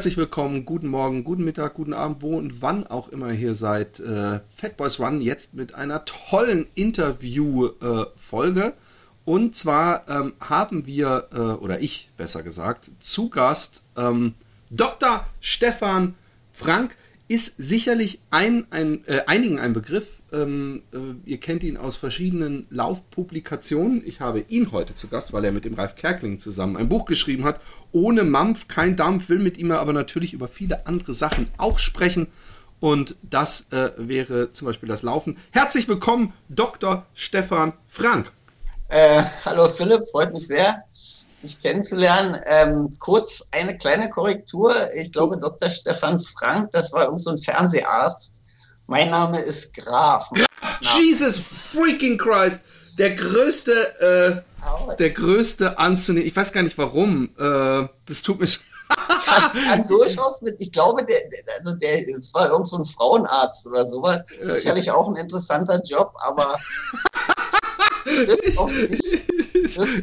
[0.00, 4.00] Herzlich willkommen, guten Morgen, guten Mittag, guten Abend, wo und wann auch immer ihr seid.
[4.00, 8.62] Äh, Fat Boys Run jetzt mit einer tollen Interview-Folge.
[8.62, 8.72] Äh,
[9.26, 14.32] und zwar ähm, haben wir, äh, oder ich besser gesagt, zu Gast ähm,
[14.70, 15.26] Dr.
[15.42, 16.14] Stefan
[16.50, 16.96] Frank
[17.28, 20.19] ist sicherlich ein, ein, äh, einigen ein Begriff.
[20.32, 24.02] Ähm, äh, ihr kennt ihn aus verschiedenen Laufpublikationen.
[24.06, 27.04] Ich habe ihn heute zu Gast, weil er mit dem Ralf Kerkling zusammen ein Buch
[27.04, 27.60] geschrieben hat.
[27.92, 32.28] Ohne Mampf, kein Dampf, will mit ihm aber natürlich über viele andere Sachen auch sprechen.
[32.78, 35.36] Und das äh, wäre zum Beispiel das Laufen.
[35.50, 37.06] Herzlich willkommen, Dr.
[37.14, 38.32] Stefan Frank.
[38.88, 40.84] Äh, hallo Philipp, freut mich sehr
[41.42, 42.40] dich kennenzulernen.
[42.46, 44.74] Ähm, kurz eine kleine Korrektur.
[44.94, 45.70] Ich glaube, Dr.
[45.70, 48.39] Stefan Frank, das war irgend so ein Fernseharzt.
[48.90, 50.28] Mein Name ist Graf.
[50.80, 52.60] Jesus freaking Christ!
[52.98, 54.42] Der größte,
[54.90, 56.26] äh, der größte anzunehmen.
[56.26, 57.30] Ich weiß gar nicht warum.
[57.38, 58.48] Äh, das tut mir
[58.88, 62.00] kann, kann, durchaus mit, ich glaube, der, der, also der
[62.32, 64.24] war irgend so ein Frauenarzt oder sowas.
[64.42, 66.58] Sicherlich auch ein interessanter Job, aber
[68.06, 69.22] nicht,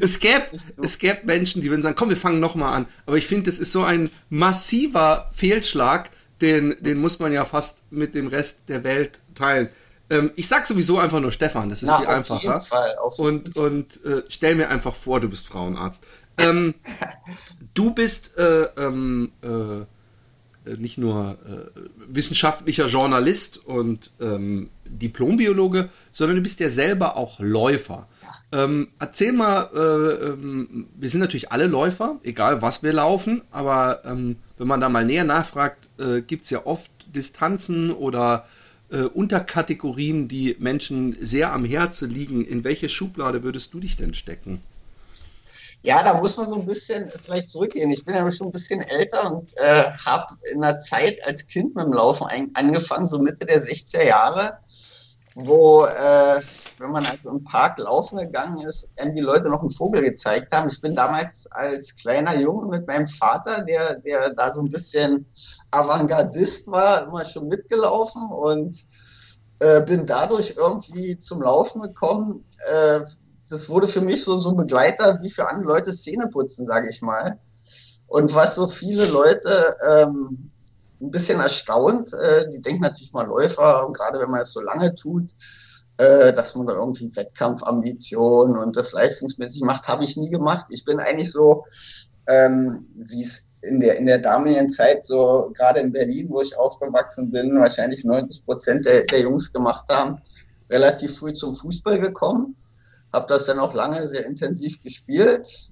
[0.02, 0.82] es gäbe so.
[0.82, 2.88] es gäb Menschen, die würden sagen, komm, wir fangen nochmal an.
[3.06, 6.10] Aber ich finde, das ist so ein massiver Fehlschlag,
[6.42, 9.70] den, den muss man ja fast mit dem Rest der Welt teilen.
[10.10, 12.62] Ähm, ich sag sowieso einfach nur Stefan, das ist Na, viel einfacher.
[12.62, 16.04] Fall, und und äh, stell mir einfach vor, du bist Frauenarzt.
[16.38, 16.76] Ähm,
[17.74, 19.86] du bist äh, ähm, äh,
[20.68, 27.40] äh, nicht nur äh, wissenschaftlicher Journalist und ähm, Diplombiologe, sondern du bist ja selber auch
[27.40, 28.08] Läufer.
[28.52, 34.02] Ähm, erzähl mal, äh, ähm, wir sind natürlich alle Läufer, egal was wir laufen, aber
[34.06, 38.46] ähm, wenn man da mal näher nachfragt, äh, gibt es ja oft Distanzen oder
[38.90, 42.46] äh, Unterkategorien, die Menschen sehr am Herzen liegen.
[42.46, 44.62] In welche Schublade würdest du dich denn stecken?
[45.84, 47.92] Ja, da muss man so ein bisschen vielleicht zurückgehen.
[47.92, 51.76] Ich bin ja schon ein bisschen älter und äh, habe in der Zeit als Kind
[51.76, 54.58] mit dem Laufen ein, angefangen, so Mitte der 60er Jahre,
[55.36, 56.42] wo, äh,
[56.80, 60.52] wenn man also im Park laufen gegangen ist, einem die Leute noch einen Vogel gezeigt
[60.52, 60.68] haben.
[60.68, 65.28] Ich bin damals als kleiner Junge mit meinem Vater, der, der da so ein bisschen
[65.72, 68.86] Avantgardist war, immer schon mitgelaufen und
[69.60, 72.44] äh, bin dadurch irgendwie zum Laufen gekommen.
[72.70, 73.02] Äh,
[73.50, 76.90] das wurde für mich so, so ein Begleiter wie für andere Leute Szene putzen, sage
[76.90, 77.40] ich mal.
[78.08, 80.52] Und was so viele Leute ähm,
[81.02, 84.62] ein bisschen erstaunt, äh, die denken natürlich mal Läufer, und gerade wenn man es so
[84.62, 85.32] lange tut,
[85.98, 90.68] äh, dass man da irgendwie Wettkampfambitionen und das leistungsmäßig macht, habe ich nie gemacht.
[90.70, 91.66] Ich bin eigentlich so,
[92.28, 96.58] ähm, wie es in der, in der damaligen Zeit, so gerade in Berlin, wo ich
[96.58, 100.22] aufgewachsen bin, wahrscheinlich 90 Prozent der, der Jungs gemacht haben,
[100.70, 102.56] relativ früh zum Fußball gekommen
[103.14, 105.72] habe das dann auch lange sehr intensiv gespielt,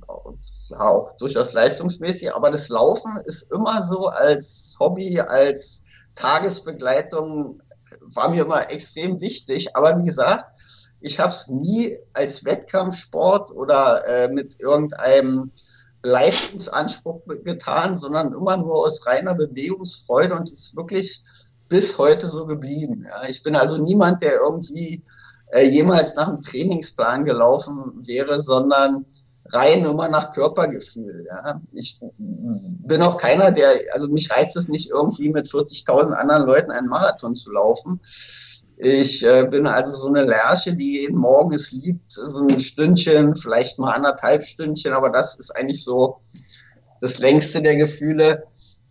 [0.70, 5.84] ja, auch durchaus leistungsmäßig, aber das Laufen ist immer so als Hobby, als
[6.16, 7.62] Tagesbegleitung,
[8.02, 9.76] war mir immer extrem wichtig.
[9.76, 10.46] Aber wie gesagt,
[11.02, 15.52] ich habe es nie als Wettkampfsport oder äh, mit irgendeinem
[16.04, 21.22] Leistungsanspruch getan, sondern immer nur aus reiner Bewegungsfreude und ist wirklich
[21.68, 23.06] bis heute so geblieben.
[23.10, 23.28] Ja.
[23.28, 25.04] Ich bin also niemand, der irgendwie
[25.52, 29.06] äh, jemals nach einem Trainingsplan gelaufen wäre, sondern
[29.50, 31.28] rein immer nach Körpergefühl.
[31.28, 31.62] Ja.
[31.72, 36.72] Ich bin auch keiner, der, also mich reizt es nicht irgendwie mit 40.000 anderen Leuten
[36.72, 38.00] einen Marathon zu laufen.
[38.78, 43.36] Ich äh, bin also so eine Lerche, die jeden Morgen es liebt, so ein Stündchen,
[43.36, 46.20] vielleicht mal anderthalb Stündchen, aber das ist eigentlich so
[47.00, 48.44] das längste der Gefühle,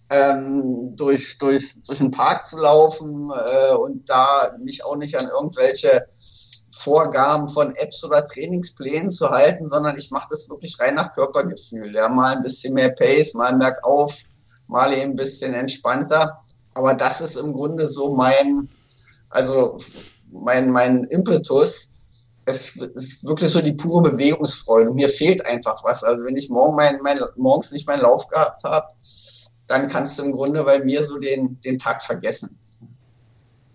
[0.09, 5.29] ähm, durch, durch, durch den Park zu laufen äh, und da mich auch nicht an
[5.29, 6.07] irgendwelche
[6.77, 11.95] Vorgaben von Apps oder Trainingsplänen zu halten, sondern ich mache das wirklich rein nach Körpergefühl.
[11.95, 14.23] Ja, mal ein bisschen mehr Pace, mal bergauf,
[14.67, 16.37] mal eben ein bisschen entspannter.
[16.75, 18.69] Aber das ist im Grunde so mein,
[19.31, 19.79] also
[20.33, 21.89] mein, mein Impetus.
[22.45, 24.91] Es ist wirklich so die pure Bewegungsfreude.
[24.91, 26.03] Mir fehlt einfach was.
[26.03, 28.89] Also wenn ich morgen mein, mein, morgens nicht meinen Lauf gehabt habe,
[29.69, 32.59] dann kannst du im Grunde bei mir so den, den Tag vergessen.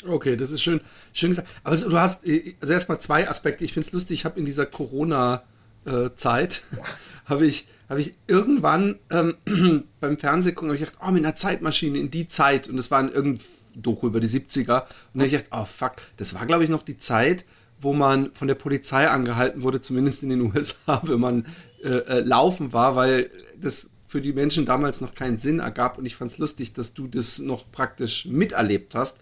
[0.08, 0.82] Okay, das ist schön,
[1.14, 1.48] schön gesagt.
[1.64, 3.66] Aber du hast äh, also erstmal zwei Aspekte.
[3.66, 6.64] Ich finde es lustig, ich habe in dieser Corona-Zeit,
[7.26, 9.36] habe ich, hab ich irgendwann ähm,
[10.00, 12.70] beim Fernsehen gucken, habe ich gedacht, oh, mit einer Zeitmaschine in die Zeit.
[12.70, 13.44] Und das war ein irgendein
[13.76, 14.60] Doku über die 70er.
[14.60, 17.46] Und dann habe ich gedacht, oh fuck, das war glaube ich noch die Zeit,
[17.82, 21.46] wo man von der Polizei angehalten wurde, zumindest in den USA, wenn man
[21.84, 23.30] äh, äh, laufen war, weil
[23.60, 25.98] das für die Menschen damals noch keinen Sinn ergab.
[25.98, 29.18] Und ich fand es lustig, dass du das noch praktisch miterlebt hast,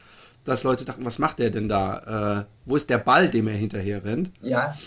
[0.47, 2.39] dass Leute dachten, was macht der denn da?
[2.39, 4.31] Äh, wo ist der Ball, dem er hinterher rennt?
[4.41, 4.77] Ja.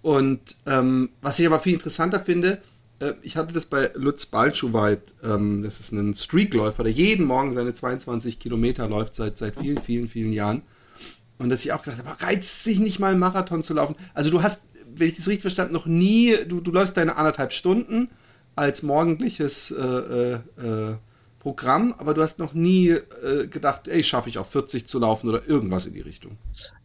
[0.00, 2.60] Und ähm, was ich aber viel interessanter finde,
[2.98, 7.52] äh, ich hatte das bei Lutz Balschuweit, ähm, das ist ein Streakläufer, der jeden Morgen
[7.52, 10.62] seine 22 Kilometer läuft seit, seit vielen, vielen, vielen Jahren.
[11.38, 13.96] Und dass ich auch gedacht habe, reizt sich nicht mal einen Marathon zu laufen.
[14.14, 14.62] Also du hast,
[14.94, 18.08] wenn ich das richtig verstanden, noch nie, du, du läufst deine anderthalb Stunden
[18.56, 20.96] als morgendliches äh, äh, äh
[21.42, 25.28] Programm, aber du hast noch nie äh, gedacht, ey, schaffe ich auch 40 zu laufen
[25.28, 26.38] oder irgendwas in die Richtung.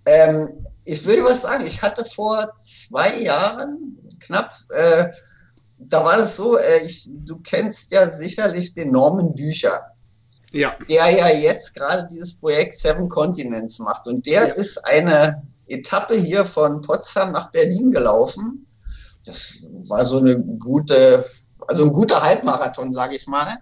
[0.08, 0.50] Ähm,
[0.84, 5.10] ich will was sagen, ich hatte vor zwei Jahren knapp, äh,
[5.78, 9.92] da war das so, äh, ich, du kennst ja sicherlich den Norman Bücher.
[10.52, 10.76] Ja.
[10.90, 14.08] Der ja jetzt gerade dieses Projekt Seven Continents macht.
[14.08, 14.54] Und der ja.
[14.56, 18.66] ist eine Etappe hier von Potsdam nach Berlin gelaufen.
[19.24, 19.54] Das
[19.88, 21.26] war so eine gute,
[21.68, 23.60] also ein guter Halbmarathon, sage ich mal.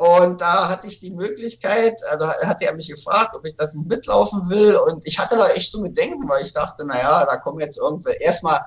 [0.00, 4.48] Und da hatte ich die Möglichkeit, also hatte er mich gefragt, ob ich das mitlaufen
[4.48, 4.76] will.
[4.76, 8.14] Und ich hatte da echt so Bedenken, weil ich dachte, naja, da kommen jetzt irgendwie
[8.18, 8.60] erstmal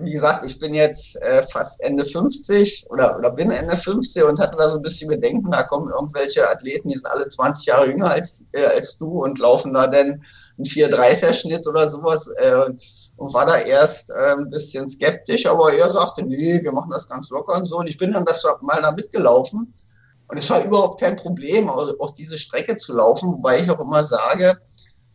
[0.00, 4.40] wie gesagt, ich bin jetzt äh, fast Ende 50 oder, oder bin Ende 50 und
[4.40, 7.88] hatte da so ein bisschen Bedenken, da kommen irgendwelche Athleten, die sind alle 20 Jahre
[7.88, 10.24] jünger als, äh, als du und laufen da dann
[10.56, 12.54] einen 4,30er-Schnitt oder sowas äh,
[13.16, 17.06] und war da erst äh, ein bisschen skeptisch, aber er sagte, nee, wir machen das
[17.06, 19.74] ganz locker und so und ich bin dann das mal da mitgelaufen
[20.32, 24.02] und es war überhaupt kein Problem, auch, diese Strecke zu laufen, wobei ich auch immer
[24.02, 24.58] sage,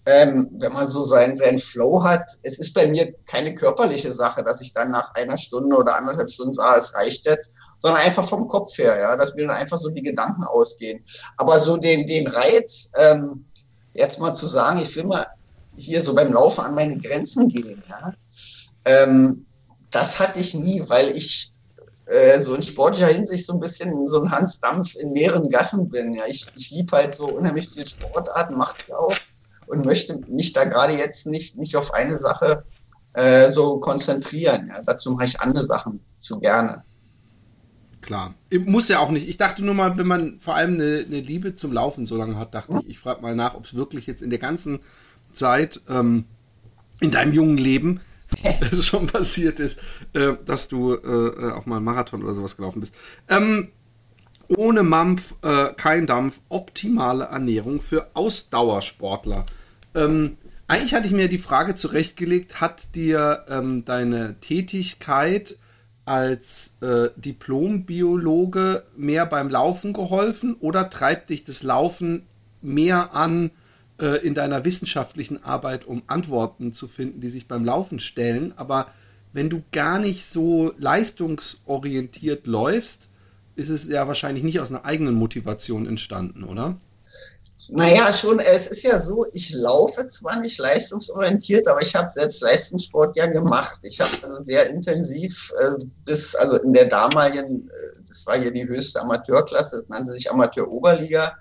[0.06, 4.44] ähm, wenn man so seinen, seinen Flow hat, es ist bei mir keine körperliche Sache,
[4.44, 8.30] dass ich dann nach einer Stunde oder anderthalb Stunden sage, es reicht jetzt, sondern einfach
[8.30, 11.04] vom Kopf her, ja, dass mir dann einfach so die Gedanken ausgehen.
[11.38, 13.44] Aber so den, den Reiz, ähm,
[13.96, 15.26] jetzt mal zu sagen, ich will mal
[15.76, 18.14] hier so beim Laufen an meine Grenzen gehen, ja,
[18.86, 19.48] ähm,
[19.90, 21.52] das hatte ich nie, weil ich
[22.08, 25.90] äh, so in sportlicher Hinsicht so ein bisschen so ein Hans Dampf in mehreren Gassen
[25.90, 26.14] bin.
[26.14, 29.16] Ja, ich, ich liebe halt so unheimlich viel Sportarten, macht ja auch
[29.68, 32.64] und möchte mich da gerade jetzt nicht, nicht auf eine Sache
[33.14, 34.68] äh, so konzentrieren.
[34.70, 34.82] Ja.
[34.82, 36.84] Dazu mache ich andere Sachen zu gerne.
[38.02, 38.36] Klar.
[38.66, 39.28] Muss ja auch nicht.
[39.28, 42.38] Ich dachte nur mal, wenn man vor allem eine, eine Liebe zum Laufen so lange
[42.38, 44.80] hat, dachte ich, ich frage mal nach, ob es wirklich jetzt in der ganzen
[45.34, 46.24] Zeit ähm,
[47.02, 48.00] in deinem jungen Leben
[48.72, 49.80] es schon passiert ist,
[50.14, 52.96] äh, dass du äh, äh, auch mal einen Marathon oder sowas gelaufen bist.
[53.30, 53.70] Ähm,
[54.48, 59.46] ohne Mampf, äh, kein Dampf, optimale Ernährung für Ausdauersportler.
[59.94, 60.38] Ähm,
[60.68, 65.58] eigentlich hatte ich mir die Frage zurechtgelegt, hat dir ähm, deine Tätigkeit
[66.06, 72.26] als äh, Diplombiologe mehr beim Laufen geholfen oder treibt dich das Laufen
[72.62, 73.52] mehr an
[74.00, 78.54] äh, in deiner wissenschaftlichen Arbeit, um Antworten zu finden, die sich beim Laufen stellen?
[78.58, 78.88] Aber
[79.34, 83.10] wenn du gar nicht so leistungsorientiert läufst,
[83.56, 86.78] ist es ja wahrscheinlich nicht aus einer eigenen Motivation entstanden, oder?
[87.70, 92.42] Naja, schon, es ist ja so, ich laufe zwar nicht leistungsorientiert, aber ich habe selbst
[92.42, 93.80] Leistungssport ja gemacht.
[93.84, 95.74] Ich habe also sehr intensiv äh,
[96.06, 100.32] bis, also in der damaligen, äh, das war hier die höchste Amateurklasse, das nannte sich
[100.32, 101.36] Amateur-Oberliga,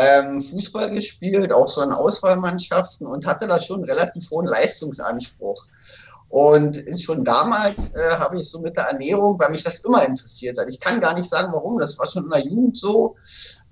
[0.00, 5.66] ähm, Fußball gespielt, auch so in Auswahlmannschaften und hatte da schon einen relativ hohen Leistungsanspruch.
[6.30, 10.58] Und schon damals äh, habe ich so mit der Ernährung, weil mich das immer interessiert
[10.58, 10.68] hat.
[10.70, 11.78] Ich kann gar nicht sagen, warum.
[11.78, 13.16] Das war schon in der Jugend so.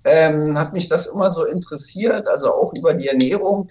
[0.04, 3.70] Ähm, hat mich das immer so interessiert, also auch über die Ernährung,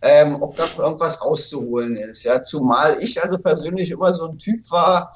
[0.00, 2.24] ähm, ob da irgendwas rauszuholen ist.
[2.24, 5.12] Ja, zumal ich also persönlich immer so ein Typ war,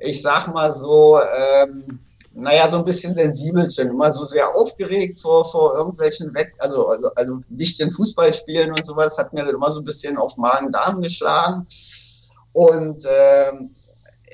[0.00, 2.00] ich sag mal so, ähm,
[2.34, 6.88] naja, so ein bisschen sensibel schon, immer so sehr aufgeregt vor, vor irgendwelchen Wett, also,
[6.88, 11.02] also, also wichtigen Fußballspielen und sowas, hat mir dann immer so ein bisschen auf Magen-Darm
[11.02, 11.66] geschlagen.
[12.52, 13.74] Und ähm,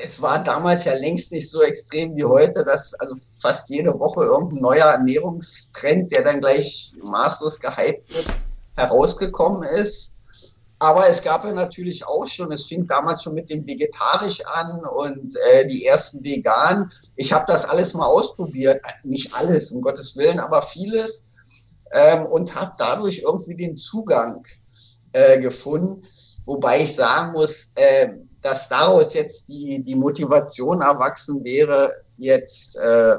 [0.01, 4.25] es war damals ja längst nicht so extrem wie heute, dass also fast jede Woche
[4.25, 8.27] irgendein neuer Ernährungstrend, der dann gleich maßlos gehypt wird,
[8.77, 10.15] herausgekommen ist.
[10.81, 14.85] Aber es gab ja natürlich auch schon, es fing damals schon mit dem Vegetarisch an
[14.85, 16.91] und äh, die ersten Veganen.
[17.17, 21.25] Ich habe das alles mal ausprobiert, nicht alles, um Gottes Willen, aber vieles
[21.93, 24.47] ähm, und habe dadurch irgendwie den Zugang
[25.13, 26.03] äh, gefunden.
[26.45, 28.09] Wobei ich sagen muss, äh,
[28.41, 33.17] dass daraus jetzt die, die Motivation erwachsen wäre, jetzt äh,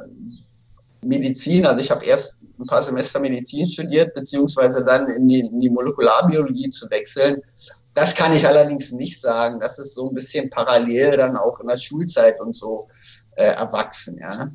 [1.01, 5.59] Medizin, also ich habe erst ein paar Semester Medizin studiert, beziehungsweise dann in die, in
[5.59, 7.41] die Molekularbiologie zu wechseln.
[7.93, 9.59] Das kann ich allerdings nicht sagen.
[9.59, 12.87] Das ist so ein bisschen parallel dann auch in der Schulzeit und so
[13.35, 14.51] äh, erwachsen, ja.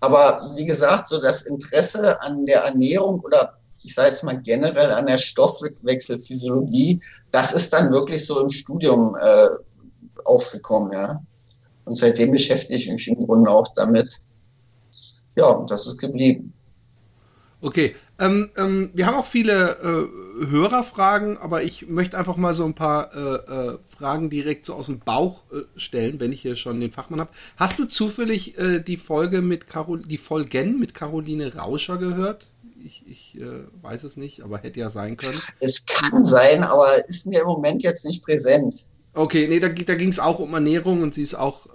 [0.00, 4.90] Aber wie gesagt, so das Interesse an der Ernährung oder ich sage jetzt mal generell
[4.90, 7.00] an der Stoffwechselphysiologie,
[7.30, 9.48] das ist dann wirklich so im Studium äh,
[10.24, 11.22] aufgekommen, ja.
[11.84, 14.20] Und seitdem beschäftige ich mich im Grunde auch damit.
[15.36, 16.52] Ja, und das ist geblieben.
[17.64, 22.66] Okay, ähm, ähm, wir haben auch viele äh, Hörerfragen, aber ich möchte einfach mal so
[22.66, 26.56] ein paar äh, äh, Fragen direkt so aus dem Bauch äh, stellen, wenn ich hier
[26.56, 27.30] schon den Fachmann habe.
[27.56, 32.48] Hast du zufällig äh, die Folge mit Carol, die Folgen mit Caroline Rauscher gehört?
[32.84, 35.40] Ich, ich äh, weiß es nicht, aber hätte ja sein können.
[35.60, 38.86] Es kann sein, aber ist mir im Moment jetzt nicht präsent.
[39.14, 41.66] Okay, nee, da, da ging es auch um Ernährung und sie ist auch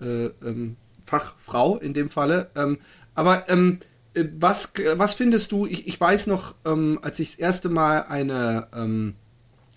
[0.00, 2.50] ähm, Fachfrau in dem Falle.
[2.54, 2.78] Ähm,
[3.16, 7.38] aber ähm, äh, was, was findest du, ich, ich weiß noch, ähm, als ich das
[7.38, 9.14] erste Mal eine ähm,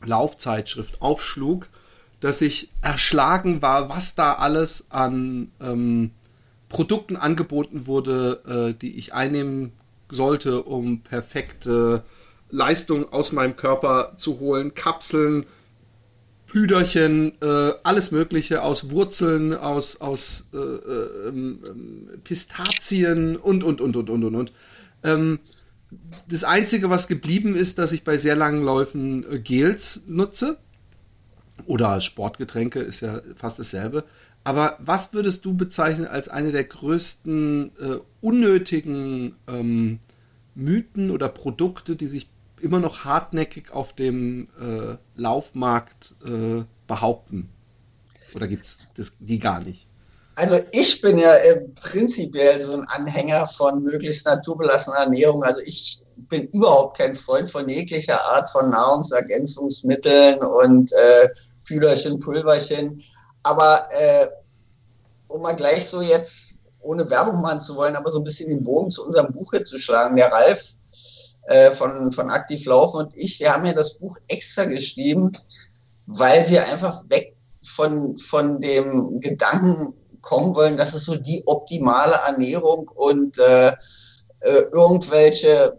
[0.03, 1.69] Laufzeitschrift aufschlug,
[2.19, 6.11] dass ich erschlagen war, was da alles an ähm,
[6.69, 9.73] Produkten angeboten wurde, äh, die ich einnehmen
[10.09, 12.03] sollte, um perfekte
[12.49, 14.73] Leistung aus meinem Körper zu holen.
[14.73, 15.45] Kapseln,
[16.51, 21.59] Hüderchen, äh, alles Mögliche aus Wurzeln, aus, aus äh, äh, ähm,
[22.23, 24.51] Pistazien und, und, und, und, und, und, und.
[25.03, 25.39] Ähm,
[26.29, 30.57] das Einzige, was geblieben ist, dass ich bei sehr langen Läufen äh, Gels nutze.
[31.65, 34.03] Oder Sportgetränke, ist ja fast dasselbe.
[34.43, 39.99] Aber was würdest du bezeichnen als eine der größten äh, unnötigen ähm,
[40.55, 42.30] Mythen oder Produkte, die sich
[42.61, 47.49] immer noch hartnäckig auf dem äh, Laufmarkt äh, behaupten?
[48.35, 49.87] Oder gibt es die gar nicht?
[50.35, 51.35] Also ich bin ja
[51.81, 55.43] prinzipiell so ein Anhänger von möglichst naturbelassener Ernährung.
[55.43, 61.29] Also ich bin überhaupt kein Freund von jeglicher Art von Nahrungsergänzungsmitteln und äh,
[61.65, 63.01] Püderchen, Pulverchen.
[63.43, 64.27] Aber äh,
[65.27, 68.63] um mal gleich so jetzt, ohne Werbung machen zu wollen, aber so ein bisschen den
[68.63, 70.15] Bogen zu unserem Buch hier zu schlagen.
[70.15, 70.75] Der Ralf
[71.51, 73.05] äh, von, von Aktiv Laufen.
[73.05, 75.31] Und ich, wir haben ja das Buch extra geschrieben,
[76.05, 82.15] weil wir einfach weg von, von dem Gedanken kommen wollen, dass es so die optimale
[82.27, 83.69] Ernährung und äh,
[84.41, 85.77] äh, irgendwelche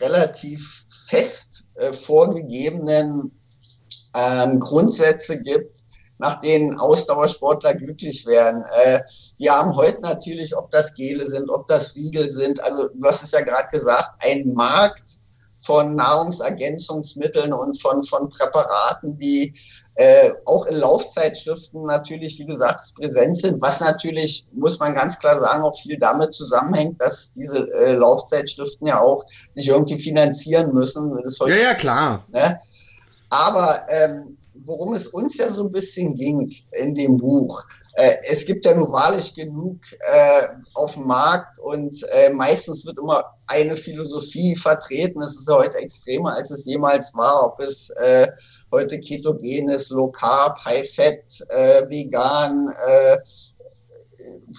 [0.00, 3.32] relativ fest äh, vorgegebenen
[4.14, 5.81] ähm, Grundsätze gibt,
[6.22, 8.64] nach denen Ausdauersportler glücklich werden.
[8.84, 9.00] Äh,
[9.38, 13.24] wir haben heute natürlich, ob das Gele sind, ob das Riegel sind, also du hast
[13.24, 15.18] es ja gerade gesagt, ein Markt
[15.58, 19.52] von Nahrungsergänzungsmitteln und von, von Präparaten, die
[19.94, 25.18] äh, auch in Laufzeitschriften natürlich, wie du sagst, präsent sind, was natürlich, muss man ganz
[25.18, 29.24] klar sagen, auch viel damit zusammenhängt, dass diese äh, Laufzeitschriften ja auch
[29.54, 31.16] sich irgendwie finanzieren müssen.
[31.46, 32.24] ja, ja, klar.
[32.32, 32.60] Ne?
[33.30, 37.62] Aber ähm, worum es uns ja so ein bisschen ging in dem Buch.
[37.94, 42.98] Äh, es gibt ja nur wahrlich genug äh, auf dem Markt und äh, meistens wird
[42.98, 45.20] immer eine Philosophie vertreten.
[45.20, 48.28] Es ist ja heute extremer, als es jemals war, ob es äh,
[48.70, 52.72] heute ketogen ist, Low Carb, High Fat, äh, vegan.
[52.86, 53.18] Äh,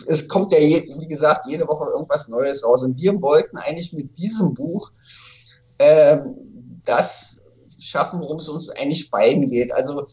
[0.07, 2.83] es kommt ja, je, wie gesagt, jede Woche irgendwas Neues raus.
[2.83, 4.91] Und wir wollten eigentlich mit diesem Buch
[5.79, 6.35] ähm,
[6.85, 7.32] das
[7.83, 9.73] schaffen, worum es uns eigentlich beiden geht.
[9.73, 10.05] Also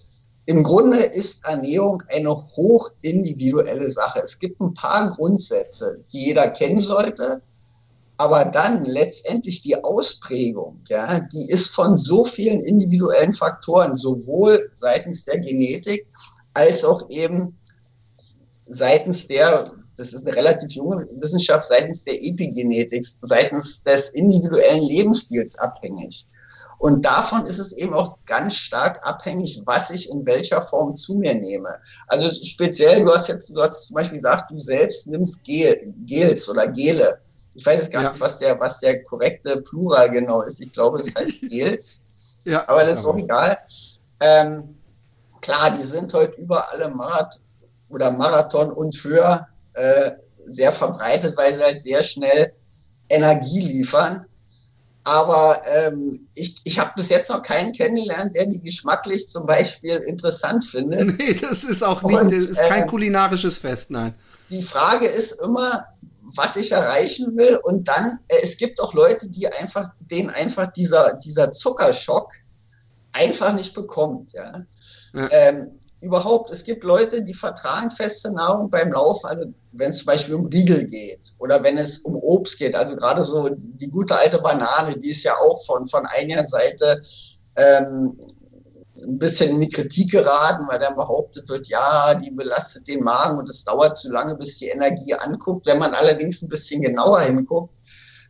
[0.46, 4.22] im Grunde ist Ernährung eine hoch individuelle Sache.
[4.24, 7.40] Es gibt ein paar Grundsätze, die jeder kennen sollte,
[8.16, 15.24] aber dann letztendlich die Ausprägung, ja, die ist von so vielen individuellen Faktoren, sowohl seitens
[15.24, 16.06] der Genetik
[16.54, 17.56] als auch eben
[18.66, 19.64] seitens der,
[19.96, 26.26] das ist eine relativ junge Wissenschaft, seitens der Epigenetik, seitens des individuellen Lebensstils abhängig.
[26.80, 31.14] Und davon ist es eben auch ganz stark abhängig, was ich in welcher Form zu
[31.14, 31.74] mir nehme.
[32.06, 36.48] Also speziell, du hast jetzt, du hast zum Beispiel gesagt, du selbst nimmst Gel, Gels
[36.48, 37.20] oder Gele.
[37.54, 38.08] Ich weiß jetzt gar ja.
[38.08, 40.58] nicht, was der, was der korrekte Plural genau ist.
[40.58, 42.00] Ich glaube, es heißt Gels.
[42.44, 43.58] ja, aber das ist auch egal.
[44.20, 44.74] Ähm,
[45.42, 47.42] klar, die sind heute überall im Marathon
[47.90, 50.12] oder Marathon und höher äh,
[50.48, 52.54] sehr verbreitet, weil sie halt sehr schnell
[53.10, 54.24] Energie liefern.
[55.10, 59.96] Aber ähm, ich, ich habe bis jetzt noch keinen kennengelernt, der die geschmacklich zum Beispiel
[60.06, 61.00] interessant findet.
[61.18, 64.14] Nee, das ist auch nicht, Und, das ist kein äh, kulinarisches Fest, nein.
[64.50, 65.84] Die Frage ist immer,
[66.36, 67.56] was ich erreichen will.
[67.56, 72.30] Und dann, äh, es gibt auch Leute, die einfach, denen einfach dieser, dieser Zuckerschock
[73.10, 74.32] einfach nicht bekommt.
[74.32, 74.64] Ja?
[75.12, 75.28] ja.
[75.32, 80.06] Ähm, überhaupt, es gibt Leute, die vertragen feste Nahrung beim Laufen, also wenn es zum
[80.06, 84.16] Beispiel um Riegel geht oder wenn es um Obst geht, also gerade so die gute
[84.16, 87.00] alte Banane, die ist ja auch von, von einer Seite
[87.56, 88.18] ähm,
[89.02, 93.38] ein bisschen in die Kritik geraten, weil dann behauptet wird, ja, die belastet den Magen
[93.38, 95.66] und es dauert zu lange, bis die Energie anguckt.
[95.66, 97.72] Wenn man allerdings ein bisschen genauer hinguckt,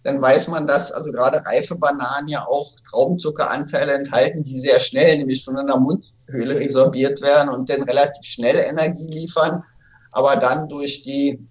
[0.03, 5.19] dann weiß man, dass also gerade reife Bananen ja auch Traubenzuckeranteile enthalten, die sehr schnell,
[5.19, 9.63] nämlich schon in der Mundhöhle resorbiert werden und dann relativ schnell Energie liefern,
[10.13, 11.47] aber dann durch die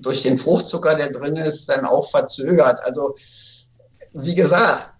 [0.00, 2.78] durch den Fruchtzucker, der drin ist, dann auch verzögert.
[2.84, 3.14] Also
[4.12, 4.92] wie gesagt,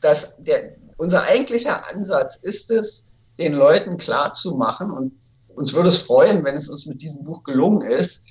[0.00, 3.02] dass der, unser eigentlicher Ansatz ist es,
[3.38, 5.12] den Leuten klar zu machen und
[5.54, 8.22] uns würde es freuen, wenn es uns mit diesem Buch gelungen ist,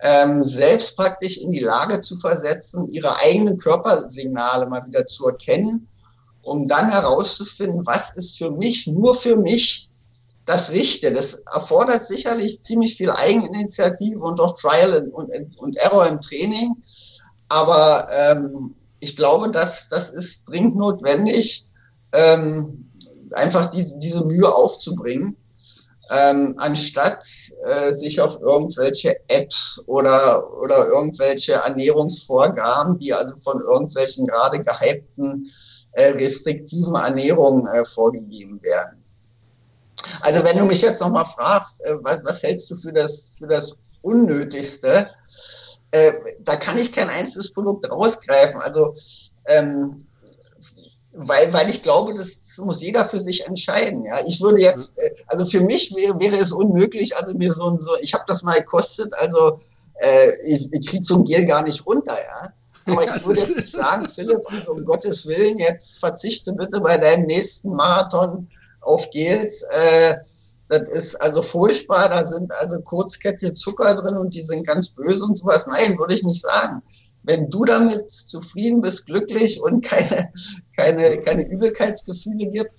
[0.00, 5.88] ähm, selbst praktisch in die Lage zu versetzen, ihre eigenen Körpersignale mal wieder zu erkennen,
[6.42, 9.88] um dann herauszufinden, was ist für mich, nur für mich
[10.44, 11.12] das Richtige.
[11.12, 16.76] Das erfordert sicherlich ziemlich viel Eigeninitiative und auch Trial und, und Error im Training.
[17.48, 21.66] Aber ähm, ich glaube, dass das ist dringend notwendig,
[22.12, 22.90] ähm,
[23.32, 25.36] einfach diese, diese Mühe aufzubringen
[26.10, 27.24] ähm, anstatt
[27.64, 35.50] äh, sich auf irgendwelche Apps oder, oder irgendwelche Ernährungsvorgaben, die also von irgendwelchen gerade gehypten
[35.92, 39.02] äh, restriktiven Ernährungen äh, vorgegeben werden.
[40.20, 43.48] Also wenn du mich jetzt nochmal fragst, äh, was, was hältst du für das, für
[43.48, 45.10] das Unnötigste,
[45.90, 48.60] äh, da kann ich kein einzelnes Produkt rausgreifen.
[48.60, 48.92] Also
[49.46, 50.06] ähm,
[51.16, 52.14] weil, weil ich glaube,
[52.56, 54.04] das muss jeder für sich entscheiden.
[54.04, 57.78] Ja, ich würde jetzt, äh, also für mich wäre, wäre es unmöglich, also mir so,
[57.80, 59.58] so ich habe das mal gekostet, also
[60.00, 62.52] äh, ich, ich kriege so ein Gel gar nicht runter, ja.
[62.88, 66.96] Aber ich würde jetzt nicht sagen, Philipp, also um Gottes Willen, jetzt verzichte bitte bei
[66.96, 68.48] deinem nächsten Marathon
[68.80, 69.64] auf Gels.
[69.70, 70.14] Äh,
[70.68, 75.24] das ist also furchtbar, da sind also Kurzkette Zucker drin und die sind ganz böse
[75.24, 75.66] und sowas.
[75.68, 76.82] Nein, würde ich nicht sagen
[77.26, 80.32] wenn du damit zufrieden bist, glücklich und keine,
[80.74, 82.72] keine, keine Übelkeitsgefühle gibt.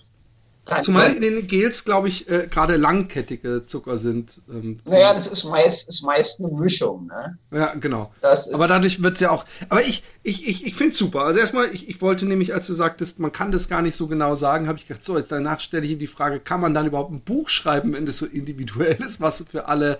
[0.83, 4.41] Zumal in den Gels, glaube ich, äh, gerade langkettige Zucker sind.
[4.49, 7.07] Ähm, naja, das ist meist, ist meist eine Mischung.
[7.07, 7.37] Ne?
[7.51, 8.11] Ja, genau.
[8.51, 9.45] aber dadurch wird es ja auch.
[9.69, 11.21] Aber ich, ich, ich, ich finde es super.
[11.21, 14.07] Also erstmal, ich, ich wollte nämlich, als du sagtest, man kann das gar nicht so
[14.07, 16.73] genau sagen, habe ich gedacht, so, jetzt danach stelle ich ihm die Frage, kann man
[16.73, 19.99] dann überhaupt ein Buch schreiben, wenn das so individuell ist, was für alle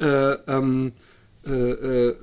[0.00, 0.94] äh, ähm,
[1.46, 2.16] äh, äh,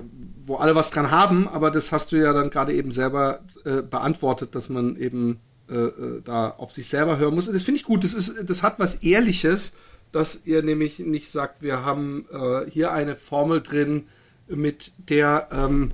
[0.46, 3.82] wo alle was dran haben, aber das hast du ja dann gerade eben selber äh,
[3.82, 7.48] beantwortet, dass man eben äh, äh, da auf sich selber hören muss.
[7.48, 9.76] Und das finde ich gut, das, ist, das hat was Ehrliches,
[10.12, 14.04] dass ihr nämlich nicht sagt, wir haben äh, hier eine Formel drin,
[14.46, 15.90] mit der ähm,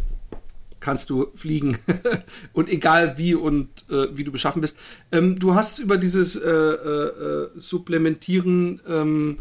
[0.79, 1.79] kannst du fliegen.
[2.53, 4.77] und egal wie und wie du beschaffen bist.
[5.11, 6.33] Ähm, du hast über dieses
[7.55, 9.39] Supplementieren ähm,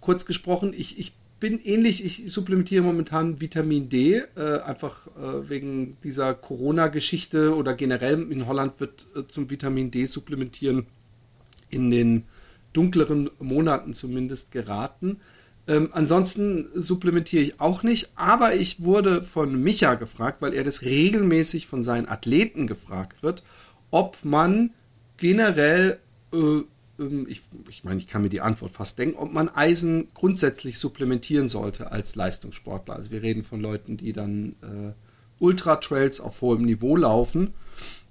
[0.00, 0.74] kurz gesprochen.
[0.76, 1.12] Ich, ich
[1.44, 8.32] bin ähnlich, ich supplementiere momentan Vitamin D, äh, einfach äh, wegen dieser Corona-Geschichte oder generell
[8.32, 10.86] in Holland wird äh, zum Vitamin D-Supplementieren
[11.68, 12.24] in den
[12.72, 15.18] dunkleren Monaten zumindest geraten.
[15.68, 20.80] Ähm, ansonsten supplementiere ich auch nicht, aber ich wurde von Micha gefragt, weil er das
[20.80, 23.42] regelmäßig von seinen Athleten gefragt wird,
[23.90, 24.70] ob man
[25.18, 25.98] generell
[26.32, 26.62] äh,
[26.98, 31.48] ich, ich meine, ich kann mir die Antwort fast denken, ob man Eisen grundsätzlich supplementieren
[31.48, 32.94] sollte als Leistungssportler.
[32.94, 34.92] Also wir reden von Leuten, die dann äh,
[35.42, 37.54] Ultra-Trails auf hohem Niveau laufen.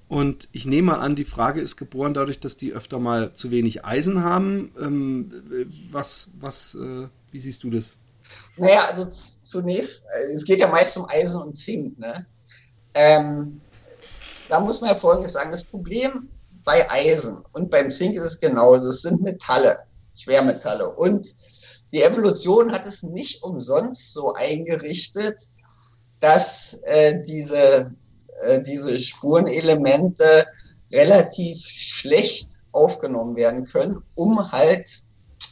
[0.10, 3.86] Und ich nehme an, die Frage ist geboren dadurch, dass die öfter mal zu wenig
[3.86, 4.72] Eisen haben.
[4.80, 5.32] Ähm,
[5.92, 7.96] was, was, äh, wie siehst du das?
[8.58, 9.10] Naja, also
[9.44, 11.98] zunächst, äh, es geht ja meist um Eisen und Zink.
[11.98, 12.26] Ne?
[12.94, 13.62] Ähm,
[14.50, 15.52] da muss man ja Folgendes sagen.
[15.52, 16.28] Das Problem
[16.64, 18.88] bei Eisen und beim Zink ist es genauso.
[18.88, 19.80] Es sind Metalle,
[20.16, 20.94] Schwermetalle.
[20.94, 21.36] Und
[21.94, 25.50] die Evolution hat es nicht umsonst so eingerichtet,
[26.20, 27.92] dass äh, diese,
[28.42, 30.48] äh, diese Spurenelemente
[30.92, 34.90] relativ schlecht aufgenommen werden können, um halt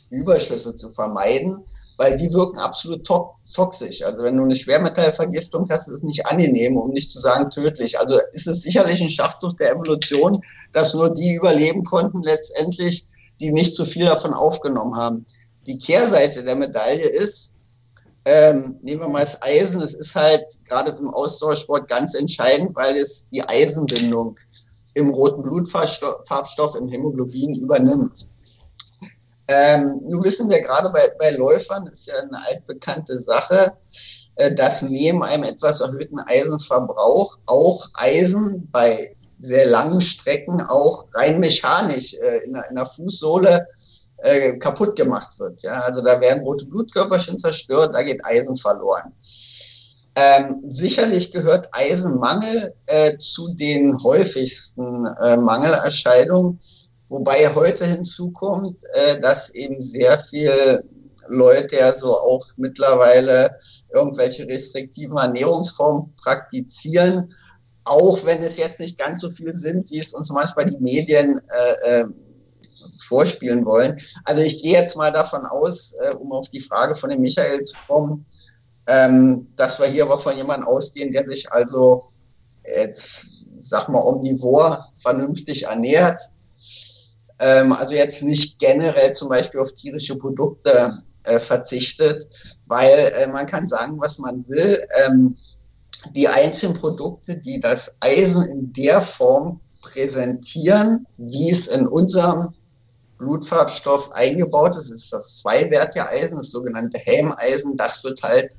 [0.10, 1.66] Überschüsse zu vermeiden
[1.98, 4.02] weil die wirken absolut to toxisch.
[4.02, 8.00] Also wenn du eine Schwermetallvergiftung hast, ist es nicht angenehm, um nicht zu sagen tödlich.
[8.00, 13.06] Also ist es sicherlich ein Schachzug der Evolution, dass nur die überleben konnten letztendlich,
[13.40, 15.26] die nicht zu viel davon aufgenommen haben.
[15.68, 17.54] Die Kehrseite der Medaille ist,
[18.26, 22.96] ähm, nehmen wir mal das Eisen, es ist halt gerade im Ausdauersport ganz entscheidend, weil
[22.96, 24.38] es die Eisenbindung
[24.94, 28.28] im roten Blutfarbstoff, im Hämoglobin übernimmt.
[29.54, 33.74] Ähm, nun wissen wir gerade bei, bei Läufern, ist ja eine altbekannte Sache,
[34.36, 41.42] äh, dass neben einem etwas erhöhten Eisenverbrauch auch Eisen bei sehr langen Strecken auch rein
[41.42, 43.68] mechanisch äh, in, in der Fußsohle
[44.20, 45.64] äh, kaputt gemacht wird.
[45.64, 45.82] Ja?
[45.82, 49.12] Also da werden rote Blutkörperchen zerstört, da geht Eisen verloren.
[50.16, 56.60] Ähm, sicherlich gehört Eisenmangel äh, zu den häufigsten äh, Mangelerscheinungen
[57.12, 60.82] Wobei heute hinzukommt, äh, dass eben sehr viel
[61.28, 63.58] Leute ja so auch mittlerweile
[63.94, 67.34] irgendwelche restriktiven Ernährungsformen praktizieren,
[67.84, 71.42] auch wenn es jetzt nicht ganz so viel sind, wie es uns manchmal die Medien
[71.50, 72.06] äh, äh,
[73.06, 74.00] vorspielen wollen.
[74.24, 77.62] Also ich gehe jetzt mal davon aus, äh, um auf die Frage von dem Michael
[77.64, 78.26] zu kommen,
[78.88, 82.04] ähm, dass wir hier aber von jemandem ausgehen, der sich also
[82.64, 86.22] jetzt, sag mal, omnivor vernünftig ernährt.
[87.42, 92.30] Ähm, also jetzt nicht generell zum Beispiel auf tierische Produkte äh, verzichtet,
[92.68, 94.88] weil äh, man kann sagen, was man will.
[95.04, 95.36] Ähm,
[96.16, 102.54] die einzelnen Produkte, die das Eisen in der Form präsentieren, wie es in unserem
[103.18, 108.56] Blutfarbstoff eingebaut ist, ist das zweiwertige Eisen, das sogenannte Hämeisen, das wird halt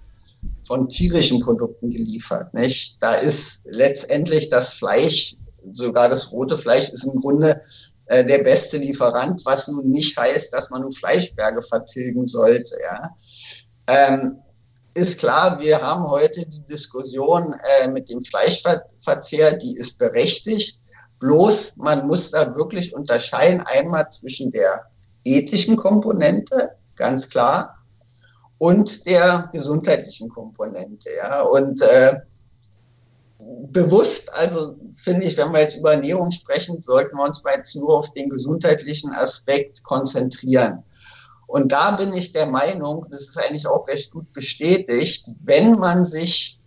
[0.67, 2.53] von tierischen Produkten geliefert.
[2.55, 2.97] Nicht?
[3.01, 5.37] Da ist letztendlich das Fleisch,
[5.73, 7.61] sogar das rote Fleisch, ist im Grunde
[8.13, 12.77] äh, der beste Lieferant, was nun nicht heißt, dass man nun Fleischberge vertilgen sollte.
[12.83, 13.17] Ja.
[13.87, 14.37] Ähm,
[14.93, 20.83] ist klar, wir haben heute die Diskussion äh, mit dem Fleischverzehr, die ist berechtigt.
[21.21, 24.85] Bloß man muss da wirklich unterscheiden, einmal zwischen der
[25.25, 27.79] ethischen Komponente, ganz klar,
[28.59, 31.09] und der gesundheitlichen Komponente.
[31.17, 31.41] Ja.
[31.41, 32.17] Und äh,
[33.73, 37.99] bewusst, also finde ich, wenn wir jetzt über Ernährung sprechen, sollten wir uns jetzt nur
[37.99, 40.83] auf den gesundheitlichen Aspekt konzentrieren.
[41.47, 46.05] Und da bin ich der Meinung, das ist eigentlich auch recht gut bestätigt, wenn man
[46.05, 46.59] sich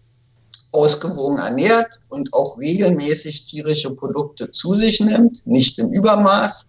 [0.71, 6.67] ausgewogen ernährt und auch regelmäßig tierische Produkte zu sich nimmt, nicht im Übermaß,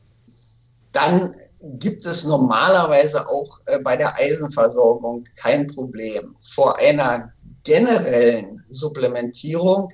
[0.92, 6.37] dann gibt es normalerweise auch äh, bei der Eisenversorgung kein Problem.
[6.40, 7.33] Vor einer
[7.66, 9.88] generellen Supplementierung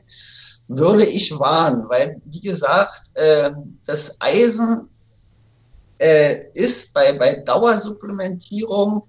[0.68, 3.50] würde ich warnen, weil, wie gesagt, äh,
[3.84, 4.88] das Eisen
[5.98, 9.02] äh, ist bei, bei Dauersupplementierung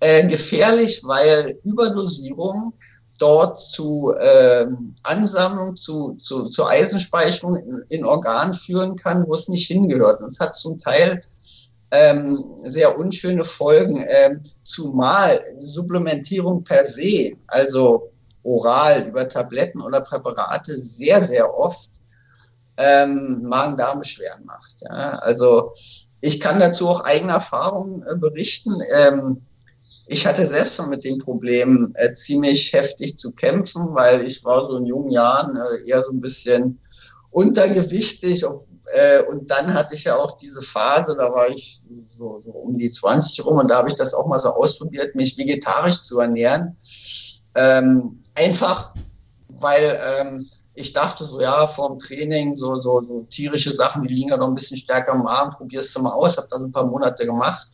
[0.00, 2.72] äh, gefährlich, weil Überdosierung
[3.18, 4.66] dort zu äh,
[5.02, 10.20] Ansammlung, zu, zu, zu Eisenspeicherung in, in Organen führen kann, wo es nicht hingehört.
[10.20, 11.22] Und es hat zum Teil
[11.90, 18.10] ähm, sehr unschöne Folgen, ähm, zumal Supplementierung per se, also
[18.42, 21.90] oral über Tabletten oder Präparate, sehr, sehr oft
[22.76, 24.76] ähm, Magen-Darm-Beschwerden macht.
[24.82, 25.18] Ja?
[25.18, 25.72] Also
[26.20, 28.80] ich kann dazu auch eigene Erfahrungen äh, berichten.
[28.94, 29.42] Ähm,
[30.08, 34.66] ich hatte selbst schon mit dem Problem äh, ziemlich heftig zu kämpfen, weil ich war
[34.68, 36.78] so in jungen Jahren äh, eher so ein bisschen
[37.30, 38.44] untergewichtig,
[38.92, 42.78] äh, und dann hatte ich ja auch diese Phase, da war ich so, so um
[42.78, 46.20] die 20 rum und da habe ich das auch mal so ausprobiert, mich vegetarisch zu
[46.20, 46.76] ernähren.
[47.54, 48.94] Ähm, einfach,
[49.48, 54.30] weil ähm, ich dachte so, ja, vorm Training, so, so, so tierische Sachen, die liegen
[54.30, 56.86] ja noch ein bisschen stärker am Arm, probierst du mal aus, habe das ein paar
[56.86, 57.68] Monate gemacht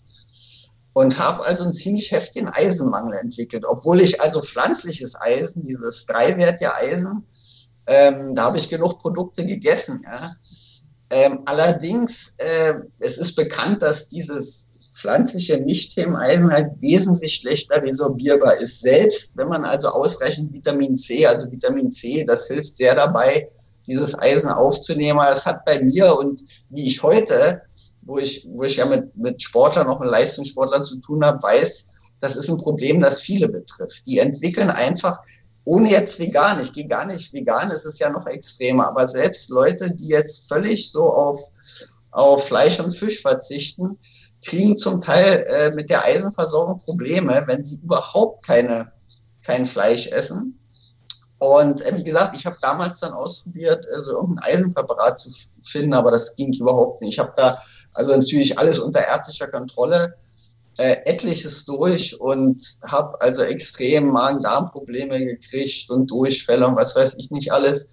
[0.95, 6.75] und habe also einen ziemlich heftigen Eisenmangel entwickelt, obwohl ich also pflanzliches Eisen, dieses dreiwertige
[6.75, 7.27] Eisen,
[7.87, 10.05] ähm, da habe ich genug Produkte gegessen.
[10.05, 10.37] Ja.
[11.13, 18.81] Ähm, allerdings, äh, es ist bekannt, dass dieses pflanzliche Nicht-Themeneisen halt wesentlich schlechter resorbierbar ist.
[18.81, 23.47] Selbst wenn man also ausreichend Vitamin C, also Vitamin C, das hilft sehr dabei,
[23.87, 25.19] dieses Eisen aufzunehmen.
[25.19, 27.61] Das hat bei mir und wie ich heute,
[28.01, 31.85] wo ich, wo ich ja mit, mit Sportlern, auch mit Leistungssportlern zu tun habe, weiß,
[32.21, 34.07] das ist ein Problem, das viele betrifft.
[34.07, 35.19] Die entwickeln einfach
[35.65, 39.49] ohne jetzt vegan, ich gehe gar nicht vegan, es ist ja noch extremer, aber selbst
[39.51, 41.41] Leute, die jetzt völlig so auf,
[42.11, 43.99] auf Fleisch und Fisch verzichten,
[44.45, 48.91] kriegen zum Teil äh, mit der Eisenversorgung Probleme, wenn sie überhaupt keine,
[49.45, 50.59] kein Fleisch essen.
[51.39, 55.31] Und äh, wie gesagt, ich habe damals dann ausprobiert, also irgendein Eisenpräparat zu
[55.63, 57.13] finden, aber das ging überhaupt nicht.
[57.13, 57.59] Ich habe da
[57.95, 60.15] also natürlich alles unter ärztlicher Kontrolle
[60.79, 67.31] äh, etliches durch und habe also extrem Magen-Darm-Probleme gekriegt und Durchfälle und was weiß ich
[67.31, 67.87] nicht alles.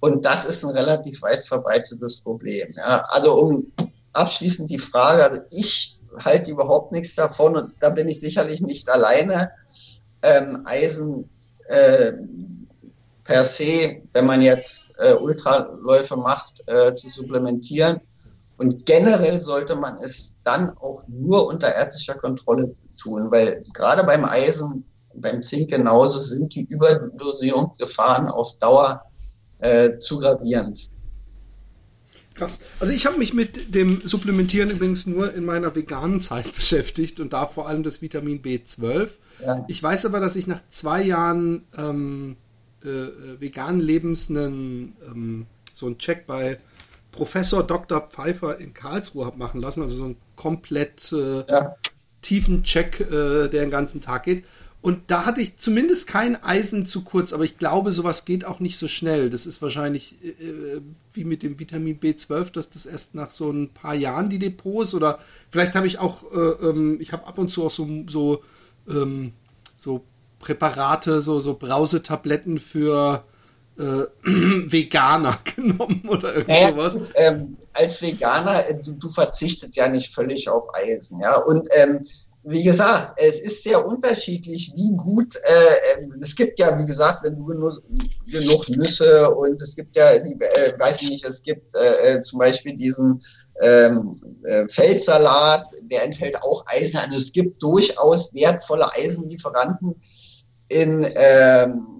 [0.00, 2.68] Und das ist ein relativ weit verbreitetes Problem.
[2.76, 3.02] Ja.
[3.10, 3.72] Also um
[4.12, 8.88] abschließend die Frage, also ich halte überhaupt nichts davon und da bin ich sicherlich nicht
[8.88, 9.50] alleine.
[10.22, 11.28] Ähm, Eisen
[11.68, 12.12] äh,
[13.24, 18.00] per se, wenn man jetzt äh, Ultraläufe macht, äh, zu supplementieren
[18.56, 24.24] und generell sollte man es dann auch nur unter ärztlicher Kontrolle tun, weil gerade beim
[24.24, 29.02] Eisen, beim Zink genauso sind die Überdosierungsgefahren auf Dauer
[29.58, 30.90] äh, zu gravierend.
[32.34, 32.60] Krass.
[32.80, 37.32] Also ich habe mich mit dem Supplementieren übrigens nur in meiner veganen Zeit beschäftigt und
[37.32, 39.08] da vor allem das Vitamin B12.
[39.44, 39.64] Ja.
[39.68, 42.36] Ich weiß aber, dass ich nach zwei Jahren ähm,
[42.82, 46.58] äh, veganen Lebens einen, ähm, so einen Check bei
[47.14, 48.00] Professor Dr.
[48.00, 51.76] Pfeiffer in Karlsruhe habe machen lassen, also so ein komplett äh, ja.
[52.22, 54.44] Tiefencheck, äh, der den ganzen Tag geht.
[54.82, 58.60] Und da hatte ich zumindest kein Eisen zu kurz, aber ich glaube, sowas geht auch
[58.60, 59.30] nicht so schnell.
[59.30, 60.80] Das ist wahrscheinlich äh, äh
[61.12, 64.94] wie mit dem Vitamin B12, dass das erst nach so ein paar Jahren die Depots
[64.94, 68.42] oder vielleicht habe ich auch, äh, ähm, ich habe ab und zu auch so, so,
[68.88, 69.32] ähm,
[69.76, 70.04] so
[70.40, 73.24] Präparate, so, so Brausetabletten für
[73.78, 74.06] äh,
[74.70, 76.94] Veganer genommen oder irgendwas.
[76.94, 81.36] Naja, ähm, als Veganer, äh, du, du, verzichtest ja nicht völlig auf Eisen, ja.
[81.36, 82.00] Und ähm,
[82.46, 87.24] wie gesagt, es ist sehr unterschiedlich, wie gut, äh, ähm, es gibt ja, wie gesagt,
[87.24, 87.82] wenn du genug,
[88.30, 92.20] genug Nüsse und es gibt ja, die, äh, weiß ich nicht, es gibt äh, äh
[92.20, 93.22] zum Beispiel diesen
[93.62, 96.98] ähm, äh, Feldsalat, der enthält auch Eisen.
[96.98, 99.94] Also es gibt durchaus wertvolle Eisenlieferanten
[100.68, 101.93] in, ähm,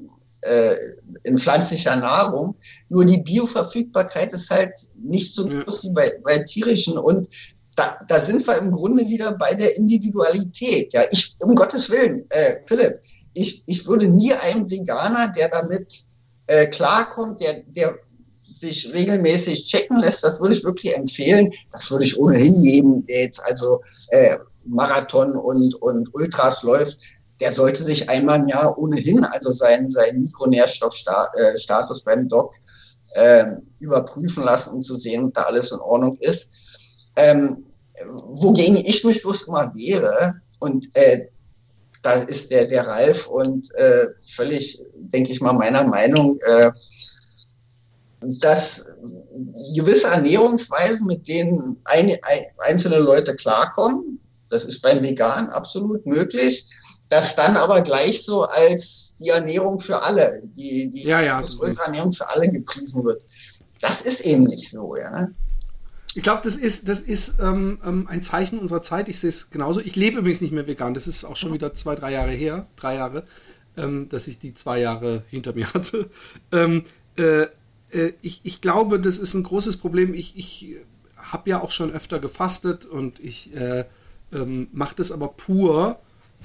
[0.44, 0.76] äh,
[1.24, 2.56] in pflanzlicher Nahrung.
[2.88, 7.28] Nur die Bioverfügbarkeit ist halt nicht so groß wie bei, bei tierischen und
[7.76, 10.92] da, da sind wir im Grunde wieder bei der Individualität.
[10.92, 13.00] Ja, ich, um Gottes Willen, äh, Philipp,
[13.34, 16.04] ich, ich würde nie einem Veganer, der damit
[16.46, 17.98] äh, klarkommt, der, der
[18.52, 21.52] sich regelmäßig checken lässt, das würde ich wirklich empfehlen.
[21.72, 26.98] Das würde ich ohnehin jedem, der jetzt also äh, Marathon und, und Ultras läuft,
[27.40, 32.54] der sollte sich einmal im Jahr ohnehin also seinen, seinen Mikronährstoffstatus äh, beim Doc
[33.14, 33.46] äh,
[33.80, 36.50] überprüfen lassen, um zu sehen, ob da alles in Ordnung ist.
[37.16, 37.64] Ähm,
[38.06, 41.28] wogegen ich mich bloß mal wehre, und äh,
[42.02, 46.70] da ist der, der Ralf und äh, völlig, denke ich mal, meiner Meinung, äh,
[48.40, 48.84] dass
[49.74, 54.20] gewisse Ernährungsweisen, mit denen ein, ein, einzelne Leute klarkommen,
[54.50, 56.66] das ist beim Vegan absolut möglich,
[57.14, 61.40] das dann aber gleich so als die Ernährung für alle, die, die ja, ja,
[61.86, 63.24] Ernährung für alle gepriesen wird.
[63.80, 65.28] Das ist eben nicht so, ja.
[66.16, 69.08] Ich glaube, das ist, das ist ähm, ähm, ein Zeichen unserer Zeit.
[69.08, 69.80] Ich sehe es genauso.
[69.80, 70.94] Ich lebe übrigens nicht mehr vegan.
[70.94, 73.24] Das ist auch schon wieder zwei, drei Jahre her, drei Jahre,
[73.76, 76.10] ähm, dass ich die zwei Jahre hinter mir hatte.
[76.52, 76.84] Ähm,
[77.16, 80.14] äh, äh, ich, ich glaube, das ist ein großes Problem.
[80.14, 80.78] Ich, ich
[81.16, 83.84] habe ja auch schon öfter gefastet und ich äh,
[84.32, 86.00] ähm, mache das aber pur,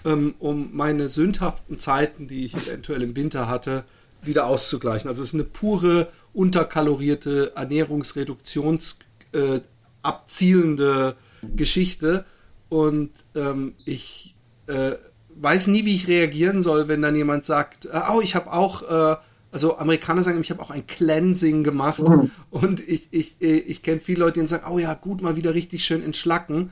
[0.05, 3.83] ähm, um meine sündhaften Zeiten, die ich eventuell im Winter hatte,
[4.21, 5.07] wieder auszugleichen.
[5.07, 8.99] Also es ist eine pure unterkalorierte Ernährungsreduktions-
[9.31, 9.59] äh,
[10.01, 11.15] abzielende
[11.55, 12.25] Geschichte.
[12.69, 14.35] Und ähm, ich
[14.67, 14.93] äh,
[15.35, 18.83] weiß nie, wie ich reagieren soll, wenn dann jemand sagt, äh, oh, ich habe auch,
[18.83, 19.15] äh,
[19.51, 21.99] also Amerikaner sagen, ich habe auch ein Cleansing gemacht.
[21.99, 22.31] Mhm.
[22.51, 25.83] Und ich, ich, ich kenne viele Leute, die sagen, oh ja, gut, mal wieder richtig
[25.83, 26.71] schön entschlacken.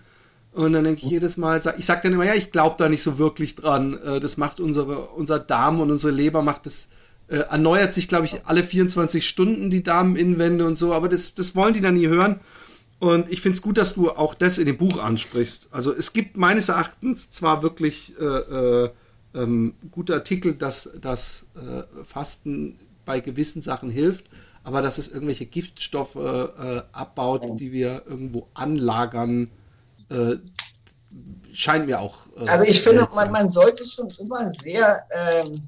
[0.58, 3.04] Und dann denke ich jedes Mal, ich sage dann immer, ja, ich glaube da nicht
[3.04, 3.94] so wirklich dran.
[4.02, 6.88] Äh, das macht unsere, unser Darm und unsere Leber macht das
[7.28, 11.56] äh, erneuert sich, glaube ich, alle 24 Stunden die Darminnenwände und so, aber das, das
[11.56, 12.40] wollen die dann nie hören.
[12.98, 15.68] Und ich finde es gut, dass du auch das in dem Buch ansprichst.
[15.70, 18.90] Also es gibt meines Erachtens zwar wirklich äh, äh,
[19.36, 24.26] ähm, gute Artikel, dass das äh, Fasten bei gewissen Sachen hilft,
[24.64, 26.18] aber dass es irgendwelche Giftstoffe
[26.92, 29.50] abbaut, die wir irgendwo anlagern,
[30.10, 30.38] äh,
[31.52, 32.28] scheint mir auch.
[32.36, 35.62] Äh, also ich finde, man, man, sollte schon immer sehr ähm,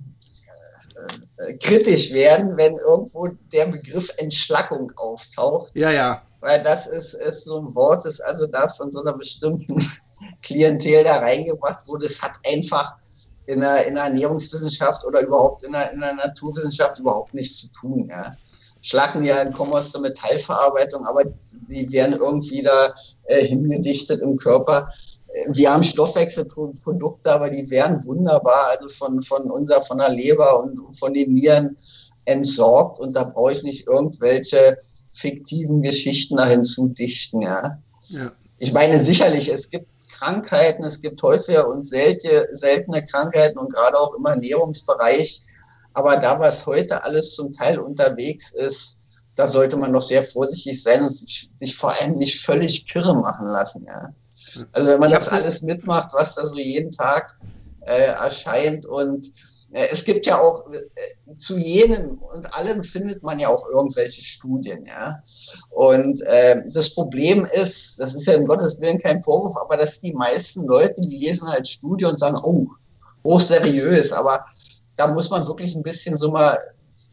[1.38, 5.72] äh, kritisch werden, wenn irgendwo der Begriff Entschlackung auftaucht.
[5.74, 6.22] Ja, ja.
[6.42, 9.76] Weil das ist, ist so ein Wort, das also da von so einer bestimmten
[10.42, 12.06] Klientel da reingebracht wurde.
[12.06, 12.96] Es hat einfach
[13.46, 17.72] in der, in der Ernährungswissenschaft oder überhaupt in der, in der Naturwissenschaft überhaupt nichts zu
[17.72, 18.08] tun.
[18.10, 18.36] Ja.
[18.82, 21.24] Schlacken ja kommen aus der Metallverarbeitung, aber
[21.70, 22.94] die werden irgendwie da
[23.26, 24.90] äh, hingedichtet im Körper
[25.50, 30.98] wir haben Stoffwechselprodukte, aber die werden wunderbar, also von, von unser, von der Leber und
[30.98, 31.78] von den Nieren
[32.26, 34.78] entsorgt und da brauche ich nicht irgendwelche
[35.12, 37.80] fiktiven Geschichten da hinzudichten, ja.
[38.10, 38.32] ja.
[38.58, 43.98] Ich meine, sicherlich, es gibt Krankheiten, es gibt häufige und seltene, seltene Krankheiten und gerade
[43.98, 45.42] auch im Ernährungsbereich.
[46.00, 48.98] Aber da, was heute alles zum Teil unterwegs ist,
[49.36, 53.14] da sollte man doch sehr vorsichtig sein und sich, sich vor allem nicht völlig kirre
[53.14, 54.14] machen lassen, ja.
[54.72, 57.38] Also wenn man das alles mitmacht, was da so jeden Tag
[57.82, 59.30] äh, erscheint und
[59.74, 64.22] äh, es gibt ja auch äh, zu jenem und allem findet man ja auch irgendwelche
[64.22, 65.22] Studien, ja.
[65.70, 70.00] Und äh, das Problem ist, das ist ja im Gottes Willen kein Vorwurf, aber dass
[70.00, 72.68] die meisten Leute, die lesen halt Studien und sagen, oh,
[73.26, 74.46] hochseriös, aber
[75.00, 76.60] da muss man wirklich ein bisschen so mal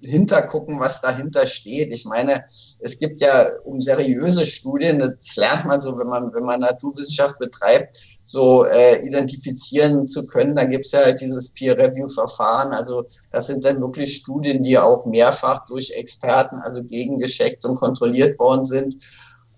[0.00, 1.92] hintergucken, was dahinter steht.
[1.92, 2.44] Ich meine,
[2.80, 7.38] es gibt ja um seriöse Studien, das lernt man so, wenn man, wenn man Naturwissenschaft
[7.38, 10.56] betreibt, so äh, identifizieren zu können.
[10.56, 12.72] Da gibt es ja halt dieses Peer-Review-Verfahren.
[12.72, 18.36] Also das sind dann wirklich Studien, die auch mehrfach durch Experten, also gegengescheckt und kontrolliert
[18.40, 18.96] worden sind,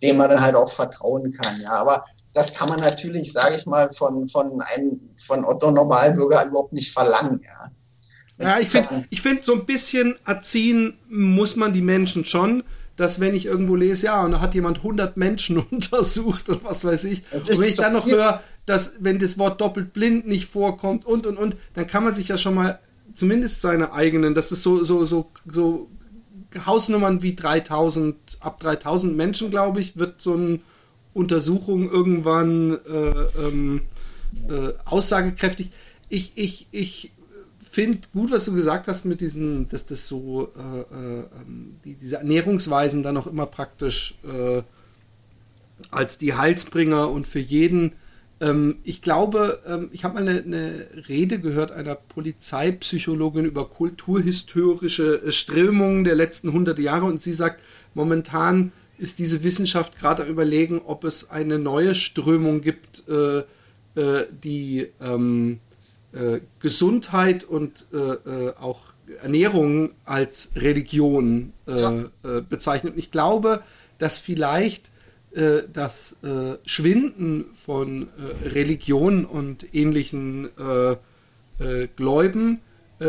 [0.03, 1.63] denen man dann halt auch vertrauen kann.
[1.63, 6.45] Ja, aber das kann man natürlich, sage ich mal, von, von einem von Otto Normalbürger
[6.45, 7.41] überhaupt nicht verlangen.
[7.43, 7.71] Ja,
[8.39, 12.63] ja ich finde, ich find, so ein bisschen erziehen muss man die Menschen schon,
[12.97, 16.85] dass wenn ich irgendwo lese, ja, und da hat jemand 100 Menschen untersucht und was
[16.85, 20.47] weiß ich, und wenn ich dann noch höre, dass wenn das Wort doppelt blind nicht
[20.47, 22.79] vorkommt und und und, dann kann man sich ja schon mal
[23.15, 25.89] zumindest seine eigenen, das ist so so so so
[26.67, 30.61] Hausnummern wie 3000 ab 3000 Menschen, glaube ich, wird so eine
[31.15, 33.83] Untersuchung irgendwann äh, ähm,
[34.49, 35.71] äh, aussagekräftig.
[36.09, 37.13] Ich ich ich
[37.69, 41.95] finde gut, was du gesagt hast mit diesen, dass das so, äh, äh, ähm, die,
[41.95, 44.63] diese Ernährungsweisen dann auch immer praktisch äh,
[45.91, 47.93] als die Heilsbringer und für jeden.
[48.41, 55.31] Ähm, ich glaube, ähm, ich habe mal eine, eine, Rede gehört einer Polizeipsychologin über kulturhistorische
[55.33, 57.63] Strömungen der letzten hundert Jahre und sie sagt,
[57.95, 63.39] momentan ist diese Wissenschaft gerade am Überlegen, ob es eine neue Strömung gibt, äh,
[63.95, 65.61] äh, die ähm,
[66.19, 68.81] äh, Gesundheit und äh, äh, auch
[69.23, 71.91] Ernährung als Religion äh, ja.
[72.25, 72.95] Äh, bezeichnet.
[72.95, 73.63] Und ich glaube,
[73.99, 74.91] dass vielleicht
[75.31, 76.17] das
[76.65, 78.09] Schwinden von
[78.43, 80.49] Religionen und ähnlichen
[81.97, 82.61] Gläuben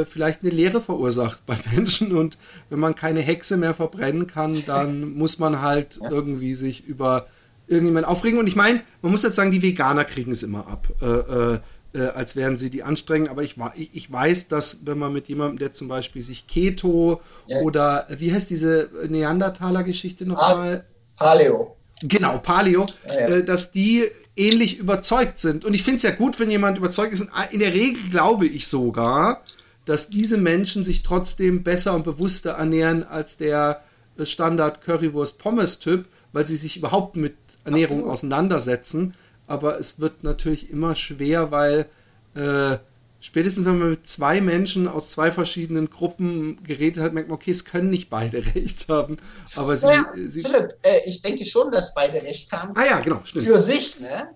[0.06, 2.12] vielleicht eine Lehre verursacht bei Menschen.
[2.12, 2.38] Und
[2.70, 6.12] wenn man keine Hexe mehr verbrennen kann, dann muss man halt ja.
[6.12, 7.28] irgendwie sich über
[7.70, 8.40] irgendjemand aufregen.
[8.40, 10.90] Und ich meine, man muss jetzt sagen, die Veganer kriegen es immer ab.
[11.02, 11.60] Äh, äh,
[11.98, 13.28] als wären sie die anstrengen.
[13.30, 17.22] Aber ich, ich, ich weiß, dass wenn man mit jemandem, der zum Beispiel sich Keto
[17.48, 17.60] ja.
[17.62, 20.86] oder wie heißt diese Neandertaler-Geschichte nochmal?
[21.16, 21.76] Paleo.
[22.02, 23.28] Genau, Paleo, ja, ja.
[23.28, 25.66] Äh, dass die ähnlich überzeugt sind.
[25.66, 27.22] Und ich finde es ja gut, wenn jemand überzeugt ist.
[27.22, 29.44] Und in der Regel glaube ich sogar,
[29.86, 33.82] dass diese Menschen sich trotzdem besser und bewusster ernähren als der
[34.22, 38.14] Standard Currywurst-Pommes-Typ, weil sie sich überhaupt mit Ernährung Absolut.
[38.14, 39.14] auseinandersetzen
[39.50, 41.88] aber es wird natürlich immer schwer, weil
[42.36, 42.78] äh,
[43.20, 47.50] spätestens wenn man mit zwei Menschen aus zwei verschiedenen Gruppen geredet hat, merkt man, okay,
[47.50, 49.18] es können nicht beide recht haben.
[49.56, 49.88] Aber sie.
[49.88, 52.74] Ja, sie Philipp, äh, ich denke schon, dass beide recht haben.
[52.76, 53.46] Ah ja, genau, stimmt.
[53.46, 54.30] Für sich, ne?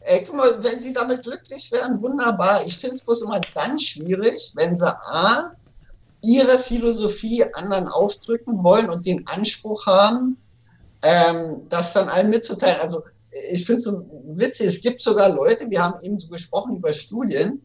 [0.00, 2.66] Äh, guck mal, wenn sie damit glücklich wären, wunderbar.
[2.66, 5.52] Ich finde es bloß immer dann schwierig, wenn sie A,
[6.20, 10.36] ihre Philosophie anderen aufdrücken wollen und den Anspruch haben,
[11.00, 12.82] ähm, das dann allen mitzuteilen.
[12.82, 13.04] Also
[13.50, 16.92] ich finde es so witzig, es gibt sogar Leute, wir haben eben so gesprochen über
[16.92, 17.62] Studien,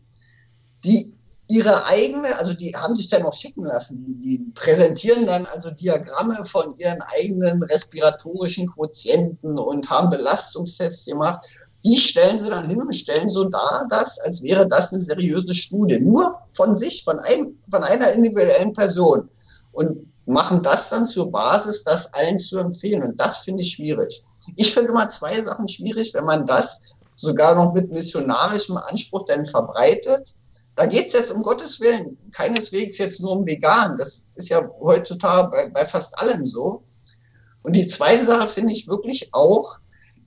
[0.83, 1.15] die
[1.47, 5.71] ihre eigene, also die haben sich dann auch schicken lassen, die, die präsentieren dann also
[5.71, 11.47] Diagramme von ihren eigenen respiratorischen Quotienten und haben Belastungstests gemacht.
[11.83, 15.53] Die stellen sie dann hin und stellen so dar, dass, als wäre das eine seriöse
[15.55, 15.99] Studie.
[15.99, 19.29] Nur von sich, von, einem, von einer individuellen Person.
[19.71, 23.03] Und machen das dann zur Basis, das allen zu empfehlen.
[23.03, 24.23] Und das finde ich schwierig.
[24.55, 26.79] Ich finde immer zwei Sachen schwierig, wenn man das
[27.15, 30.35] sogar noch mit missionarischem Anspruch dann verbreitet.
[30.75, 33.97] Da geht es jetzt um Gottes Willen keineswegs jetzt nur um Vegan.
[33.97, 36.83] Das ist ja heutzutage bei, bei fast allem so.
[37.63, 39.77] Und die zweite Sache finde ich wirklich auch,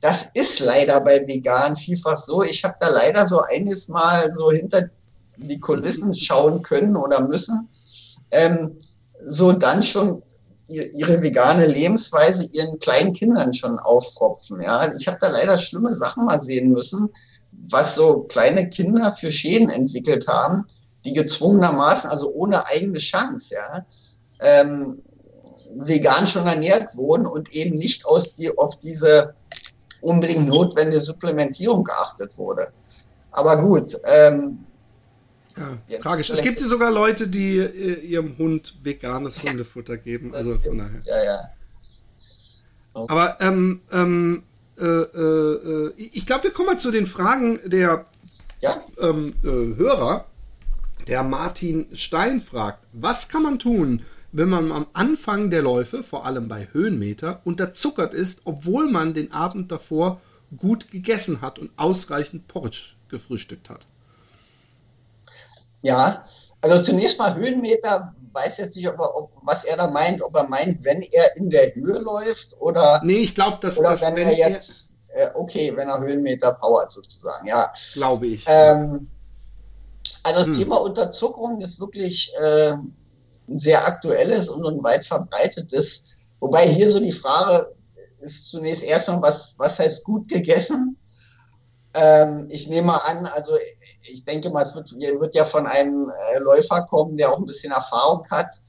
[0.01, 2.43] das ist leider bei Vegan vielfach so.
[2.43, 4.91] Ich habe da leider so eines Mal so hinter
[5.37, 7.69] die Kulissen schauen können oder müssen.
[8.33, 8.77] Ähm,
[9.26, 10.22] so dann schon
[10.68, 14.62] ihre vegane Lebensweise ihren kleinen Kindern schon auffropfen.
[14.62, 17.11] Ja, ich habe da leider schlimme Sachen mal sehen müssen,
[17.68, 20.64] was so kleine Kinder für Schäden entwickelt haben,
[21.04, 23.85] die gezwungenermaßen, also ohne eigene Chance, ja,
[24.40, 25.02] ähm,
[25.74, 29.35] vegan schon ernährt wurden und eben nicht aus die, auf diese
[30.00, 32.68] unbedingt notwendige Supplementierung geachtet wurde.
[33.30, 34.66] Aber gut, ähm,
[35.88, 36.31] ja, tragisch.
[36.31, 40.35] Es gibt ja sogar Leute, die äh, ihrem Hund veganes Hundefutter geben.
[40.35, 41.01] Also von daher.
[41.05, 41.51] Ja, ja.
[42.95, 43.12] Okay.
[43.12, 44.43] Aber ähm, ähm,
[44.79, 48.07] äh, äh, ich glaube, wir kommen mal zu den Fragen der
[48.61, 48.77] ja?
[49.01, 50.27] ähm, äh, Hörer.
[51.09, 56.25] Der Martin Stein fragt, was kann man tun, wenn man am Anfang der Läufe, vor
[56.25, 60.21] allem bei Höhenmeter, unterzuckert ist, obwohl man den Abend davor
[60.57, 63.87] gut gegessen hat und ausreichend Porridge gefrühstückt hat?
[65.83, 66.23] Ja,
[66.61, 70.35] also zunächst mal Höhenmeter, weiß jetzt nicht, ob er, ob, was er da meint, ob
[70.37, 73.00] er meint, wenn er in der Höhe läuft oder.
[73.04, 76.52] Nee, ich glaube, dass, oder dass wenn, wenn er jetzt, äh, okay, wenn er Höhenmeter
[76.52, 77.73] powert sozusagen, ja.
[77.94, 78.44] Glaube ich.
[78.46, 79.09] Ähm,
[80.23, 80.59] also das hm.
[80.59, 86.04] Thema Unterzuckerung ist wirklich äh, ein sehr aktuelles und ein weit verbreitetes.
[86.40, 87.75] Wobei hier so die Frage
[88.21, 90.96] ist zunächst erstmal, was, was heißt gut gegessen?
[91.94, 93.56] Ähm, ich nehme an, also
[94.03, 97.46] ich denke mal, es wird, wird ja von einem äh, Läufer kommen, der auch ein
[97.46, 98.61] bisschen Erfahrung hat.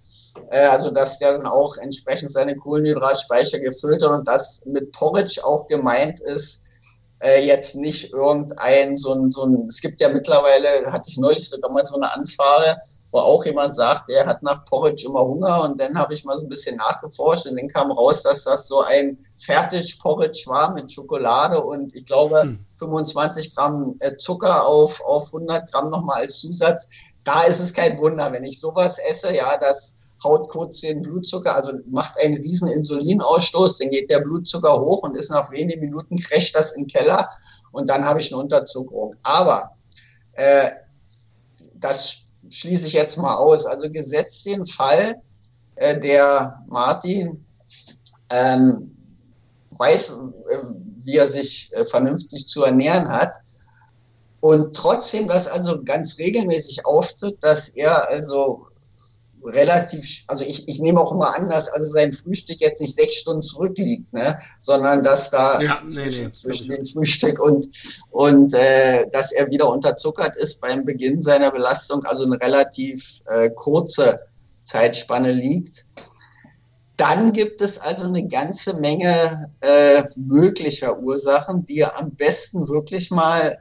[0.52, 5.42] Äh, also, dass der dann auch entsprechend seine Kohlenhydratspeicher gefüllt hat und das mit Porridge
[5.44, 6.62] auch gemeint ist,
[7.24, 11.50] äh, jetzt nicht irgendein, so ein, so ein, es gibt ja mittlerweile, hatte ich neulich
[11.50, 12.78] sogar mal so eine Anfrage,
[13.14, 16.36] wo auch jemand sagt, er hat nach Porridge immer Hunger und dann habe ich mal
[16.38, 20.91] so ein bisschen nachgeforscht und dann kam raus, dass das so ein Fertig-Porridge war mit
[20.91, 22.66] Schokolade und ich glaube hm.
[22.74, 26.88] 25 Gramm äh, Zucker auf, auf 100 Gramm nochmal als Zusatz.
[27.24, 31.55] Da ist es kein Wunder, wenn ich sowas esse, ja, das haut kurz den Blutzucker,
[31.55, 36.18] also macht einen riesen Insulinausstoß, dann geht der Blutzucker hoch und ist nach wenigen Minuten
[36.18, 37.30] crasht das im Keller
[37.72, 39.16] und dann habe ich eine Unterzuckerung.
[39.22, 39.72] Aber
[40.34, 40.72] äh,
[41.76, 42.23] das
[42.54, 43.66] schließe ich jetzt mal aus.
[43.66, 45.16] Also gesetzt den Fall,
[45.76, 47.43] äh, der Martin
[48.30, 48.95] ähm,
[49.72, 50.10] weiß,
[50.49, 50.58] äh,
[51.01, 53.34] wie er sich äh, vernünftig zu ernähren hat.
[54.39, 58.68] Und trotzdem das also ganz regelmäßig auftritt, dass er also
[59.46, 63.16] relativ, also ich, ich nehme auch immer an, dass also sein Frühstück jetzt nicht sechs
[63.16, 64.39] Stunden zurückliegt, ne?
[64.60, 67.68] sondern dass da ja, nee, zwischen, nee, zwischen dem Frühstück und,
[68.12, 73.50] und äh, dass er wieder unterzuckert ist beim Beginn seiner Belastung, also eine relativ äh,
[73.50, 74.20] kurze
[74.64, 75.86] Zeitspanne liegt.
[76.98, 83.10] Dann gibt es also eine ganze Menge äh, möglicher Ursachen, die er am besten wirklich
[83.10, 83.58] mal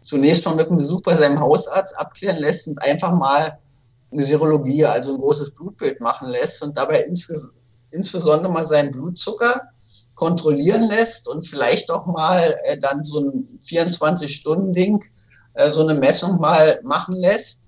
[0.00, 3.58] zunächst mal mit einem Besuch bei seinem Hausarzt abklären lässt und einfach mal
[4.12, 7.28] eine Serologie, also ein großes Blutbild machen lässt und dabei ins,
[7.90, 9.62] insbesondere mal seinen Blutzucker
[10.14, 15.02] kontrollieren lässt und vielleicht auch mal äh, dann so ein 24-Stunden-Ding,
[15.54, 17.60] äh, so eine Messung mal machen lässt,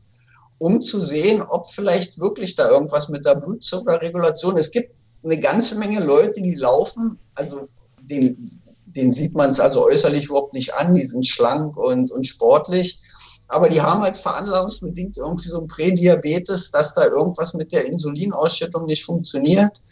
[0.58, 4.58] um zu sehen, ob vielleicht wirklich da irgendwas mit der Blutzuckerregulation.
[4.58, 7.68] Es gibt eine ganze Menge Leute, die laufen, also
[8.00, 8.48] den,
[8.84, 13.00] den sieht man es also äußerlich überhaupt nicht an, die sind schlank und, und sportlich
[13.48, 18.86] aber die haben halt veranlagungsbedingt irgendwie so ein Prädiabetes, dass da irgendwas mit der Insulinausschüttung
[18.86, 19.82] nicht funktioniert,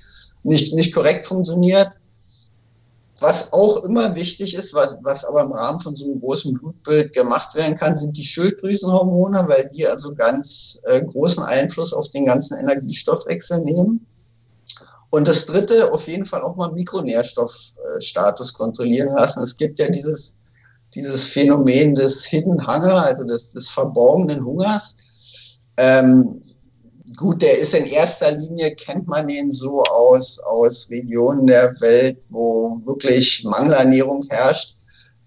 [0.42, 1.98] nicht, nicht korrekt funktioniert.
[3.20, 7.12] Was auch immer wichtig ist, was, was aber im Rahmen von so einem großen Blutbild
[7.12, 12.24] gemacht werden kann, sind die Schilddrüsenhormone, weil die also ganz äh, großen Einfluss auf den
[12.24, 14.06] ganzen Energiestoffwechsel nehmen.
[15.10, 19.42] Und das dritte, auf jeden Fall auch mal Mikronährstoffstatus kontrollieren lassen.
[19.42, 20.36] Es gibt ja dieses
[20.94, 24.96] dieses Phänomen des Hidden Hunger, also des, des verborgenen Hungers.
[25.76, 26.42] Ähm,
[27.16, 32.18] gut, der ist in erster Linie, kennt man den so aus, aus Regionen der Welt,
[32.30, 34.74] wo wirklich Mangelernährung herrscht.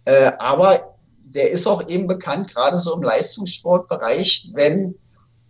[0.05, 4.95] Äh, aber der ist auch eben bekannt, gerade so im Leistungssportbereich, wenn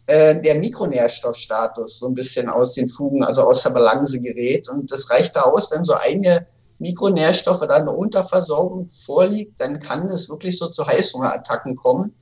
[0.08, 4.70] äh, der Mikronährstoffstatus so ein bisschen aus den Fugen, also aus der Balance gerät.
[4.70, 6.46] Und das reicht da aus, wenn so eine
[6.84, 12.14] Mikronährstoffe da eine Unterversorgung vorliegt, dann kann es wirklich so zu Heißhungerattacken kommen.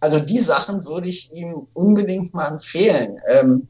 [0.00, 3.16] Also die Sachen würde ich ihm unbedingt mal empfehlen.
[3.28, 3.68] Ähm,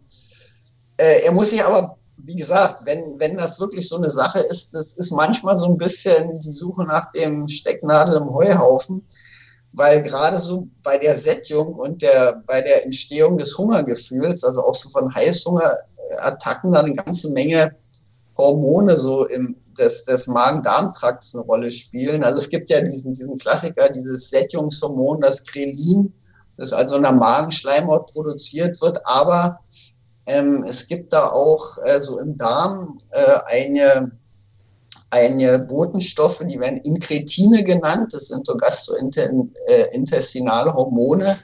[0.99, 4.75] äh, er muss sich aber, wie gesagt, wenn, wenn das wirklich so eine Sache ist,
[4.75, 9.07] das ist manchmal so ein bisschen die Suche nach dem Stecknadel im Heuhaufen,
[9.73, 14.75] weil gerade so bei der Sättigung und der, bei der Entstehung des Hungergefühls, also auch
[14.75, 17.75] so von Heißhungerattacken, da eine ganze Menge
[18.37, 22.25] Hormone so im, des, des Magen-Darm-Trakts eine Rolle spielen.
[22.25, 26.13] Also es gibt ja diesen, diesen Klassiker, dieses Sättigungshormon, das Krelin,
[26.57, 29.61] das also in der Magenschleimhaut produziert wird, aber
[30.27, 34.13] ähm, es gibt da auch äh, so im Darm äh, eine,
[35.11, 41.39] eine Botenstoffe, die werden Inkretine genannt, das sind so gastrointestinale Hormone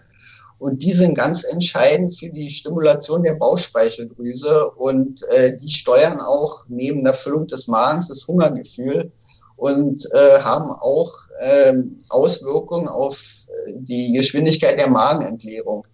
[0.59, 6.65] und die sind ganz entscheidend für die Stimulation der Bauchspeicheldrüse und äh, die steuern auch
[6.69, 9.13] neben der Füllung des Magens das Hungergefühl
[9.57, 11.75] und äh, haben auch äh,
[12.09, 13.21] Auswirkungen auf
[13.67, 15.87] äh, die Geschwindigkeit der Magenentleerung.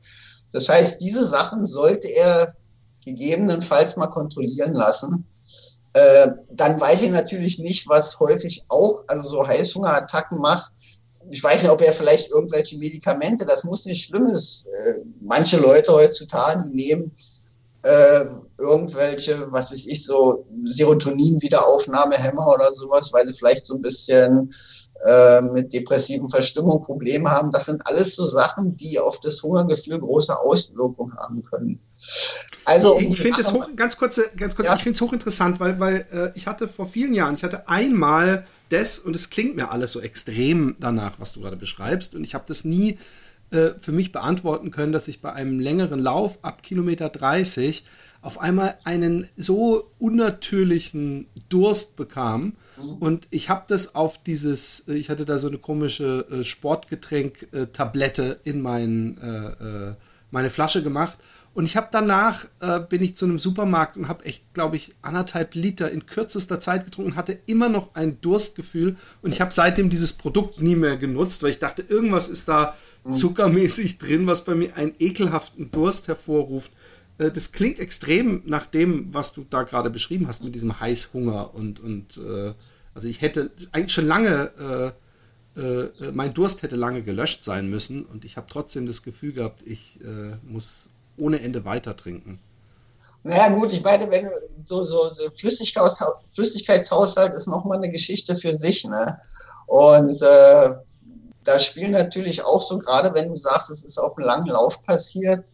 [0.52, 2.54] Das heißt, diese Sachen sollte er
[3.04, 5.26] gegebenenfalls mal kontrollieren lassen.
[5.94, 10.72] Äh, dann weiß ich natürlich nicht, was häufig auch, also so Heißhungerattacken macht,
[11.30, 14.64] ich weiß nicht, ob er vielleicht irgendwelche Medikamente, das muss nicht Schlimmes.
[14.84, 17.12] Äh, manche Leute heutzutage, nehmen
[17.84, 18.24] äh,
[18.56, 24.54] irgendwelche, was weiß ich, so Serotonin-Wiederaufnahmehämmer oder sowas, weil sie vielleicht so ein bisschen
[25.04, 27.50] äh, mit depressiven Verstimmung Probleme haben.
[27.50, 31.78] Das sind alles so Sachen, die auf das Hungergefühl große Auswirkungen haben können.
[32.64, 34.76] Also ich, ich finde es hoch, ganz kurz, ganz kurz, ja.
[34.76, 38.46] ich finde es hochinteressant, weil, weil äh, ich hatte vor vielen Jahren, ich hatte einmal
[38.68, 42.34] das und es klingt mir alles so extrem danach, was du gerade beschreibst und ich
[42.34, 42.98] habe das nie
[43.50, 47.84] äh, für mich beantworten können, dass ich bei einem längeren Lauf ab Kilometer 30
[48.24, 52.54] auf einmal einen so unnatürlichen Durst bekam.
[52.78, 52.94] Mhm.
[52.94, 58.40] Und ich habe das auf dieses, äh, ich hatte da so eine komische äh, Sportgetränk-Tablette
[58.44, 59.94] in mein, äh, äh,
[60.30, 61.18] meine Flasche gemacht
[61.54, 64.94] Und ich habe danach, äh, bin ich zu einem Supermarkt und habe echt, glaube ich,
[65.02, 68.96] anderthalb Liter in kürzester Zeit getrunken, hatte immer noch ein Durstgefühl.
[69.22, 72.74] Und ich habe seitdem dieses Produkt nie mehr genutzt, weil ich dachte, irgendwas ist da
[73.04, 73.12] mhm.
[73.12, 76.72] zuckermäßig drin, was bei mir einen ekelhaften Durst hervorruft.
[77.18, 81.54] Äh, das klingt extrem nach dem, was du da gerade beschrieben hast, mit diesem Heißhunger
[81.54, 82.52] und, und äh,
[82.94, 84.94] also ich hätte eigentlich schon lange,
[85.56, 89.32] äh, äh, mein Durst hätte lange gelöscht sein müssen und ich habe trotzdem das Gefühl
[89.32, 92.40] gehabt, ich äh, muss ohne Ende weiter trinken.
[93.22, 94.28] Naja gut, ich meine, wenn
[94.64, 95.98] so, so, so Flüssigkeits,
[96.32, 99.18] Flüssigkeitshaushalt ist nochmal eine Geschichte für sich, ne?
[99.66, 100.70] Und äh,
[101.42, 104.82] da spielen natürlich auch so, gerade wenn du sagst, es ist auf einem langen Lauf
[104.82, 105.46] passiert,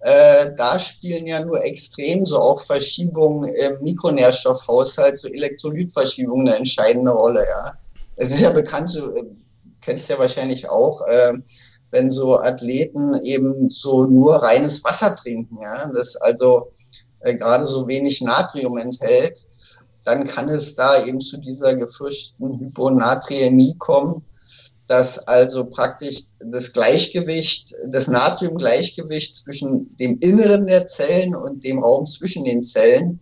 [0.00, 7.10] äh, da spielen ja nur extrem so auch Verschiebungen im Mikronährstoffhaushalt, so Elektrolytverschiebungen eine entscheidende
[7.10, 7.72] Rolle, ja.
[8.16, 9.24] Es ist ja bekannt, du äh,
[9.80, 11.32] kennst ja wahrscheinlich auch, äh,
[11.90, 16.68] wenn so Athleten eben so nur reines Wasser trinken, ja, das also
[17.20, 19.46] äh, gerade so wenig Natrium enthält,
[20.04, 24.24] dann kann es da eben zu dieser gefürchteten Hyponatriämie kommen
[24.90, 32.06] dass also praktisch das Gleichgewicht, das Natriumgleichgewicht zwischen dem Inneren der Zellen und dem Raum
[32.06, 33.20] zwischen den Zellen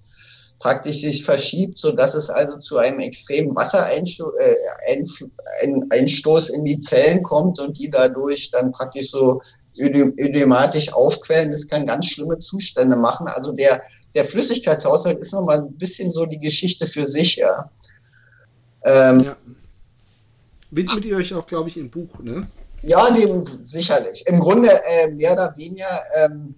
[0.59, 7.23] praktisch sich verschiebt, so dass es also zu einem extremen Wassereinstoß äh, in die Zellen
[7.23, 9.43] kommt und die dadurch dann praktisch so
[9.79, 11.53] ödematisch aufquellen.
[11.53, 13.29] Das kann ganz schlimme Zustände machen.
[13.29, 13.83] Also der,
[14.15, 17.71] der Flüssigkeitshaushalt ist nochmal ein bisschen so die Geschichte für sich, ja.
[18.85, 19.37] Ähm, ja.
[20.71, 22.47] Widmet ihr euch auch, glaube ich, im Buch, ne?
[22.83, 24.25] Ja, dem, sicherlich.
[24.27, 26.55] Im Grunde äh, mehr oder weniger, ähm,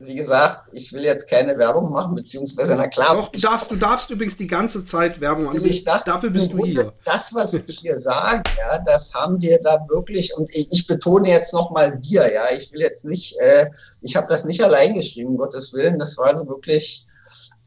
[0.00, 3.16] wie gesagt, ich will jetzt keine Werbung machen, beziehungsweise, na klar.
[3.16, 5.64] Doch, du darfst, du darfst übrigens die ganze Zeit Werbung machen.
[5.64, 6.92] Ich dachte, dafür bist du hier.
[7.04, 11.28] Das, was ich hier sage, ja, das haben wir da wirklich, und ich, ich betone
[11.28, 13.66] jetzt nochmal wir, ja, ich will jetzt nicht, äh,
[14.02, 17.04] ich habe das nicht allein geschrieben, um Gottes Willen, das war also wirklich,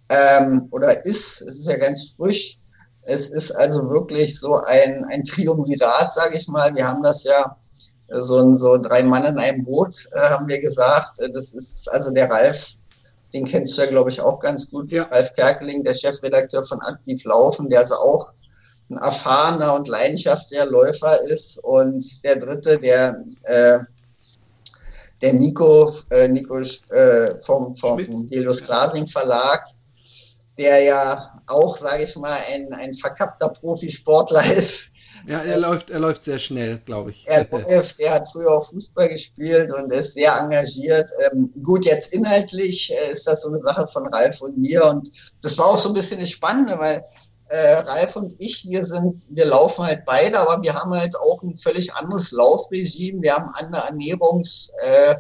[0.08, 2.58] ähm, oder ist, es ist ja ganz frisch,
[3.04, 6.74] es ist also wirklich so ein, ein Triumvirat, sage ich mal.
[6.76, 7.58] Wir haben das ja
[8.12, 11.20] so, so drei Mann in einem Boot, äh, haben wir gesagt.
[11.20, 12.76] Äh, das ist also der Ralf,
[13.34, 14.92] den kennst du ja, glaube ich, auch ganz gut.
[14.92, 15.04] Ja.
[15.04, 18.32] Ralf Kerkeling, der Chefredakteur von Aktiv Laufen, der also auch
[18.90, 21.58] ein erfahrener und leidenschaftlicher Läufer ist.
[21.60, 23.80] Und der dritte, der, äh,
[25.22, 29.66] der Nico, äh, Nico äh, vom, vom Helios Glasing Verlag,
[30.58, 34.92] der ja auch, sage ich mal, ein, ein verkappter Profisportler ist.
[35.28, 37.26] Ja, er läuft, er läuft sehr schnell, glaube ich.
[37.28, 41.12] Er läuft, er hat früher auch Fußball gespielt und ist sehr engagiert.
[41.32, 45.10] Ähm, gut, jetzt inhaltlich äh, ist das so eine Sache von Ralf und mir und
[45.42, 47.04] das war auch so ein bisschen das Spannende, weil
[47.52, 51.44] äh, Ralf und ich, wir sind, wir laufen halt beide, aber wir haben halt auch
[51.44, 53.22] ein völlig anderes Laufregime.
[53.22, 55.16] Wir haben andere Ernährungs, äh,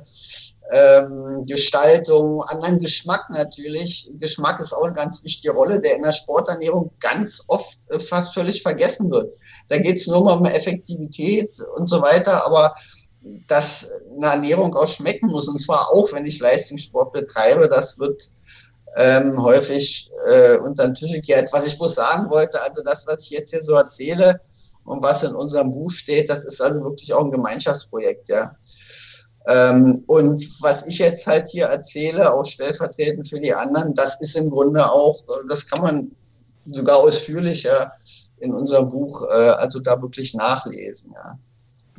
[0.72, 4.09] ähm, Gestaltung, anderen Geschmack natürlich.
[4.13, 8.34] Geschmack ist auch eine ganz wichtige Rolle, der in der Sporternährung ganz oft äh, fast
[8.34, 9.34] völlig vergessen wird.
[9.67, 12.74] Da geht es nur mal um Effektivität und so weiter, aber
[13.47, 18.32] dass eine Ernährung auch schmecken muss, und zwar auch, wenn ich Leistungssport betreibe, das wird
[18.95, 21.49] ähm, häufig äh, unter den Tisch gekehrt.
[21.51, 24.39] Was ich bloß sagen wollte, also das, was ich jetzt hier so erzähle
[24.86, 28.55] und was in unserem Buch steht, das ist also wirklich auch ein Gemeinschaftsprojekt, ja.
[29.48, 34.36] Ähm, und was ich jetzt halt hier erzähle, auch stellvertretend für die anderen, das ist
[34.36, 36.12] im Grunde auch, das kann man
[36.66, 37.92] sogar ausführlicher
[38.39, 41.12] in unserem Buch, äh, also da wirklich nachlesen.
[41.14, 41.39] Ja.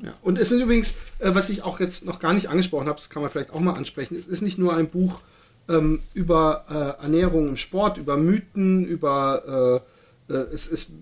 [0.02, 2.98] Ja, und es sind übrigens, äh, was ich auch jetzt noch gar nicht angesprochen habe,
[2.98, 5.20] das kann man vielleicht auch mal ansprechen, es ist nicht nur ein Buch
[5.68, 6.64] ähm, über
[6.98, 9.82] äh, Ernährung im Sport, über Mythen, über
[10.28, 10.92] äh, äh, es, es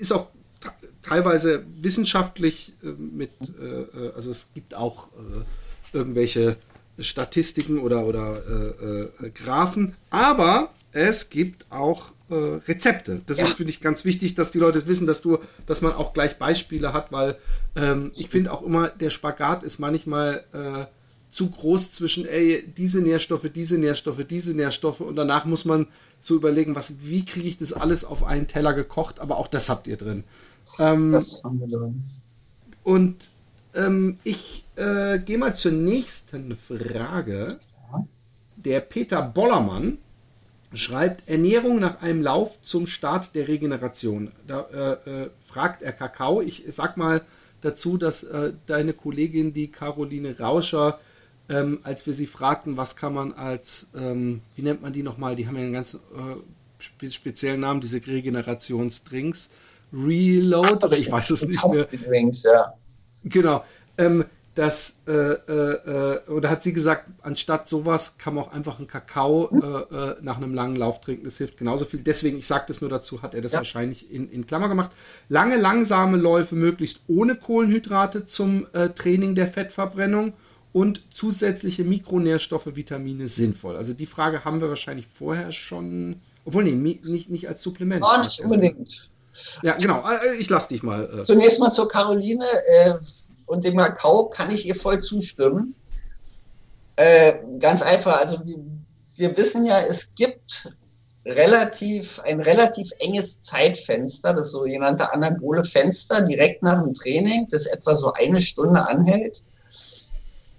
[0.00, 0.28] ist auch
[1.02, 3.30] teilweise wissenschaftlich äh, mit,
[4.14, 5.08] also es gibt auch
[5.92, 6.56] irgendwelche
[6.98, 13.22] Statistiken oder, oder äh, äh, Graphen, aber es gibt auch äh, Rezepte.
[13.26, 13.44] Das ja.
[13.44, 16.38] ist, finde ich, ganz wichtig, dass die Leute wissen, dass du, dass man auch gleich
[16.38, 17.38] Beispiele hat, weil
[17.76, 20.86] ähm, ich finde auch immer, der Spagat ist manchmal äh,
[21.30, 25.86] zu groß zwischen, ey, diese Nährstoffe, diese Nährstoffe, diese Nährstoffe und danach muss man
[26.20, 29.68] so überlegen, was, wie kriege ich das alles auf einen Teller gekocht, aber auch das
[29.68, 30.24] habt ihr drin.
[30.78, 32.04] Ähm, das haben wir drin.
[32.82, 33.30] Und
[33.74, 37.48] ähm, ich äh, gehe mal zur nächsten Frage.
[38.56, 39.98] Der Peter Bollermann
[40.74, 44.32] schreibt Ernährung nach einem Lauf zum Start der Regeneration.
[44.46, 44.60] Da
[45.06, 46.42] äh, äh, fragt er Kakao.
[46.42, 47.22] Ich sag mal
[47.60, 51.00] dazu, dass äh, deine Kollegin, die Caroline Rauscher,
[51.48, 55.34] ähm, als wir sie fragten, was kann man als, ähm, wie nennt man die nochmal,
[55.34, 59.50] die haben ja einen ganz äh, speziellen Namen, diese Regenerationsdrinks.
[59.92, 61.86] Reload, oder ich weiß es nicht mehr.
[61.86, 62.74] Drinks, ja.
[63.24, 63.64] Genau.
[63.96, 64.24] Ähm,
[64.58, 69.50] dass, äh, äh, oder hat sie gesagt, anstatt sowas kann man auch einfach einen Kakao
[69.52, 71.26] äh, äh, nach einem langen Lauf trinken.
[71.26, 72.00] Das hilft genauso viel.
[72.00, 73.58] Deswegen, ich sage das nur dazu, hat er das ja.
[73.58, 74.90] wahrscheinlich in, in Klammer gemacht.
[75.28, 80.32] Lange, langsame Läufe möglichst ohne Kohlenhydrate zum äh, Training der Fettverbrennung
[80.72, 83.76] und zusätzliche Mikronährstoffe, Vitamine sinnvoll.
[83.76, 88.04] Also die Frage haben wir wahrscheinlich vorher schon, obwohl nee, nicht, nicht als Supplement.
[88.04, 89.12] Oh, nicht unbedingt.
[89.62, 90.04] Ja, genau.
[90.08, 91.22] Äh, ich lasse dich mal.
[91.24, 92.44] Zunächst mal zur Caroline
[93.46, 95.74] und dem Kakao kann ich ihr voll zustimmen.
[96.96, 98.58] Äh, ganz einfach, also wir,
[99.16, 100.76] wir wissen ja, es gibt
[101.24, 107.94] relativ, ein relativ enges Zeitfenster, das sogenannte anabole Fenster, direkt nach dem Training, das etwa
[107.96, 109.44] so eine Stunde anhält.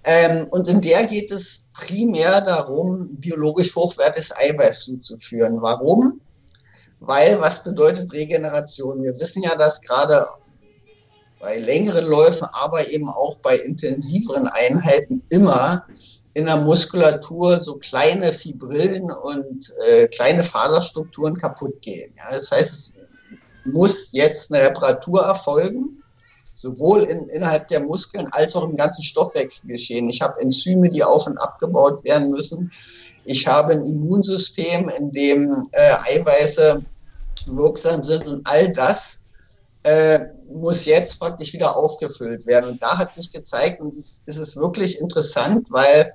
[0.04, 5.60] Ähm, und in der geht es primär darum, biologisch hochwertiges Eiweiß zuzuführen.
[5.60, 6.20] Warum?
[7.00, 9.02] Weil, was bedeutet Regeneration?
[9.02, 10.26] Wir wissen ja, dass gerade
[11.40, 15.86] bei längeren Läufen, aber eben auch bei intensiveren Einheiten immer
[16.34, 22.12] in der Muskulatur so kleine Fibrillen und äh, kleine Faserstrukturen kaputt gehen.
[22.16, 22.94] Ja, das heißt, es
[23.64, 26.02] muss jetzt eine Reparatur erfolgen,
[26.54, 30.08] sowohl in, innerhalb der Muskeln als auch im ganzen Stoffwechsel geschehen.
[30.08, 32.70] Ich habe Enzyme, die auf und abgebaut werden müssen.
[33.30, 36.82] Ich habe ein Immunsystem, in dem äh, Eiweiße
[37.46, 39.20] wirksam sind und all das
[39.84, 40.18] äh,
[40.52, 42.70] muss jetzt praktisch wieder aufgefüllt werden.
[42.70, 46.12] Und da hat sich gezeigt, und es ist wirklich interessant, weil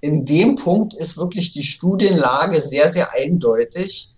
[0.00, 4.08] in dem Punkt ist wirklich die Studienlage sehr, sehr eindeutig,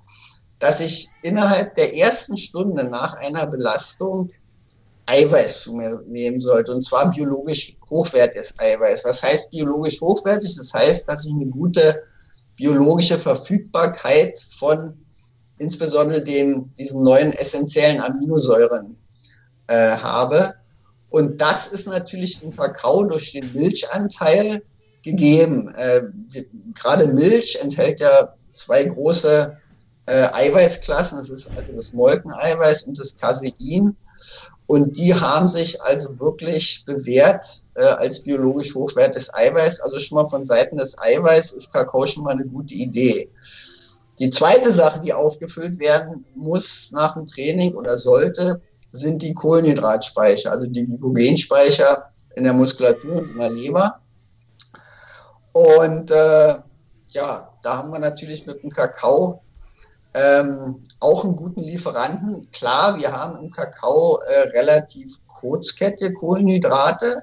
[0.60, 4.28] dass ich innerhalb der ersten Stunde nach einer Belastung
[5.06, 9.04] Eiweiß zu mir nehmen sollte, und zwar biologisch hochwertiges Eiweiß.
[9.04, 10.54] Was heißt biologisch hochwertig?
[10.56, 12.04] Das heißt, dass ich eine gute
[12.58, 14.92] biologische Verfügbarkeit von
[15.58, 18.96] insbesondere den, diesen neuen essentiellen Aminosäuren
[19.68, 20.54] äh, habe.
[21.10, 24.62] Und das ist natürlich im Kakao durch den Milchanteil
[25.02, 25.74] gegeben.
[25.76, 26.02] Äh,
[26.74, 29.56] gerade Milch enthält ja zwei große
[30.06, 31.18] äh, Eiweißklassen.
[31.18, 33.96] Das ist also das Molkeneiweiß und das Casein.
[34.68, 39.80] Und die haben sich also wirklich bewährt äh, als biologisch hochwertiges Eiweiß.
[39.80, 43.30] Also schon mal von Seiten des Eiweiß ist Kakao schon mal eine gute Idee.
[44.18, 48.60] Die zweite Sache, die aufgefüllt werden muss nach dem Training oder sollte,
[48.92, 54.00] sind die Kohlenhydratspeicher, also die Glykogenspeicher in der Muskulatur und in der Leber.
[55.52, 56.56] Und äh,
[57.08, 59.40] ja, da haben wir natürlich mit dem Kakao
[60.14, 62.50] ähm, auch einen guten Lieferanten.
[62.50, 67.22] Klar, wir haben im Kakao äh, relativ kurzkettige Kohlenhydrate,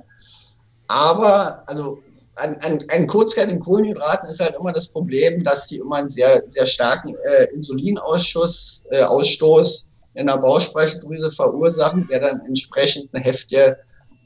[0.87, 1.99] aber also
[2.35, 6.43] an, an, an kurzkettigen Kohlenhydraten ist halt immer das Problem, dass die immer einen sehr,
[6.47, 13.77] sehr starken äh, Insulinausschuss, äh, Ausstoß in der Bauchspeicheldrüse verursachen, der dann entsprechend eine heftige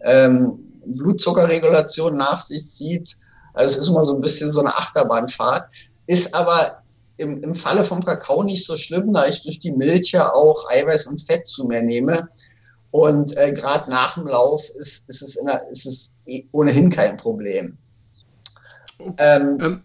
[0.04, 3.18] ähm, Blutzuckerregulation nach sich zieht.
[3.54, 5.70] Also es ist immer so ein bisschen so eine Achterbahnfahrt,
[6.08, 6.79] ist aber
[7.20, 10.70] im, im Falle vom Kakao nicht so schlimm, da ich durch die Milch ja auch
[10.70, 12.30] Eiweiß und Fett zu mir nehme.
[12.92, 17.18] Und äh, gerade nach dem Lauf ist, ist, es der, ist es eh ohnehin kein
[17.18, 17.78] Problem.
[19.18, 19.82] Ähm, ähm,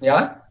[0.00, 0.42] ja?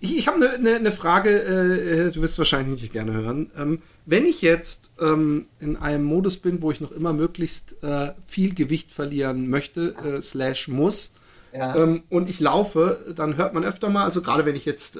[0.00, 3.50] Ich, ich habe eine ne, ne Frage, äh, du wirst wahrscheinlich nicht gerne hören.
[3.58, 8.12] Ähm, wenn ich jetzt ähm, in einem Modus bin, wo ich noch immer möglichst äh,
[8.26, 11.12] viel Gewicht verlieren möchte, äh, slash muss,
[11.52, 11.76] ja.
[11.76, 14.96] ähm, und ich laufe, dann hört man öfter mal, also gerade wenn ich jetzt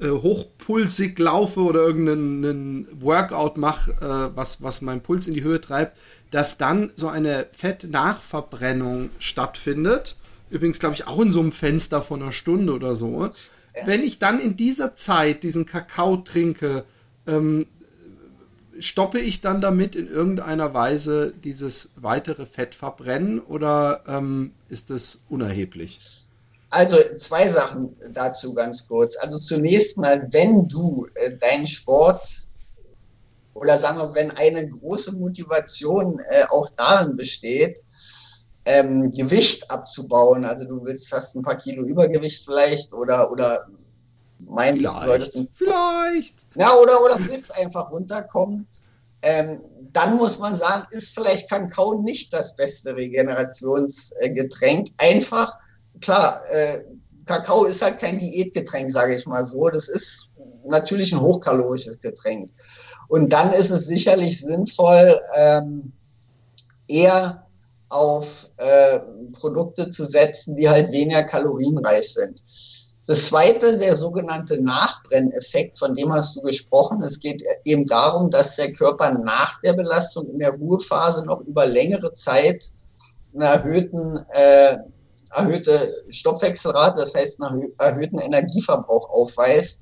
[0.00, 5.60] äh, hochpulsig laufe oder irgendeinen Workout mache, äh, was, was meinen Puls in die Höhe
[5.60, 5.96] treibt,
[6.30, 10.16] dass dann so eine Fettnachverbrennung stattfindet.
[10.48, 13.24] Übrigens, glaube ich, auch in so einem Fenster von einer Stunde oder so.
[13.24, 13.30] Ja.
[13.86, 16.84] Wenn ich dann in dieser Zeit diesen Kakao trinke,
[17.26, 17.66] ähm,
[18.78, 25.98] stoppe ich dann damit in irgendeiner Weise dieses weitere Fettverbrennen oder ähm, ist das unerheblich?
[26.70, 29.16] Also zwei Sachen dazu ganz kurz.
[29.16, 32.48] Also zunächst mal, wenn du äh, deinen Sport
[33.54, 37.82] oder sagen wir, wenn eine große Motivation äh, auch darin besteht,
[38.64, 43.66] ähm, Gewicht abzubauen, also du willst, hast ein paar Kilo Übergewicht vielleicht oder, oder
[44.38, 46.34] meinst vielleicht, du solltest vielleicht.
[46.54, 48.66] Ja, oder, oder willst einfach runterkommen,
[49.22, 49.60] ähm,
[49.92, 54.88] dann muss man sagen, ist vielleicht Kakao nicht das beste Regenerationsgetränk.
[54.98, 55.58] Einfach,
[56.00, 56.84] klar, äh,
[57.26, 59.68] Kakao ist halt kein Diätgetränk, sage ich mal so.
[59.68, 60.30] Das ist
[60.66, 62.50] natürlich ein hochkalorisches Getränk.
[63.08, 65.92] Und dann ist es sicherlich sinnvoll, ähm,
[66.88, 67.46] eher
[67.88, 69.00] auf äh,
[69.32, 72.42] Produkte zu setzen, die halt weniger kalorienreich sind.
[73.06, 77.02] Das zweite, der sogenannte Nachbrenneffekt, von dem hast du gesprochen.
[77.02, 81.66] Es geht eben darum, dass der Körper nach der Belastung in der Ruhephase noch über
[81.66, 82.70] längere Zeit
[83.34, 84.76] eine erhöhten, äh,
[85.34, 89.80] erhöhte Stoffwechselrate, das heißt einen erhöhten Energieverbrauch aufweist.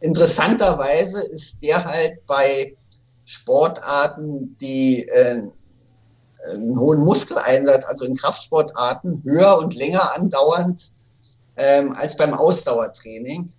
[0.00, 2.76] Interessanterweise ist der halt bei
[3.24, 5.42] Sportarten, die äh,
[6.50, 10.92] einen hohen Muskeleinsatz, also in Kraftsportarten, höher und länger andauernd
[11.56, 13.52] ähm, als beim Ausdauertraining.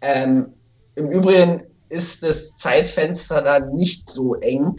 [0.00, 0.52] Ähm,
[0.96, 4.76] Im Übrigen ist das Zeitfenster da nicht so eng.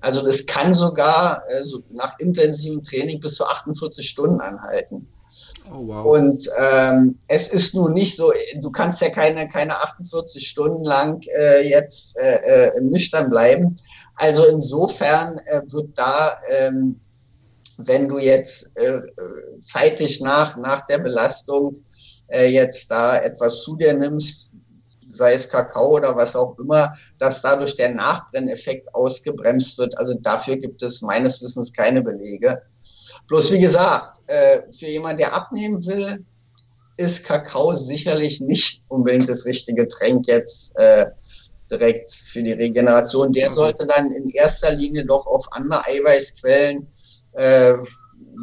[0.00, 5.06] Also das kann sogar äh, so nach intensivem Training bis zu 48 Stunden anhalten.
[5.70, 6.18] Oh, wow.
[6.18, 11.22] Und ähm, es ist nun nicht so, du kannst ja keine, keine 48 Stunden lang
[11.38, 13.76] äh, jetzt äh, äh, nüchtern bleiben.
[14.16, 17.00] Also insofern äh, wird da, ähm,
[17.78, 19.00] wenn du jetzt äh,
[19.60, 21.76] zeitig nach, nach der Belastung
[22.28, 24.49] äh, jetzt da etwas zu dir nimmst,
[25.12, 29.98] sei es Kakao oder was auch immer, dass dadurch der Nachbrenneffekt ausgebremst wird.
[29.98, 32.62] Also dafür gibt es meines Wissens keine Belege.
[33.28, 36.24] Bloß wie gesagt, äh, für jemanden, der abnehmen will,
[36.96, 41.06] ist Kakao sicherlich nicht unbedingt das richtige Getränk jetzt äh,
[41.70, 43.32] direkt für die Regeneration.
[43.32, 46.86] Der sollte dann in erster Linie doch auf andere Eiweißquellen,
[47.32, 47.74] äh,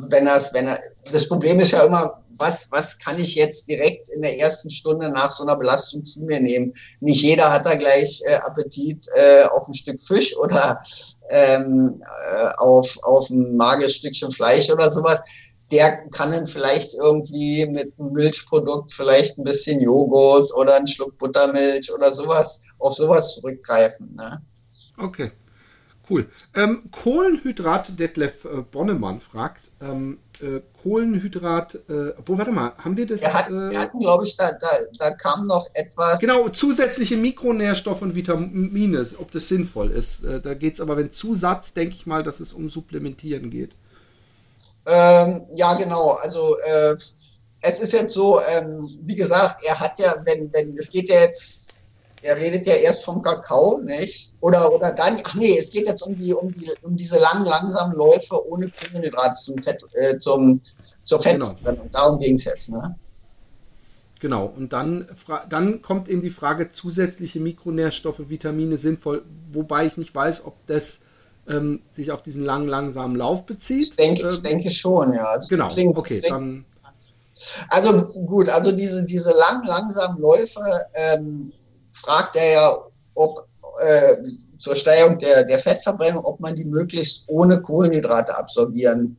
[0.10, 0.80] wenn das, wenn er,
[1.12, 5.10] das Problem ist ja immer, was, was kann ich jetzt direkt in der ersten Stunde
[5.10, 6.74] nach so einer Belastung zu mir nehmen?
[7.00, 10.82] Nicht jeder hat da gleich äh, Appetit äh, auf ein Stück Fisch oder
[11.30, 12.02] ähm,
[12.36, 15.20] äh, auf, auf ein mages Stückchen Fleisch oder sowas.
[15.72, 21.18] Der kann dann vielleicht irgendwie mit einem Milchprodukt vielleicht ein bisschen Joghurt oder einen Schluck
[21.18, 24.16] Buttermilch oder sowas auf sowas zurückgreifen.
[24.16, 24.42] Ne?
[24.98, 25.32] Okay.
[26.10, 26.30] Cool.
[26.56, 33.06] Ähm, Kohlenhydrat, Detlef äh, Bonnemann fragt, ähm, äh, Kohlenhydrat, äh, wo, warte mal, haben wir
[33.06, 33.20] das?
[33.20, 36.20] Wir, hat, äh, wir hatten, glaube ich, da, da, da kam noch etwas.
[36.20, 40.24] Genau, zusätzliche Mikronährstoffe und Vitamine, ob das sinnvoll ist.
[40.24, 43.72] Äh, da geht es aber, wenn Zusatz, denke ich mal, dass es um Supplementieren geht.
[44.86, 46.12] Ähm, ja, genau.
[46.12, 46.96] Also, äh,
[47.62, 51.20] es ist jetzt so, ähm, wie gesagt, er hat ja, wenn, wenn, es geht ja
[51.20, 51.67] jetzt
[52.22, 54.34] er redet ja erst vom Kakao, nicht?
[54.42, 57.46] Oder, oder dann, ach nee, es geht jetzt um, die, um, die, um diese langen,
[57.46, 60.62] langsamen Läufe ohne Kohlenhydrate zum Fett, äh, zum,
[61.04, 61.84] zur Fettverbrennung.
[61.84, 61.90] Genau.
[61.92, 62.96] Darum ging es jetzt, ne?
[64.20, 65.08] Genau, und dann,
[65.48, 71.02] dann kommt eben die Frage, zusätzliche Mikronährstoffe, Vitamine sinnvoll, wobei ich nicht weiß, ob das
[71.48, 73.92] ähm, sich auf diesen langen, langsamen Lauf bezieht.
[73.92, 75.36] Ich denke, ähm, ich denke schon, ja.
[75.36, 76.66] Das genau, klingt, okay, klingt, dann.
[77.70, 80.62] Also gut, also diese, diese lang, langsamen Läufe,
[80.96, 81.54] ähm,
[82.02, 82.78] fragt er ja,
[83.16, 83.48] ob
[83.80, 84.16] äh,
[84.58, 89.18] zur Steigerung der, der Fettverbrennung, ob man die möglichst ohne Kohlenhydrate absorbieren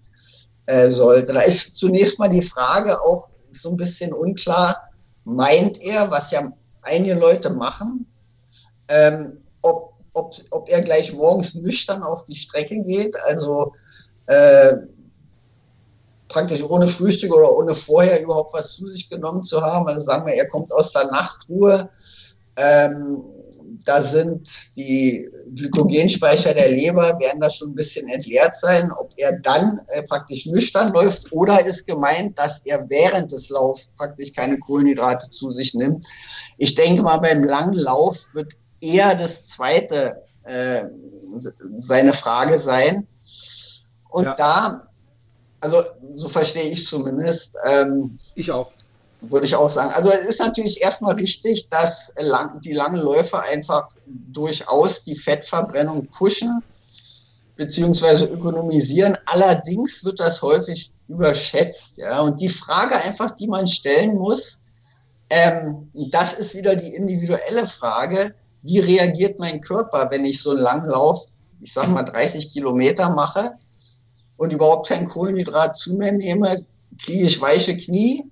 [0.67, 1.33] äh, sollte.
[1.33, 4.77] Da ist zunächst mal die Frage auch so ein bisschen unklar,
[5.25, 6.53] meint er, was ja
[6.83, 8.07] einige Leute machen,
[8.89, 13.73] ähm, ob, ob, ob er gleich morgens nüchtern auf die Strecke geht, also
[14.27, 14.75] äh,
[16.29, 19.87] praktisch ohne Frühstück oder ohne vorher überhaupt was zu sich genommen zu haben.
[19.89, 21.89] Also sagen wir, er kommt aus der Nachtruhe,
[22.59, 23.23] ähm,
[23.85, 28.91] da sind die Glykogenspeicher der Leber, werden da schon ein bisschen entleert sein.
[28.93, 33.89] Ob er dann äh, praktisch nüchtern läuft oder ist gemeint, dass er während des Laufs
[33.97, 36.05] praktisch keine Kohlenhydrate zu sich nimmt.
[36.59, 40.85] Ich denke mal, beim langen Lauf wird eher das zweite äh,
[41.79, 43.07] seine Frage sein.
[44.11, 44.35] Und ja.
[44.35, 44.89] da,
[45.61, 45.85] also
[46.15, 47.57] so verstehe ich zumindest.
[47.67, 48.73] Ähm, ich auch
[49.21, 49.93] würde ich auch sagen.
[49.95, 56.07] Also es ist natürlich erstmal wichtig, dass lang, die langen Läufe einfach durchaus die Fettverbrennung
[56.07, 56.63] pushen
[57.57, 59.19] beziehungsweise ökonomisieren.
[59.27, 61.99] Allerdings wird das häufig überschätzt.
[61.99, 62.21] Ja?
[62.21, 64.59] Und die Frage einfach, die man stellen muss,
[65.31, 70.61] ähm, das ist wieder die individuelle Frage, wie reagiert mein Körper, wenn ich so einen
[70.61, 71.21] langen Lauf,
[71.61, 73.53] ich sag mal 30 Kilometer mache
[74.37, 76.65] und überhaupt kein Kohlenhydrat zu mir nehme,
[77.05, 78.25] kriege ich weiche Knie,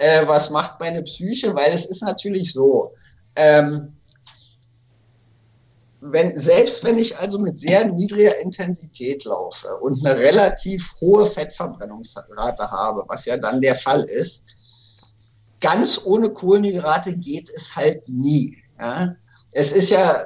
[0.00, 2.94] äh, was macht meine Psyche, weil es ist natürlich so,
[3.36, 3.94] ähm,
[6.00, 12.70] wenn, selbst wenn ich also mit sehr niedriger Intensität laufe und eine relativ hohe Fettverbrennungsrate
[12.70, 14.42] habe, was ja dann der Fall ist,
[15.60, 18.56] ganz ohne Kohlenhydrate geht es halt nie.
[18.78, 19.14] Ja?
[19.52, 20.24] Es ist ja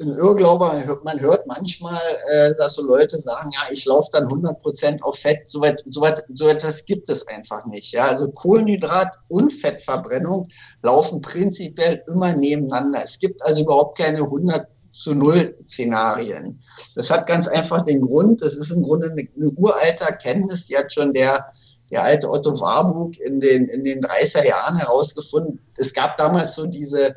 [0.00, 5.02] ein Irrglaube, man hört manchmal, äh, dass so Leute sagen, ja, ich laufe dann 100%
[5.02, 5.48] auf Fett.
[5.48, 7.92] So, weit, so, weit, so etwas gibt es einfach nicht.
[7.92, 8.08] Ja?
[8.08, 10.48] Also Kohlenhydrat und Fettverbrennung
[10.82, 13.02] laufen prinzipiell immer nebeneinander.
[13.04, 16.60] Es gibt also überhaupt keine 100 zu Null Szenarien.
[16.94, 20.76] Das hat ganz einfach den Grund, das ist im Grunde eine, eine uralte Erkenntnis, die
[20.76, 21.46] hat schon der,
[21.90, 25.60] der alte Otto Warburg in den, in den 30er Jahren herausgefunden.
[25.76, 27.16] Es gab damals so diese,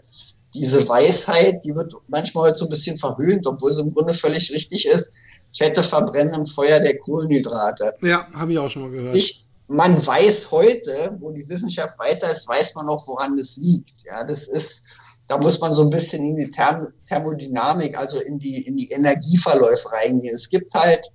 [0.56, 4.52] diese Weisheit, die wird manchmal heute so ein bisschen verhöhnt, obwohl sie im Grunde völlig
[4.52, 5.12] richtig ist.
[5.56, 7.94] Fette verbrennen im Feuer der Kohlenhydrate.
[8.02, 9.16] Ja, habe ich auch schon mal gehört.
[9.16, 14.04] Ich, man weiß heute, wo die Wissenschaft weiter ist, weiß man auch, woran das liegt.
[14.06, 14.84] Ja, das ist,
[15.28, 18.90] da muss man so ein bisschen in die Therm Thermodynamik, also in die, in die
[18.92, 20.36] Energieverläufe reingehen.
[20.36, 21.12] Es gibt halt,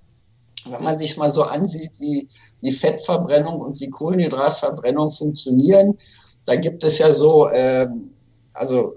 [0.65, 2.27] wenn man sich mal so ansieht, wie
[2.61, 5.97] die Fettverbrennung und die Kohlenhydratverbrennung funktionieren,
[6.45, 8.11] da gibt es ja so, ähm,
[8.53, 8.95] also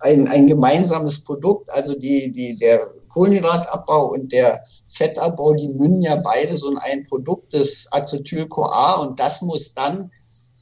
[0.00, 6.16] ein, ein gemeinsames Produkt, also die, die, der Kohlenhydratabbau und der Fettabbau, die münden ja
[6.16, 10.10] beide so in ein Produkt des Acetyl-CoA und das muss dann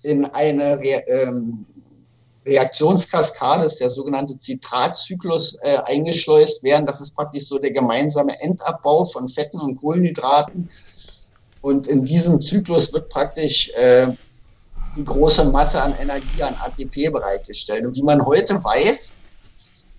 [0.03, 1.66] in eine Re ähm,
[2.45, 6.87] Reaktionskaskade, ist der sogenannte Zitratzyklus, äh, eingeschleust werden.
[6.87, 10.68] Das ist praktisch so der gemeinsame Endabbau von Fetten und Kohlenhydraten.
[11.61, 14.09] Und in diesem Zyklus wird praktisch äh,
[14.97, 17.87] die große Masse an Energie, an ATP bereitgestellt.
[17.87, 19.14] Und wie man heute weiß,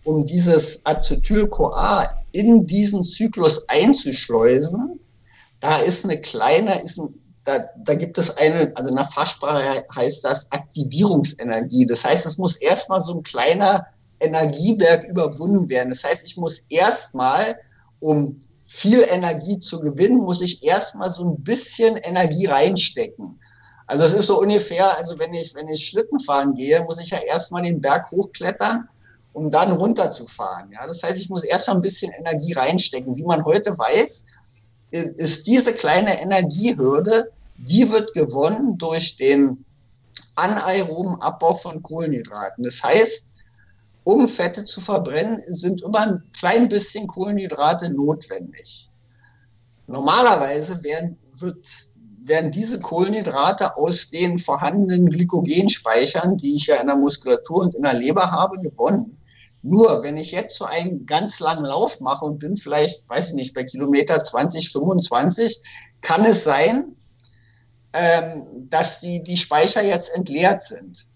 [0.04, 5.00] um dieses Acetyl-CoA in diesen Zyklus einzuschleusen,
[5.60, 7.14] da ist eine kleine, ist ein,
[7.46, 11.86] da, da gibt es eine, also in der Fachsprache heißt das Aktivierungsenergie.
[11.86, 13.86] Das heißt, es muss erstmal so ein kleiner
[14.20, 15.90] Energieberg überwunden werden.
[15.90, 17.58] Das heißt, ich muss erstmal,
[18.00, 23.40] um viel Energie zu gewinnen, muss ich erstmal so ein bisschen Energie reinstecken.
[23.88, 27.10] Also es ist so ungefähr, also wenn ich, wenn ich Schlitten fahren gehe, muss ich
[27.10, 28.88] ja erstmal den Berg hochklettern,
[29.34, 30.72] um dann runterzufahren.
[30.72, 33.16] Ja, das heißt, ich muss erstmal ein bisschen Energie reinstecken.
[33.16, 34.24] Wie man heute weiß,
[34.92, 39.66] ist diese kleine Energiehürde, die wird gewonnen durch den
[40.36, 42.64] anaeroben Abbau von Kohlenhydraten.
[42.64, 43.26] Das heißt,
[44.04, 48.90] um Fette zu verbrennen, sind immer ein klein bisschen Kohlenhydrate notwendig.
[49.88, 51.68] Normalerweise werden, wird
[52.26, 57.84] werden diese Kohlenhydrate aus den vorhandenen Glykogenspeichern, die ich ja in der Muskulatur und in
[57.84, 59.18] der Leber habe, gewonnen.
[59.64, 63.34] Nur wenn ich jetzt so einen ganz langen Lauf mache und bin vielleicht, weiß ich
[63.34, 65.62] nicht, bei Kilometer 20, 25,
[66.02, 66.96] kann es sein,
[67.94, 71.08] ähm, dass die, die Speicher jetzt entleert sind.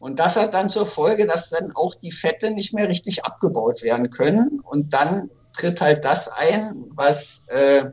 [0.00, 3.82] Und das hat dann zur Folge, dass dann auch die Fette nicht mehr richtig abgebaut
[3.82, 4.60] werden können.
[4.60, 7.86] Und dann tritt halt das ein, was äh,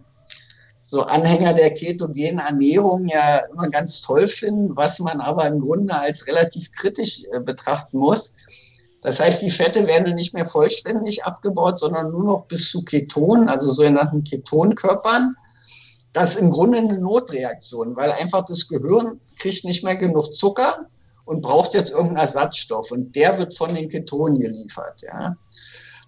[0.83, 5.95] so Anhänger der ketogenen Ernährung ja immer ganz toll finden, was man aber im Grunde
[5.95, 8.33] als relativ kritisch äh, betrachten muss.
[9.05, 13.49] Das heißt, die Fette werden nicht mehr vollständig abgebaut, sondern nur noch bis zu Ketonen,
[13.49, 15.35] also sogenannten Ketonkörpern.
[16.11, 20.87] Das ist im Grunde eine Notreaktion, weil einfach das Gehirn kriegt nicht mehr genug Zucker
[21.25, 25.03] und braucht jetzt irgendeinen Ersatzstoff und der wird von den Ketonen geliefert.
[25.03, 25.37] Ja.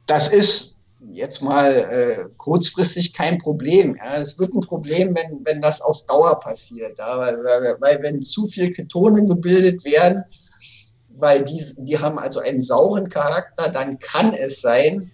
[0.07, 0.73] Das ist
[1.11, 3.95] jetzt mal äh, kurzfristig kein Problem.
[3.97, 4.15] Ja.
[4.15, 6.97] Es wird ein Problem, wenn, wenn das auf Dauer passiert.
[6.97, 7.19] Ja.
[7.19, 10.23] Weil, weil, weil wenn zu viel Ketone gebildet werden,
[11.19, 15.11] weil die, die haben also einen sauren Charakter, dann kann es sein,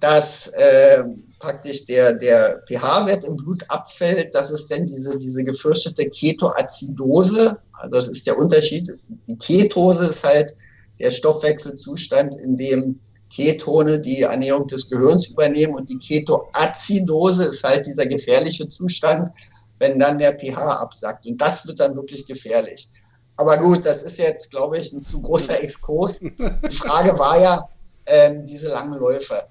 [0.00, 1.04] dass äh,
[1.38, 4.34] praktisch der, der pH-Wert im Blut abfällt.
[4.34, 7.58] Das ist dann diese, diese gefürchtete Ketoazidose.
[7.72, 8.92] Also das ist der Unterschied.
[9.26, 10.56] Die Ketose ist halt
[10.98, 17.86] der Stoffwechselzustand, in dem Ketone die Ernährung des Gehirns übernehmen und die Ketoazidose ist halt
[17.86, 19.30] dieser gefährliche Zustand,
[19.78, 21.26] wenn dann der pH absackt.
[21.26, 22.88] Und das wird dann wirklich gefährlich.
[23.36, 26.20] Aber gut, das ist jetzt, glaube ich, ein zu großer Exkurs.
[26.20, 27.68] Die Frage war ja,
[28.06, 29.46] ähm, diese langen Läufe.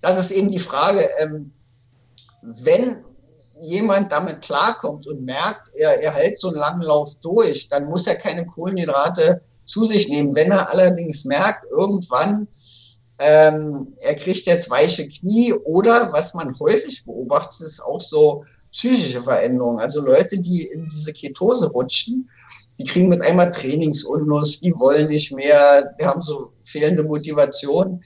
[0.00, 1.52] Das ist eben die Frage, ähm,
[2.42, 3.04] wenn
[3.60, 8.06] jemand damit klarkommt und merkt, er, er hält so einen langen Lauf durch, dann muss
[8.06, 10.34] er keine Kohlenhydrate zu sich nehmen.
[10.34, 12.48] Wenn er allerdings merkt, irgendwann
[13.18, 19.22] ähm, er kriegt jetzt weiche Knie oder was man häufig beobachtet, ist auch so psychische
[19.22, 19.78] Veränderungen.
[19.78, 22.30] Also Leute, die in diese Ketose rutschen,
[22.80, 28.02] die kriegen mit einmal Trainingsunlust, die wollen nicht mehr, die haben so fehlende Motivation.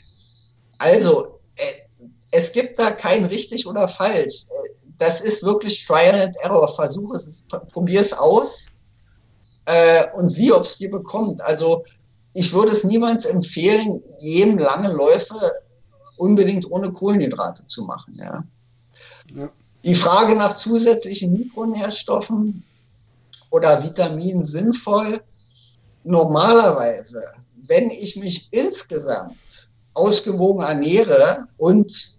[0.78, 1.74] Also äh,
[2.32, 4.46] es gibt da kein richtig oder falsch.
[4.98, 6.66] Das ist wirklich Trial and Error.
[6.66, 8.66] Versuch es, probier es aus
[9.66, 11.40] äh, und sieh, ob es dir bekommt.
[11.42, 11.84] Also
[12.32, 15.52] ich würde es niemals empfehlen, jedem lange Läufe
[16.16, 18.14] unbedingt ohne Kohlenhydrate zu machen.
[18.14, 18.42] Ja.
[19.36, 19.48] ja.
[19.84, 22.64] Die Frage nach zusätzlichen Mikronährstoffen
[23.54, 25.22] oder Vitaminen sinnvoll.
[26.02, 27.22] Normalerweise,
[27.68, 32.18] wenn ich mich insgesamt ausgewogen ernähre und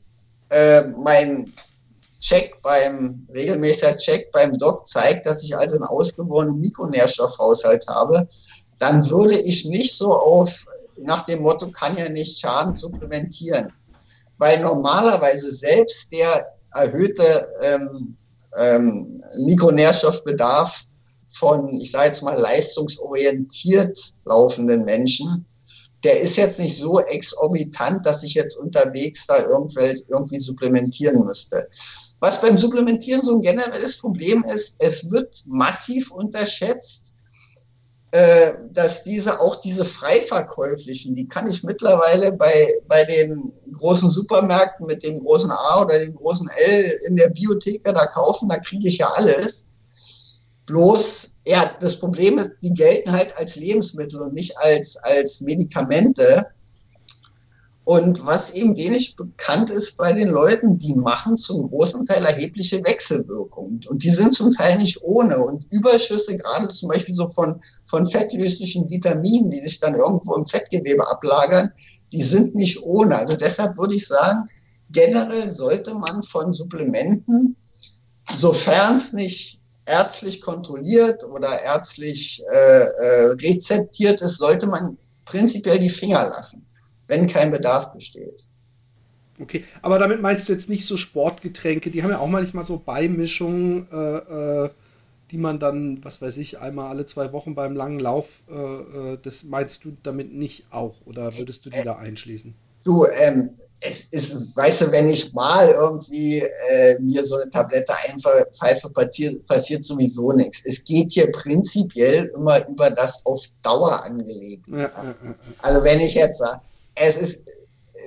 [0.50, 1.52] äh, mein
[2.22, 8.26] Check beim regelmäßiger Check beim Doc zeigt, dass ich also einen ausgewogenen Mikronährstoffhaushalt habe,
[8.80, 10.66] dann würde ich nicht so auf
[10.98, 13.74] nach dem Motto, kann ja nicht schaden, supplementieren.
[14.38, 18.16] Weil normalerweise selbst der erhöhte ähm,
[18.58, 20.86] ähm, Mikronährstoffbedarf
[21.36, 25.46] von, ich sage jetzt mal, leistungsorientiert laufenden Menschen,
[26.04, 31.68] der ist jetzt nicht so exorbitant, dass ich jetzt unterwegs da irgendwie supplementieren müsste.
[32.20, 37.14] Was beim Supplementieren so ein generelles Problem ist, es wird massiv unterschätzt,
[38.12, 44.86] äh, dass diese, auch diese freiverkäuflichen, die kann ich mittlerweile bei, bei den großen Supermärkten
[44.86, 48.88] mit dem großen A oder dem großen L in der Biotheke da kaufen, da kriege
[48.88, 49.65] ich ja alles.
[50.66, 56.48] Bloß, ja, das Problem ist, die gelten halt als Lebensmittel und nicht als, als Medikamente.
[57.84, 62.84] Und was eben wenig bekannt ist bei den Leuten, die machen zum großen Teil erhebliche
[62.84, 63.80] Wechselwirkungen.
[63.88, 65.38] Und die sind zum Teil nicht ohne.
[65.38, 70.48] Und Überschüsse, gerade zum Beispiel so von, von fettlöslichen Vitaminen, die sich dann irgendwo im
[70.48, 71.72] Fettgewebe ablagern,
[72.12, 73.20] die sind nicht ohne.
[73.20, 74.50] Also deshalb würde ich sagen,
[74.90, 77.56] generell sollte man von Supplementen,
[78.36, 85.90] sofern es nicht ärztlich kontrolliert oder ärztlich äh, äh, rezeptiert ist, sollte man prinzipiell die
[85.90, 86.66] Finger lassen,
[87.08, 88.48] wenn kein Bedarf besteht.
[89.40, 92.80] Okay, aber damit meinst du jetzt nicht so Sportgetränke, die haben ja auch manchmal so
[92.80, 94.70] Beimischungen, äh, äh,
[95.32, 99.18] die man dann, was weiß ich, einmal alle zwei Wochen beim langen Lauf, äh, äh
[99.22, 102.54] das meinst du damit nicht auch oder würdest du die da einschließen?
[102.86, 103.50] Du, ähm,
[103.82, 109.46] es ist, weißt du, wenn ich mal irgendwie äh, mir so eine Tablette einpfeife, passiert,
[109.46, 110.62] passiert sowieso nichts.
[110.66, 114.68] Es geht hier prinzipiell immer über das auf Dauer angelegt.
[114.68, 116.62] Ja, ja, ja, also wenn ich jetzt sage,
[116.96, 117.44] es ist,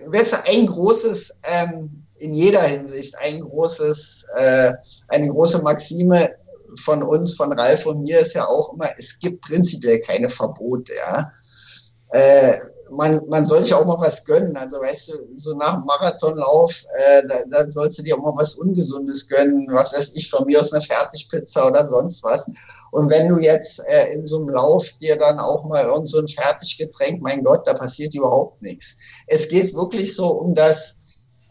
[0.06, 4.72] weißt du, ein großes, ähm, in jeder Hinsicht, ein großes, äh,
[5.08, 6.30] eine große Maxime
[6.82, 10.92] von uns, von Ralf und mir ist ja auch immer, es gibt prinzipiell keine Verbote,
[10.94, 11.32] ja.
[12.10, 12.58] Äh,
[12.91, 14.57] man, man soll sich auch mal was gönnen.
[14.57, 18.36] Also weißt du, so nach dem Marathonlauf, äh, da, da sollst du dir auch mal
[18.36, 19.66] was Ungesundes gönnen.
[19.70, 22.47] Was weiß ich, von mir aus eine Fertigpizza oder sonst was.
[22.91, 26.18] Und wenn du jetzt äh, in so einem Lauf dir dann auch mal irgend so
[26.18, 28.95] ein Fertiggetränk, mein Gott, da passiert überhaupt nichts.
[29.26, 30.97] Es geht wirklich so um das,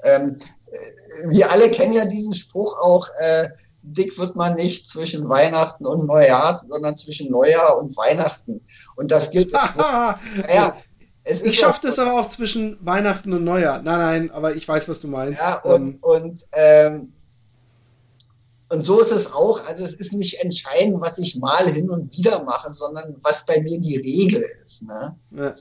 [0.03, 0.37] ähm,
[0.71, 3.49] äh, wir alle kennen ja diesen Spruch auch, äh,
[3.81, 8.65] dick wird man nicht zwischen Weihnachten und Neujahr, sondern zwischen Neujahr und Weihnachten.
[8.95, 9.51] Und das gilt.
[9.53, 10.75] naja,
[11.29, 13.81] ich schaffe das aber auch zwischen Weihnachten und Neujahr.
[13.81, 15.39] Nein, nein, aber ich weiß, was du meinst.
[15.39, 17.13] Ja, und, ähm, und, ähm,
[18.69, 19.65] und so ist es auch.
[19.65, 23.61] Also es ist nicht entscheidend, was ich mal hin und wieder mache, sondern was bei
[23.61, 24.83] mir die Regel ist.
[24.83, 25.15] Ne?
[25.31, 25.55] Ja.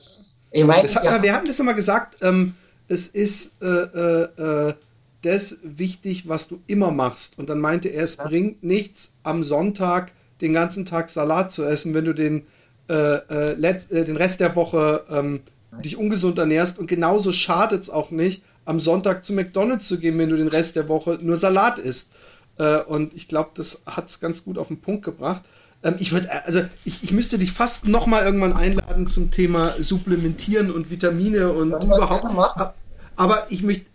[0.51, 2.55] Ich meine, ja, wir hatten das immer gesagt, ähm,
[2.87, 4.73] es ist äh, äh, äh,
[5.21, 7.37] das wichtig, was du immer machst.
[7.37, 8.27] Und dann meinte er, es ja.
[8.27, 10.11] bringt nichts, am Sonntag
[10.41, 12.45] den ganzen Tag Salat zu essen, wenn du den,
[12.89, 15.41] äh, äh, äh den Rest der Woche ähm,
[15.83, 20.17] dich ungesund ernährst und genauso schadet es auch nicht, am Sonntag zu McDonalds zu gehen,
[20.19, 22.09] wenn du den Rest der Woche nur Salat isst.
[22.57, 25.43] Äh, und ich glaube, das hat es ganz gut auf den Punkt gebracht.
[25.83, 29.73] Ähm, ich würde, also ich, ich müsste dich fast noch mal irgendwann einladen zum Thema
[29.79, 32.75] Supplementieren und Vitamine und überhaupt.
[33.15, 33.85] Aber ich möchte,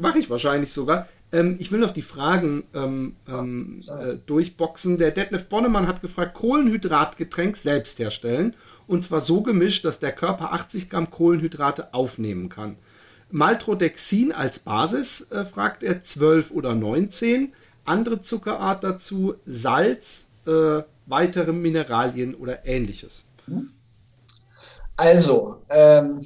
[0.00, 1.08] mache ich wahrscheinlich sogar.
[1.32, 4.98] Ähm, ich will noch die Fragen ähm, ähm, äh, durchboxen.
[4.98, 8.54] Der Detlef Bonnemann hat gefragt, Kohlenhydratgetränk selbst herstellen.
[8.86, 12.76] Und zwar so gemischt, dass der Körper 80 Gramm Kohlenhydrate aufnehmen kann.
[13.30, 17.52] Maltrodexin als Basis, äh, fragt er, 12 oder 19.
[17.84, 23.26] Andere Zuckerart dazu, Salz, äh, weitere Mineralien oder ähnliches.
[24.96, 26.20] Also, ähm,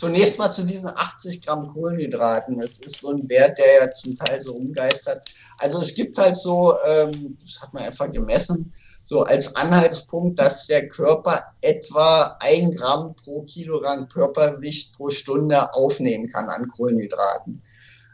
[0.00, 2.58] Zunächst mal zu diesen 80 Gramm Kohlenhydraten.
[2.58, 5.30] Das ist so ein Wert, der ja zum Teil so umgeistert.
[5.58, 8.72] Also es gibt halt so, ähm, das hat man einfach gemessen,
[9.04, 16.30] so als Anhaltspunkt, dass der Körper etwa ein Gramm pro Kilogramm Körpergewicht pro Stunde aufnehmen
[16.30, 17.62] kann an Kohlenhydraten.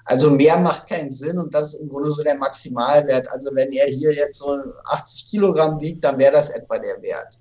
[0.07, 3.31] Also mehr macht keinen Sinn und das ist im Grunde so der Maximalwert.
[3.31, 7.39] Also wenn er hier jetzt so 80 Kilogramm wiegt, dann wäre das etwa der Wert.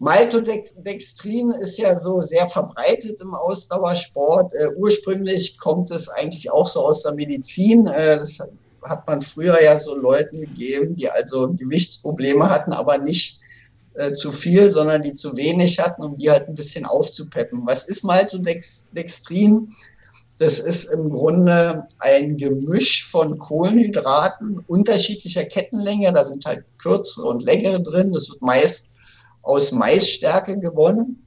[0.00, 4.54] Maltodextrin ist ja so sehr verbreitet im Ausdauersport.
[4.54, 7.86] Äh, ursprünglich kommt es eigentlich auch so aus der Medizin.
[7.88, 8.38] Äh, das
[8.82, 13.40] hat man früher ja so Leuten gegeben, die also Gewichtsprobleme hatten, aber nicht
[13.94, 17.66] äh, zu viel, sondern die zu wenig hatten, um die halt ein bisschen aufzupeppen.
[17.66, 19.72] Was ist Maltodextrin?
[20.38, 26.12] Das ist im Grunde ein Gemisch von Kohlenhydraten unterschiedlicher Kettenlänge.
[26.12, 28.12] Da sind halt kürzere und längere drin.
[28.12, 28.87] Das wird meist
[29.48, 31.24] aus Maisstärke gewonnen.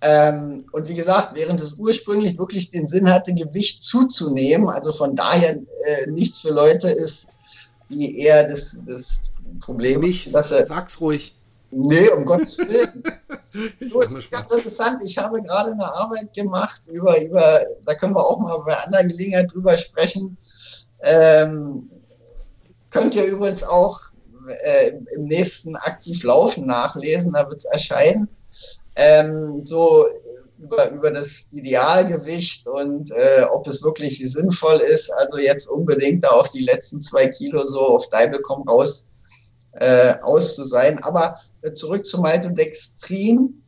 [0.00, 5.16] Ähm, und wie gesagt, während es ursprünglich wirklich den Sinn hatte, Gewicht zuzunehmen, also von
[5.16, 7.26] daher äh, nichts für Leute ist,
[7.90, 9.20] die eher das, das
[9.60, 11.34] Problem Mich, dass er, sag's ruhig.
[11.70, 13.02] Nee, um Gottes Willen.
[13.90, 15.02] so, ist ganz interessant.
[15.04, 19.04] Ich habe gerade eine Arbeit gemacht über, über, da können wir auch mal bei anderer
[19.04, 20.36] Gelegenheit drüber sprechen.
[21.00, 21.90] Ähm,
[22.90, 24.07] könnt ihr übrigens auch
[24.48, 28.28] äh, im nächsten aktiv laufen nachlesen, da wird es erscheinen.
[28.96, 30.06] ähm, so
[30.58, 36.30] über, über das Idealgewicht und äh, ob es wirklich sinnvoll ist, also jetzt unbedingt da
[36.30, 39.04] auf die letzten zwei Kilo so auf Deibelcom raus
[39.72, 41.02] äh, aus zu sein.
[41.02, 43.62] Aber äh, zurück zu Maltodextrin.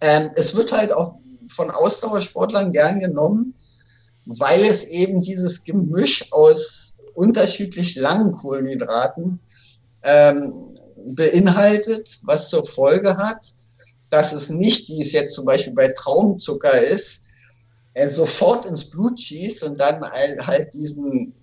[0.00, 1.14] Ähm, es wird halt auch
[1.48, 3.54] von Ausdauersportlern gern genommen,
[4.24, 9.40] weil es eben dieses Gemisch aus unterschiedlich langen Kohlenhydraten
[10.06, 13.54] ähm, beinhaltet, was zur Folge hat,
[14.08, 17.22] dass es nicht, wie es jetzt zum Beispiel bei Traumzucker ist,
[17.94, 21.34] er sofort ins Blut schießt und dann halt diesen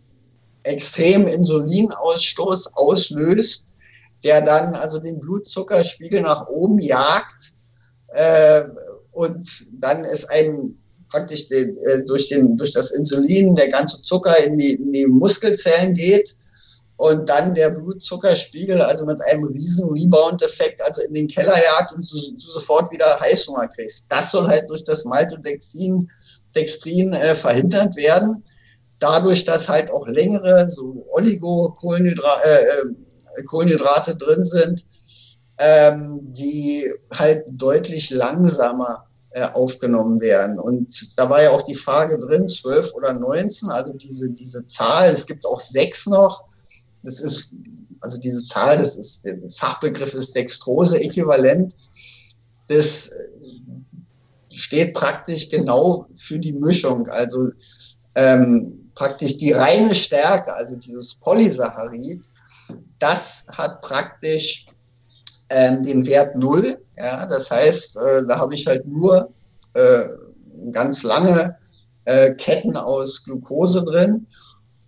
[0.64, 3.66] extremen Insulinausstoß auslöst,
[4.24, 7.54] der dann also den Blutzuckerspiegel nach oben jagt
[8.14, 8.64] äh,
[9.12, 9.46] und
[9.82, 10.78] dann ist einem
[11.10, 15.08] praktisch den, äh, durch, den, durch das Insulin der ganze Zucker in die, in die
[15.08, 16.38] Muskelzellen geht
[16.98, 22.10] und dann der Blutzuckerspiegel also mit einem riesen Rebound-Effekt also in den Keller jagt und
[22.12, 24.06] du, du, sofort wieder Heißhunger kriegst.
[24.10, 26.10] Das soll halt durch das Maltodextrin
[26.56, 28.44] Dextrin, äh, verhindert werden.
[29.00, 32.88] Dadurch, dass halt auch längere so Oligokohlenhydrate äh,
[33.36, 34.86] äh, Kohlenhydrate drin sind,
[35.58, 40.60] ähm, die halt deutlich langsamer äh, aufgenommen werden.
[40.60, 45.12] Und da war ja auch die Frage drin, 12 oder 19, also diese, diese Zahl,
[45.12, 46.44] es gibt auch sechs noch,
[47.04, 47.54] das ist,
[48.02, 51.76] also diese Zahl, das ist, der Fachbegriff ist Dextrose-Äquivalent.
[52.68, 53.12] Das
[54.50, 57.08] steht praktisch genau für die Mischung.
[57.08, 57.50] Also
[58.16, 62.22] ähm, praktisch die reine Stärke, also dieses Polysaccharid,
[63.00, 64.66] das hat praktisch
[65.50, 66.80] ähm, den Wert null.
[66.98, 69.34] Ja, das heißt, äh, da habe ich halt nur
[69.74, 70.04] äh,
[70.72, 71.58] ganz lange
[72.06, 74.28] äh, Ketten aus Glucose drin.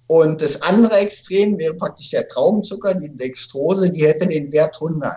[0.08, 5.16] Und das andere Extrem wäre praktisch der Traubenzucker, die Dextrose, die hätte den Wert 100.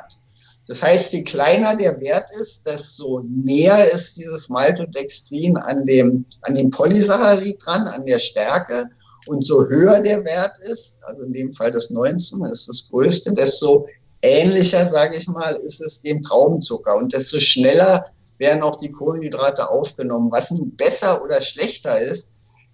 [0.67, 6.55] Das heißt, je kleiner der Wert ist, desto näher ist dieses Maltodextrin an dem, an
[6.55, 8.87] dem Polysaccharid dran, an der Stärke.
[9.27, 13.33] Und so höher der Wert ist, also in dem Fall das 19 ist das größte,
[13.33, 13.87] desto
[14.23, 16.97] ähnlicher, sage ich mal, ist es dem Traubenzucker.
[16.97, 20.31] Und desto schneller werden auch die Kohlenhydrate aufgenommen.
[20.31, 22.27] Was nun besser oder schlechter ist,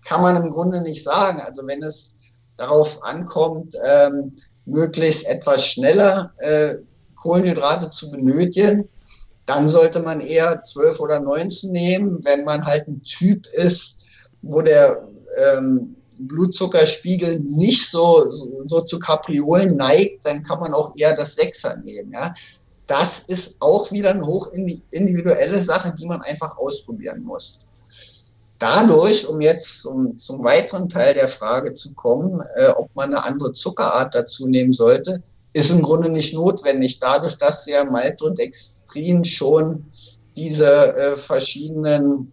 [0.05, 1.41] kann man im Grunde nicht sagen.
[1.41, 2.17] Also wenn es
[2.57, 4.33] darauf ankommt, ähm,
[4.67, 6.77] möglichst etwas schneller äh,
[7.17, 8.89] Kohlenhydrate zu benötigen,
[9.47, 12.25] dann sollte man eher 12 oder 19 nehmen.
[12.25, 14.05] Wenn man halt ein Typ ist,
[14.43, 20.95] wo der ähm, Blutzuckerspiegel nicht so, so, so, zu Kapriolen neigt, dann kann man auch
[20.97, 22.13] eher das Sechser nehmen.
[22.13, 22.33] Ja?
[22.87, 27.64] Das ist auch wieder eine hochindividuelle Sache, die man einfach ausprobieren muss
[28.59, 33.25] dadurch, um jetzt zum, zum weiteren Teil der Frage zu kommen, äh, ob man eine
[33.25, 39.85] andere Zuckerart dazu nehmen sollte, ist im Grunde nicht notwendig, dadurch, dass ja Maltodextrin schon
[40.37, 42.33] diese äh, verschiedenen,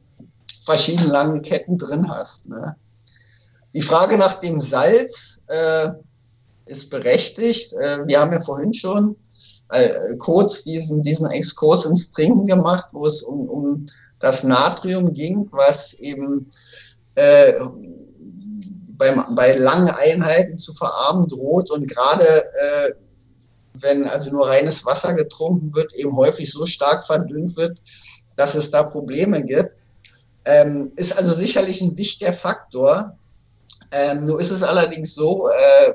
[0.65, 2.47] verschiedenen langen Ketten drin hast.
[2.47, 2.75] Ne?
[3.73, 5.89] Die Frage nach dem Salz äh,
[6.65, 7.73] ist berechtigt.
[7.73, 9.15] Äh, wir haben ja vorhin schon
[9.69, 13.85] äh, kurz diesen, diesen Exkurs ins Trinken gemacht, wo es um, um
[14.21, 16.49] das Natrium ging, was eben
[17.15, 17.53] äh,
[18.97, 22.91] beim, bei langen Einheiten zu verarmen droht und gerade äh,
[23.73, 27.81] wenn also nur reines Wasser getrunken wird, eben häufig so stark verdünnt wird,
[28.35, 29.81] dass es da Probleme gibt.
[30.45, 33.17] Ähm, ist also sicherlich ein wichtiger Faktor.
[33.91, 35.93] Ähm, nur ist es allerdings so, äh,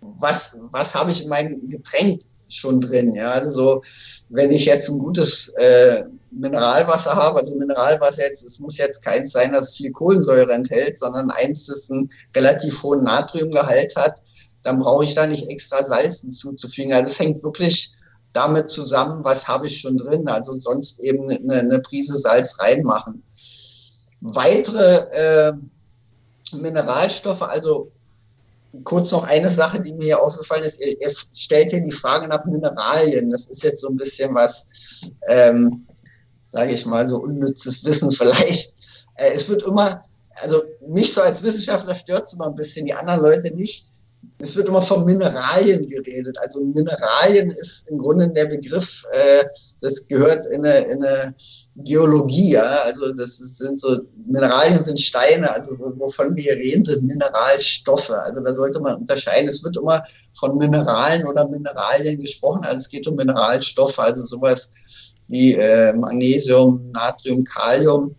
[0.00, 3.12] was, was habe ich in meinem Getränk schon drin.
[3.14, 3.30] Ja?
[3.30, 3.82] Also
[4.28, 6.04] wenn ich jetzt ein gutes äh,
[6.38, 11.30] Mineralwasser habe, also Mineralwasser jetzt, es muss jetzt keins sein, das viel Kohlensäure enthält, sondern
[11.30, 14.22] eins, das einen relativ hohen Natriumgehalt hat,
[14.62, 16.92] dann brauche ich da nicht extra Salz hinzuzufügen.
[16.92, 17.90] Also das hängt wirklich
[18.32, 23.22] damit zusammen, was habe ich schon drin, also sonst eben eine, eine Prise Salz reinmachen.
[24.20, 25.52] Weitere äh,
[26.52, 27.90] Mineralstoffe, also
[28.84, 30.80] kurz noch eine Sache, die mir hier aufgefallen ist.
[30.80, 33.30] Ihr, ihr, stellt hier die Frage nach Mineralien.
[33.30, 34.66] Das ist jetzt so ein bisschen was,
[35.28, 35.86] ähm,
[36.56, 38.76] sage ich mal, so unnützes Wissen vielleicht.
[39.16, 40.00] Äh, es wird immer,
[40.36, 43.90] also mich so als Wissenschaftler stört es immer ein bisschen, die anderen Leute nicht
[44.38, 46.36] es wird immer von Mineralien geredet.
[46.38, 49.44] Also Mineralien ist im Grunde der Begriff, äh,
[49.80, 51.34] das gehört in eine, in eine
[51.76, 52.52] Geologie.
[52.52, 52.82] Ja?
[52.84, 58.10] Also das sind so, Mineralien sind Steine, also wovon wir reden, sind Mineralstoffe.
[58.10, 59.48] Also da sollte man unterscheiden.
[59.48, 60.04] Es wird immer
[60.38, 64.70] von Mineralen oder Mineralien gesprochen, also es geht um Mineralstoffe, also sowas
[65.28, 68.14] wie äh, Magnesium, Natrium, Kalium.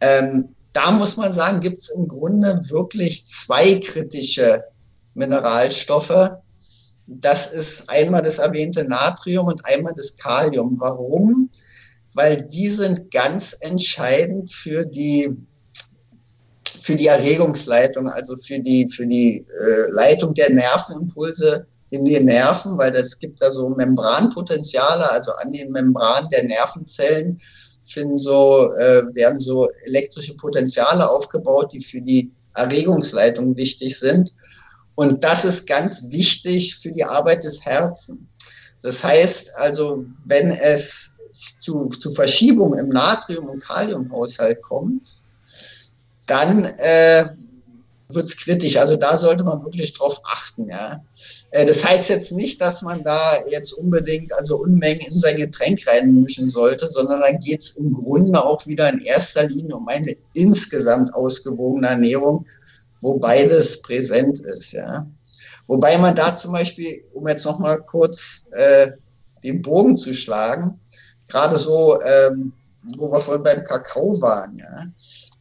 [0.00, 4.64] Ähm, da muss man sagen, gibt es im Grunde wirklich zwei kritische
[5.14, 6.30] Mineralstoffe.
[7.06, 10.76] Das ist einmal das erwähnte Natrium und einmal das Kalium.
[10.78, 11.50] Warum?
[12.18, 15.30] weil die sind ganz entscheidend für die,
[16.80, 22.76] für die Erregungsleitung, also für die, für die äh, Leitung der Nervenimpulse in den Nerven,
[22.76, 27.40] weil es gibt da so Membranpotenziale, also an den Membranen der Nervenzellen
[27.86, 34.34] finden so, äh, werden so elektrische Potenziale aufgebaut, die für die Erregungsleitung wichtig sind.
[34.94, 38.18] Und das ist ganz wichtig für die Arbeit des Herzens.
[38.82, 41.12] Das heißt also, wenn es
[41.60, 45.16] zu, zu Verschiebungen im Natrium- und Kaliumhaushalt kommt,
[46.26, 47.30] dann äh,
[48.08, 48.76] wird es kritisch.
[48.76, 50.68] Also da sollte man wirklich drauf achten.
[50.68, 51.04] Ja.
[51.50, 55.86] Äh, das heißt jetzt nicht, dass man da jetzt unbedingt also Unmengen in sein Getränk
[55.86, 60.16] reinmischen sollte, sondern dann geht es im Grunde auch wieder in erster Linie um eine
[60.34, 62.46] insgesamt ausgewogene Ernährung,
[63.00, 64.72] wo beides präsent ist.
[64.72, 65.06] Ja.
[65.66, 68.92] Wobei man da zum Beispiel, um jetzt noch mal kurz äh,
[69.44, 70.80] den Bogen zu schlagen,
[71.28, 72.52] gerade so, ähm,
[72.96, 74.86] wo wir vorhin beim Kakao waren, ja,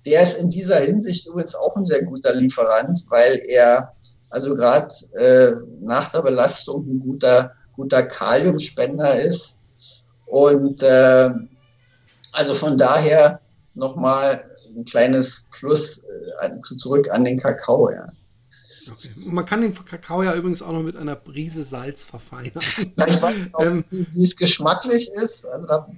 [0.08, 3.94] der ist in dieser Hinsicht übrigens auch ein sehr guter Lieferant, weil er
[4.30, 5.52] also gerade äh,
[5.82, 9.58] nach der Belastung ein guter, guter Kaliumspender ist.
[10.26, 11.30] Und äh,
[12.32, 13.42] also von daher
[13.76, 14.46] nochmal
[14.78, 16.02] ein kleines Plus
[16.40, 17.92] äh, zurück an den Kakao.
[17.92, 18.08] Ja.
[18.90, 19.10] Okay.
[19.26, 22.54] Man kann den Kakao ja übrigens auch noch mit einer Prise Salz verfeinern.
[22.60, 25.46] ich weiß nicht, ähm, wie es geschmacklich ist.
[25.46, 25.90] Also da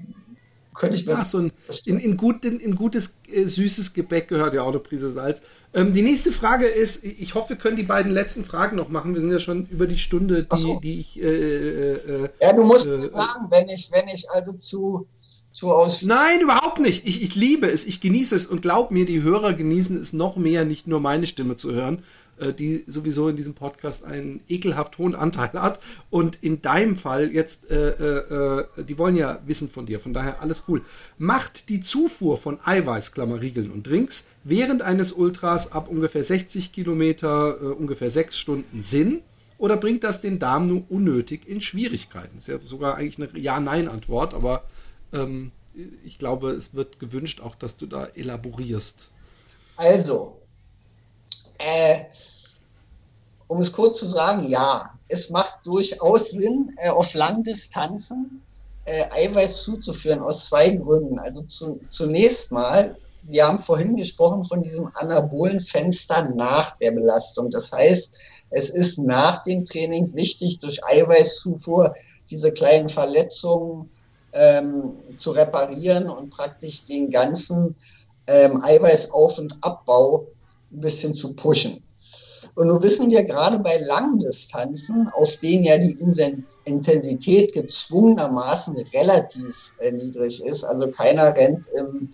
[0.73, 1.17] könnte ich mir.
[1.17, 1.51] Ach, so ein,
[1.85, 5.41] in, in, gut, in, in gutes, äh, süßes Gebäck gehört ja auch eine Prise Salz.
[5.73, 9.13] Ähm, die nächste Frage ist: Ich hoffe, wir können die beiden letzten Fragen noch machen.
[9.13, 10.79] Wir sind ja schon über die Stunde, die, so.
[10.79, 11.21] die ich.
[11.21, 15.07] Äh, äh, äh ja, du musst mir sagen, wenn ich, wenn ich also zu
[15.51, 16.03] zu aus.
[16.03, 17.07] Nein, überhaupt nicht.
[17.07, 20.35] Ich, ich liebe es, ich genieße es und glaub mir, die Hörer genießen es noch
[20.35, 22.03] mehr, nicht nur meine Stimme zu hören,
[22.39, 25.79] äh, die sowieso in diesem Podcast einen ekelhaft hohen Anteil hat.
[26.09, 30.13] Und in deinem Fall jetzt, äh, äh, äh, die wollen ja wissen von dir, von
[30.13, 30.81] daher alles cool.
[31.17, 37.57] Macht die Zufuhr von Eiweiß, Klammerriegeln und Drinks während eines Ultras ab ungefähr 60 Kilometer,
[37.61, 39.21] äh, ungefähr sechs Stunden Sinn?
[39.57, 42.35] Oder bringt das den Darm nur unnötig in Schwierigkeiten?
[42.35, 44.63] Das ist ja sogar eigentlich eine Ja-Nein-Antwort, aber
[45.13, 45.51] ähm,
[46.03, 49.11] ich glaube, es wird gewünscht auch, dass du da elaborierst.
[49.75, 50.38] Also,
[51.59, 52.05] äh,
[53.47, 58.41] um es kurz zu sagen, ja, es macht durchaus Sinn, äh, auf Langdistanzen
[58.85, 61.19] äh, Eiweiß zuzuführen, aus zwei Gründen.
[61.19, 67.49] Also zu, zunächst mal, wir haben vorhin gesprochen von diesem anabolen Fenster nach der Belastung.
[67.49, 68.17] Das heißt,
[68.51, 71.93] es ist nach dem Training wichtig, durch Eiweißzufuhr
[72.29, 73.89] diese kleinen Verletzungen
[74.33, 77.75] ähm, zu reparieren und praktisch den ganzen
[78.27, 80.27] ähm, Eiweißauf- und Abbau
[80.71, 81.83] ein bisschen zu pushen.
[82.55, 85.97] Und nun wissen wir gerade bei Langdistanzen, auf denen ja die
[86.65, 92.09] Intensität gezwungenermaßen relativ äh, niedrig ist, also keiner rennt im,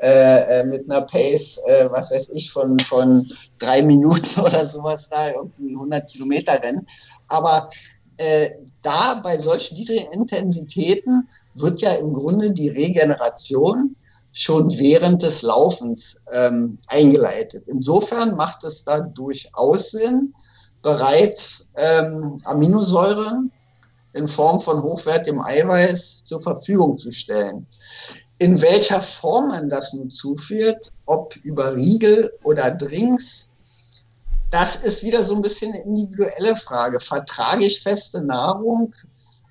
[0.00, 3.26] äh, äh, mit einer Pace, äh, was weiß ich, von, von
[3.58, 6.86] drei Minuten oder sowas da, irgendwie 100 Kilometer rennen.
[7.28, 7.68] Aber
[8.16, 8.50] äh,
[8.82, 13.96] da bei solchen niedrigen Intensitäten wird ja im Grunde die Regeneration
[14.38, 17.64] schon während des Laufens ähm, eingeleitet.
[17.66, 20.32] Insofern macht es da durchaus Sinn,
[20.80, 23.50] bereits ähm, Aminosäuren
[24.12, 27.66] in Form von hochwertigem Eiweiß zur Verfügung zu stellen.
[28.38, 33.48] In welcher Form man das nun zuführt, ob über Riegel oder Drinks,
[34.52, 37.00] das ist wieder so ein bisschen eine individuelle Frage.
[37.00, 38.94] Vertrage ich feste Nahrung?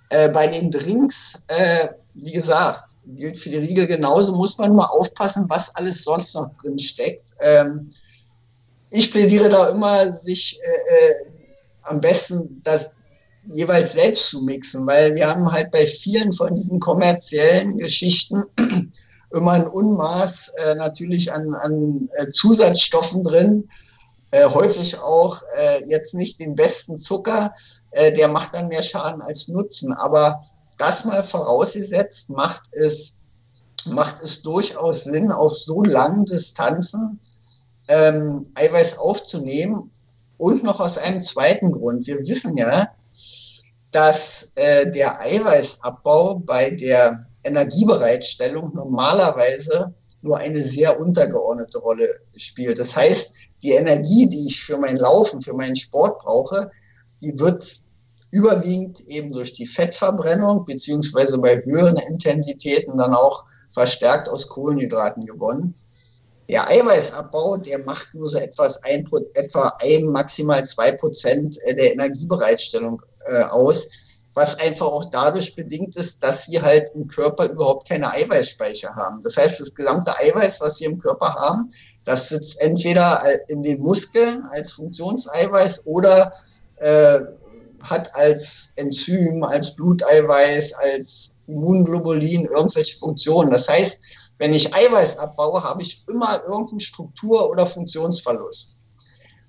[0.10, 1.90] Äh, bei den Drinks äh,
[2.20, 6.52] wie gesagt, gilt für die Riegel genauso, muss man nur aufpassen, was alles sonst noch
[6.54, 7.36] drin steckt.
[7.40, 7.90] Ähm,
[8.90, 11.16] ich plädiere da immer, sich äh, äh,
[11.84, 12.90] am besten das
[13.46, 18.44] jeweils selbst zu mixen, weil wir haben halt bei vielen von diesen kommerziellen Geschichten
[19.32, 23.70] immer ein Unmaß äh, natürlich an, an äh, Zusatzstoffen drin,
[24.32, 27.54] äh, häufig auch äh, jetzt nicht den besten Zucker,
[27.92, 29.94] äh, der macht dann mehr Schaden als Nutzen.
[29.94, 30.42] Aber
[30.78, 33.16] das mal vorausgesetzt, macht es,
[33.86, 37.20] macht es durchaus Sinn, auf so langen Distanzen
[37.88, 39.92] ähm, Eiweiß aufzunehmen.
[40.38, 42.06] Und noch aus einem zweiten Grund.
[42.06, 42.90] Wir wissen ja,
[43.92, 52.78] dass äh, der Eiweißabbau bei der Energiebereitstellung normalerweise nur eine sehr untergeordnete Rolle spielt.
[52.78, 53.34] Das heißt,
[53.64, 56.70] die Energie, die ich für mein Laufen, für meinen Sport brauche,
[57.22, 57.82] die wird
[58.32, 65.76] überwiegend eben durch die Fettverbrennung beziehungsweise bei höheren Intensitäten dann auch verstärkt aus Kohlenhydraten gewonnen.
[66.50, 73.02] Der Eiweißabbau, der macht nur so etwas ein, etwa ein, maximal zwei Prozent der Energiebereitstellung
[73.28, 73.88] äh, aus,
[74.34, 79.20] was einfach auch dadurch bedingt ist, dass wir halt im Körper überhaupt keine Eiweißspeicher haben.
[79.22, 81.70] Das heißt, das gesamte Eiweiß, was wir im Körper haben,
[82.06, 86.32] das sitzt entweder in den Muskeln als Funktionseiweiß oder
[86.78, 87.20] äh,
[87.82, 93.52] hat als Enzym, als Bluteiweiß, als Immunglobulin irgendwelche Funktionen.
[93.52, 94.00] Das heißt,
[94.38, 98.78] wenn ich Eiweiß abbaue, habe ich immer irgendeinen Struktur- oder Funktionsverlust.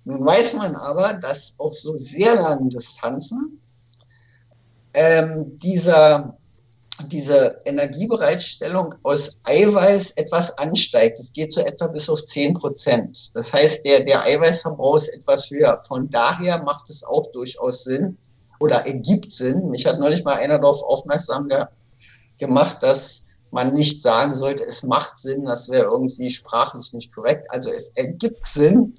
[0.05, 3.61] Nun weiß man aber, dass auf so sehr langen Distanzen
[4.95, 6.38] ähm, dieser,
[7.07, 11.19] diese Energiebereitstellung aus Eiweiß etwas ansteigt.
[11.19, 13.31] Es geht so etwa bis auf 10 Prozent.
[13.35, 15.81] Das heißt, der, der Eiweißverbrauch ist etwas höher.
[15.87, 18.19] Von daher macht es auch durchaus Sinn
[18.61, 19.69] oder ergibt Sinn.
[19.71, 21.65] Mich hat neulich mal einer darauf aufmerksam ge
[22.39, 27.51] gemacht, dass man nicht sagen sollte, es macht Sinn, das wäre irgendwie sprachlich nicht korrekt.
[27.51, 28.95] Also es ergibt Sinn,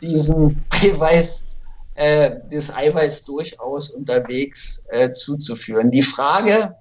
[0.00, 1.42] diesen Eiweiß,
[1.94, 5.90] äh, das Eiweiß durchaus unterwegs äh, zuzuführen.
[5.90, 6.76] Die Frage,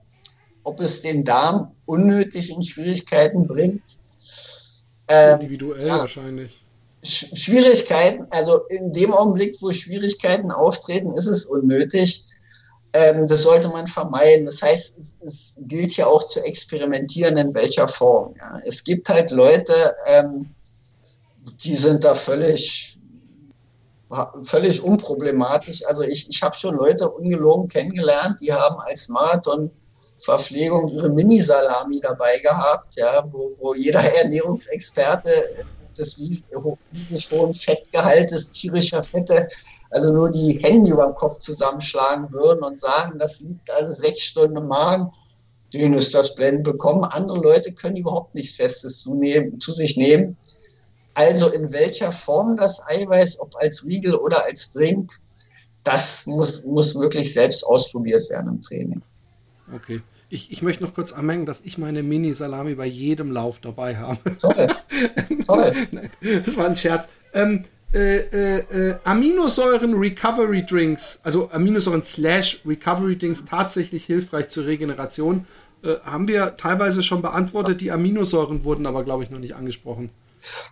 [0.63, 3.97] ob es den Darm unnötig in Schwierigkeiten bringt.
[5.07, 6.63] Äh, Individuell ja, wahrscheinlich.
[7.03, 12.25] Schwierigkeiten, also in dem Augenblick, wo Schwierigkeiten auftreten, ist es unnötig.
[12.93, 14.45] Ähm, das sollte man vermeiden.
[14.45, 18.35] Das heißt, es, es, gilt ja auch zu experimentieren, in welcher Form.
[18.37, 18.61] Ja.
[18.65, 20.53] Es gibt halt Leute, ähm,
[21.63, 22.99] die sind da völlig,
[24.43, 25.85] völlig unproblematisch.
[25.87, 29.71] Also ich, ich habe schon Leute ungelogen kennengelernt, die haben als Marathon
[30.23, 35.31] Verpflegung ihre Mini-Salami dabei gehabt, ja, wo, wo jeder Ernährungsexperte
[35.97, 39.47] des riesig hohen Fettgehaltes tierischer Fette
[39.91, 44.21] also nur die Hände über dem Kopf zusammenschlagen würden und sagen, das liegt alle sechs
[44.21, 45.11] Stunden im Magen,
[45.73, 47.03] denen ist das Blenden bekommen.
[47.03, 50.37] Andere Leute können überhaupt nichts Festes zu, nehmen, zu sich nehmen.
[51.13, 55.11] Also in welcher Form das Eiweiß, ob als Riegel oder als Drink,
[55.83, 59.01] das muss, muss wirklich selbst ausprobiert werden im Training.
[59.73, 60.01] Okay.
[60.29, 64.37] Ich, ich möchte noch kurz anmerken, dass ich meine Mini-Salami bei jedem Lauf dabei habe.
[64.37, 64.67] Toll.
[65.45, 65.73] Toll.
[66.21, 67.09] das war ein Scherz.
[67.33, 74.65] Ähm, äh, äh, äh, Aminosäuren Recovery Drinks, also Aminosäuren slash Recovery Drinks tatsächlich hilfreich zur
[74.65, 75.45] Regeneration,
[75.83, 77.81] äh, haben wir teilweise schon beantwortet.
[77.81, 80.11] Die Aminosäuren wurden aber, glaube ich, noch nicht angesprochen.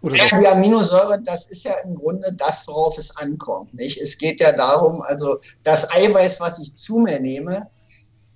[0.02, 3.74] Oder ja, die Aminosäure, das ist ja im Grunde das, worauf es ankommt.
[3.74, 4.00] Nicht?
[4.00, 7.68] Es geht ja darum, also das Eiweiß, was ich zu mir nehme,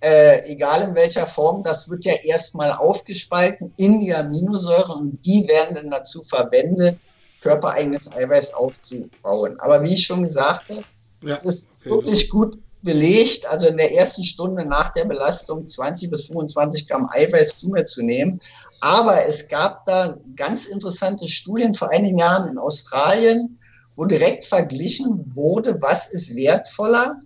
[0.04, 5.48] äh, egal in welcher Form, das wird ja erstmal aufgespalten in die Aminosäuren und die
[5.48, 6.98] werden dann dazu verwendet,
[7.42, 9.58] körpereigenes Eiweiß aufzubauen.
[9.60, 10.84] Aber wie ich schon gesagt habe,
[11.22, 11.92] ja, ist okay.
[11.92, 17.08] wirklich gut belegt, also in der ersten Stunde nach der Belastung 20 bis 25 Gramm
[17.10, 18.42] Eiweiß zu mir zu nehmen.
[18.82, 23.58] Aber es gab da ganz interessante Studien vor einigen Jahren in Australien,
[23.96, 27.22] wo direkt verglichen wurde, was ist wertvoller,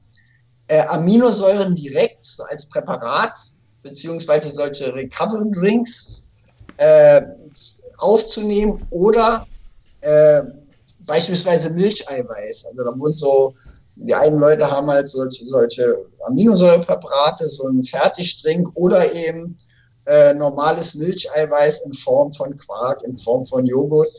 [0.68, 3.34] äh, Aminosäuren direkt als Präparat
[3.84, 6.22] beziehungsweise solche Recovery Drinks
[6.77, 7.22] äh,
[7.98, 9.48] aufzunehmen oder
[10.02, 10.44] äh,
[11.06, 12.65] beispielsweise Milcheiweiß.
[12.68, 13.56] Also da wurden so,
[13.95, 15.95] die einen Leute haben halt solche, solche
[16.26, 19.57] Aminosäurepräparate, so ein Fertigdrink oder eben
[20.06, 24.10] äh, normales Milcheiweiß in Form von Quark, in Form von Joghurt.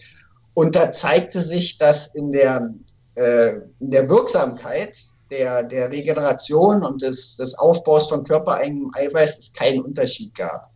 [0.55, 2.75] Und da zeigte sich, dass in der,
[3.15, 4.99] äh, in der Wirksamkeit
[5.31, 10.71] der, der Regeneration und des, des Aufbaus von körpereigenem Eiweiß es keinen Unterschied gab.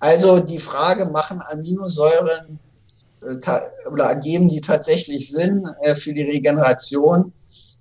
[0.00, 2.58] Also die Frage, machen Aminosäuren
[3.22, 7.32] äh, oder ergeben die tatsächlich Sinn äh, für die Regeneration?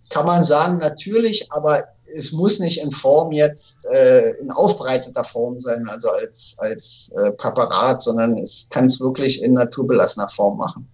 [0.10, 1.84] Kann man sagen, natürlich, aber
[2.16, 8.04] es muss nicht in Form jetzt, äh, in aufbereiteter Form sein, also als, als Präparat,
[8.04, 10.88] sondern es kann es wirklich in naturbelassener Form machen.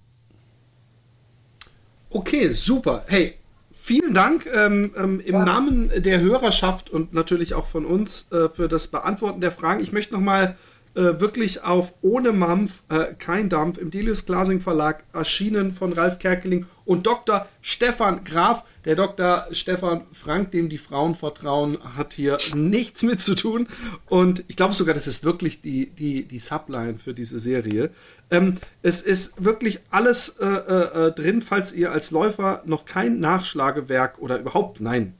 [2.09, 3.03] Okay, super.
[3.07, 3.35] Hey,
[3.82, 5.45] vielen Dank ähm, ähm, im ja.
[5.45, 9.82] Namen der Hörerschaft und natürlich auch von uns äh, für das Beantworten der Fragen.
[9.82, 10.56] Ich möchte nochmal mal
[10.93, 16.19] äh, wirklich auf Ohne Mampf, äh, kein Dampf, im Delius Glasing Verlag, erschienen von Ralf
[16.19, 17.47] Kerkeling und Dr.
[17.61, 18.65] Stefan Graf.
[18.84, 19.45] Der Dr.
[19.51, 23.68] Stefan Frank, dem die Frauen vertrauen, hat hier nichts mit zu tun.
[24.07, 27.91] Und ich glaube sogar, das ist wirklich die, die, die Subline für diese Serie.
[28.30, 33.19] Ähm, es ist wirklich alles äh, äh, äh drin, falls ihr als Läufer noch kein
[33.19, 35.13] Nachschlagewerk oder überhaupt, nein,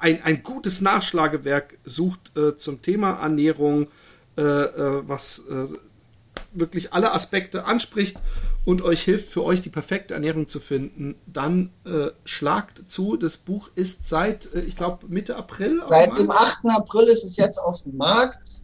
[0.00, 3.88] ein, ein gutes Nachschlagewerk sucht äh, zum Thema Ernährung,
[4.36, 5.66] äh, äh, was äh,
[6.52, 8.16] wirklich alle Aspekte anspricht
[8.64, 13.16] und euch hilft, für euch die perfekte Ernährung zu finden, dann äh, schlagt zu.
[13.16, 15.82] Das Buch ist seit, äh, ich glaube, Mitte April.
[15.88, 16.60] Seit dem 8.
[16.68, 18.62] April ist es jetzt auf dem Markt.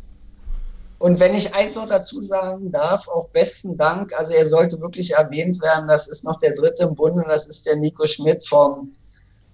[0.98, 5.12] Und wenn ich eins noch dazu sagen darf, auch besten Dank, also er sollte wirklich
[5.12, 8.92] erwähnt werden, das ist noch der dritte im Bunde, das ist der Nico Schmidt vom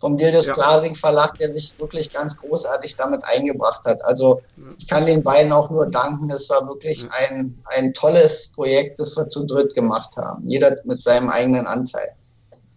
[0.05, 0.53] vom Dildus ja.
[0.53, 4.05] Glasing Verlag, der sich wirklich ganz großartig damit eingebracht hat.
[4.05, 4.43] Also
[4.77, 6.29] ich kann den beiden auch nur danken.
[6.29, 10.47] Das war wirklich ein, ein tolles Projekt, das wir zu dritt gemacht haben.
[10.47, 12.11] Jeder mit seinem eigenen Anteil.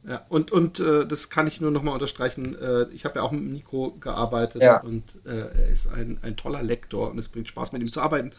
[0.08, 2.58] Ja, und, und äh, das kann ich nur nochmal unterstreichen.
[2.58, 4.80] Äh, ich habe ja auch mit dem Mikro gearbeitet ja.
[4.80, 8.00] und äh, er ist ein, ein toller Lektor und es bringt Spaß, mit ihm zu
[8.00, 8.32] arbeiten.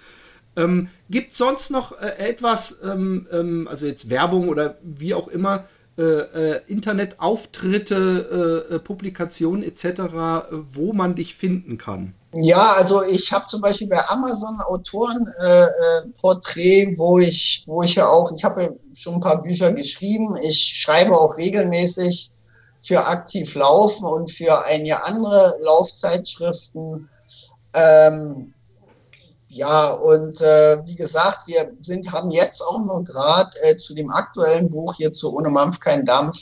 [0.56, 5.64] Ähm, Gibt sonst noch äh, etwas, ähm, ähm, also jetzt Werbung oder wie auch immer,
[5.98, 10.02] äh, äh, Internetauftritte, äh, äh, Publikationen etc.,
[10.70, 12.14] wo man dich finden kann?
[12.34, 18.06] Ja, also ich habe zum Beispiel bei Amazon Autorenporträt, äh, wo ich, wo ich ja
[18.06, 20.36] auch, ich habe schon ein paar Bücher geschrieben.
[20.36, 22.30] Ich schreibe auch regelmäßig
[22.80, 27.08] für Aktiv Laufen und für einige andere Laufzeitschriften.
[27.74, 28.54] Ähm,
[29.58, 34.08] ja, und äh, wie gesagt, wir sind, haben jetzt auch noch gerade äh, zu dem
[34.10, 36.38] aktuellen Buch hier zu Ohne Mampf kein Dampf,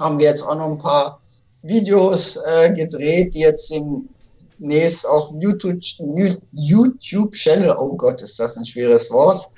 [0.00, 1.20] haben wir jetzt auch noch ein paar
[1.62, 7.34] Videos äh, gedreht, die jetzt demnächst auch YouTube-Channel, YouTube
[7.78, 9.48] oh Gott, ist das ein schweres Wort,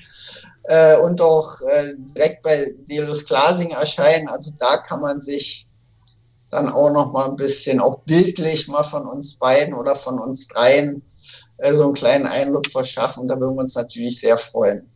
[0.64, 4.28] äh, und auch äh, direkt bei Delus Glasing erscheinen.
[4.28, 5.66] Also da kann man sich
[6.50, 10.46] dann auch noch mal ein bisschen, auch bildlich mal von uns beiden oder von uns
[10.48, 11.02] dreien
[11.58, 13.28] äh, so einen kleinen Eindruck verschaffen.
[13.28, 14.88] Da würden wir uns natürlich sehr freuen.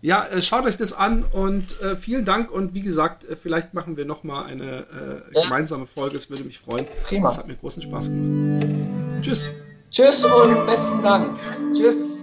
[0.00, 3.74] Ja, äh, schaut euch das an und äh, vielen Dank und wie gesagt, äh, vielleicht
[3.74, 5.42] machen wir noch mal eine äh, ja.
[5.42, 6.16] gemeinsame Folge.
[6.16, 6.86] Es würde mich freuen.
[7.04, 7.28] Prima.
[7.28, 8.66] Das hat mir großen Spaß gemacht.
[9.22, 9.52] Tschüss.
[9.90, 11.36] Tschüss und besten Dank.
[11.74, 12.17] Tschüss.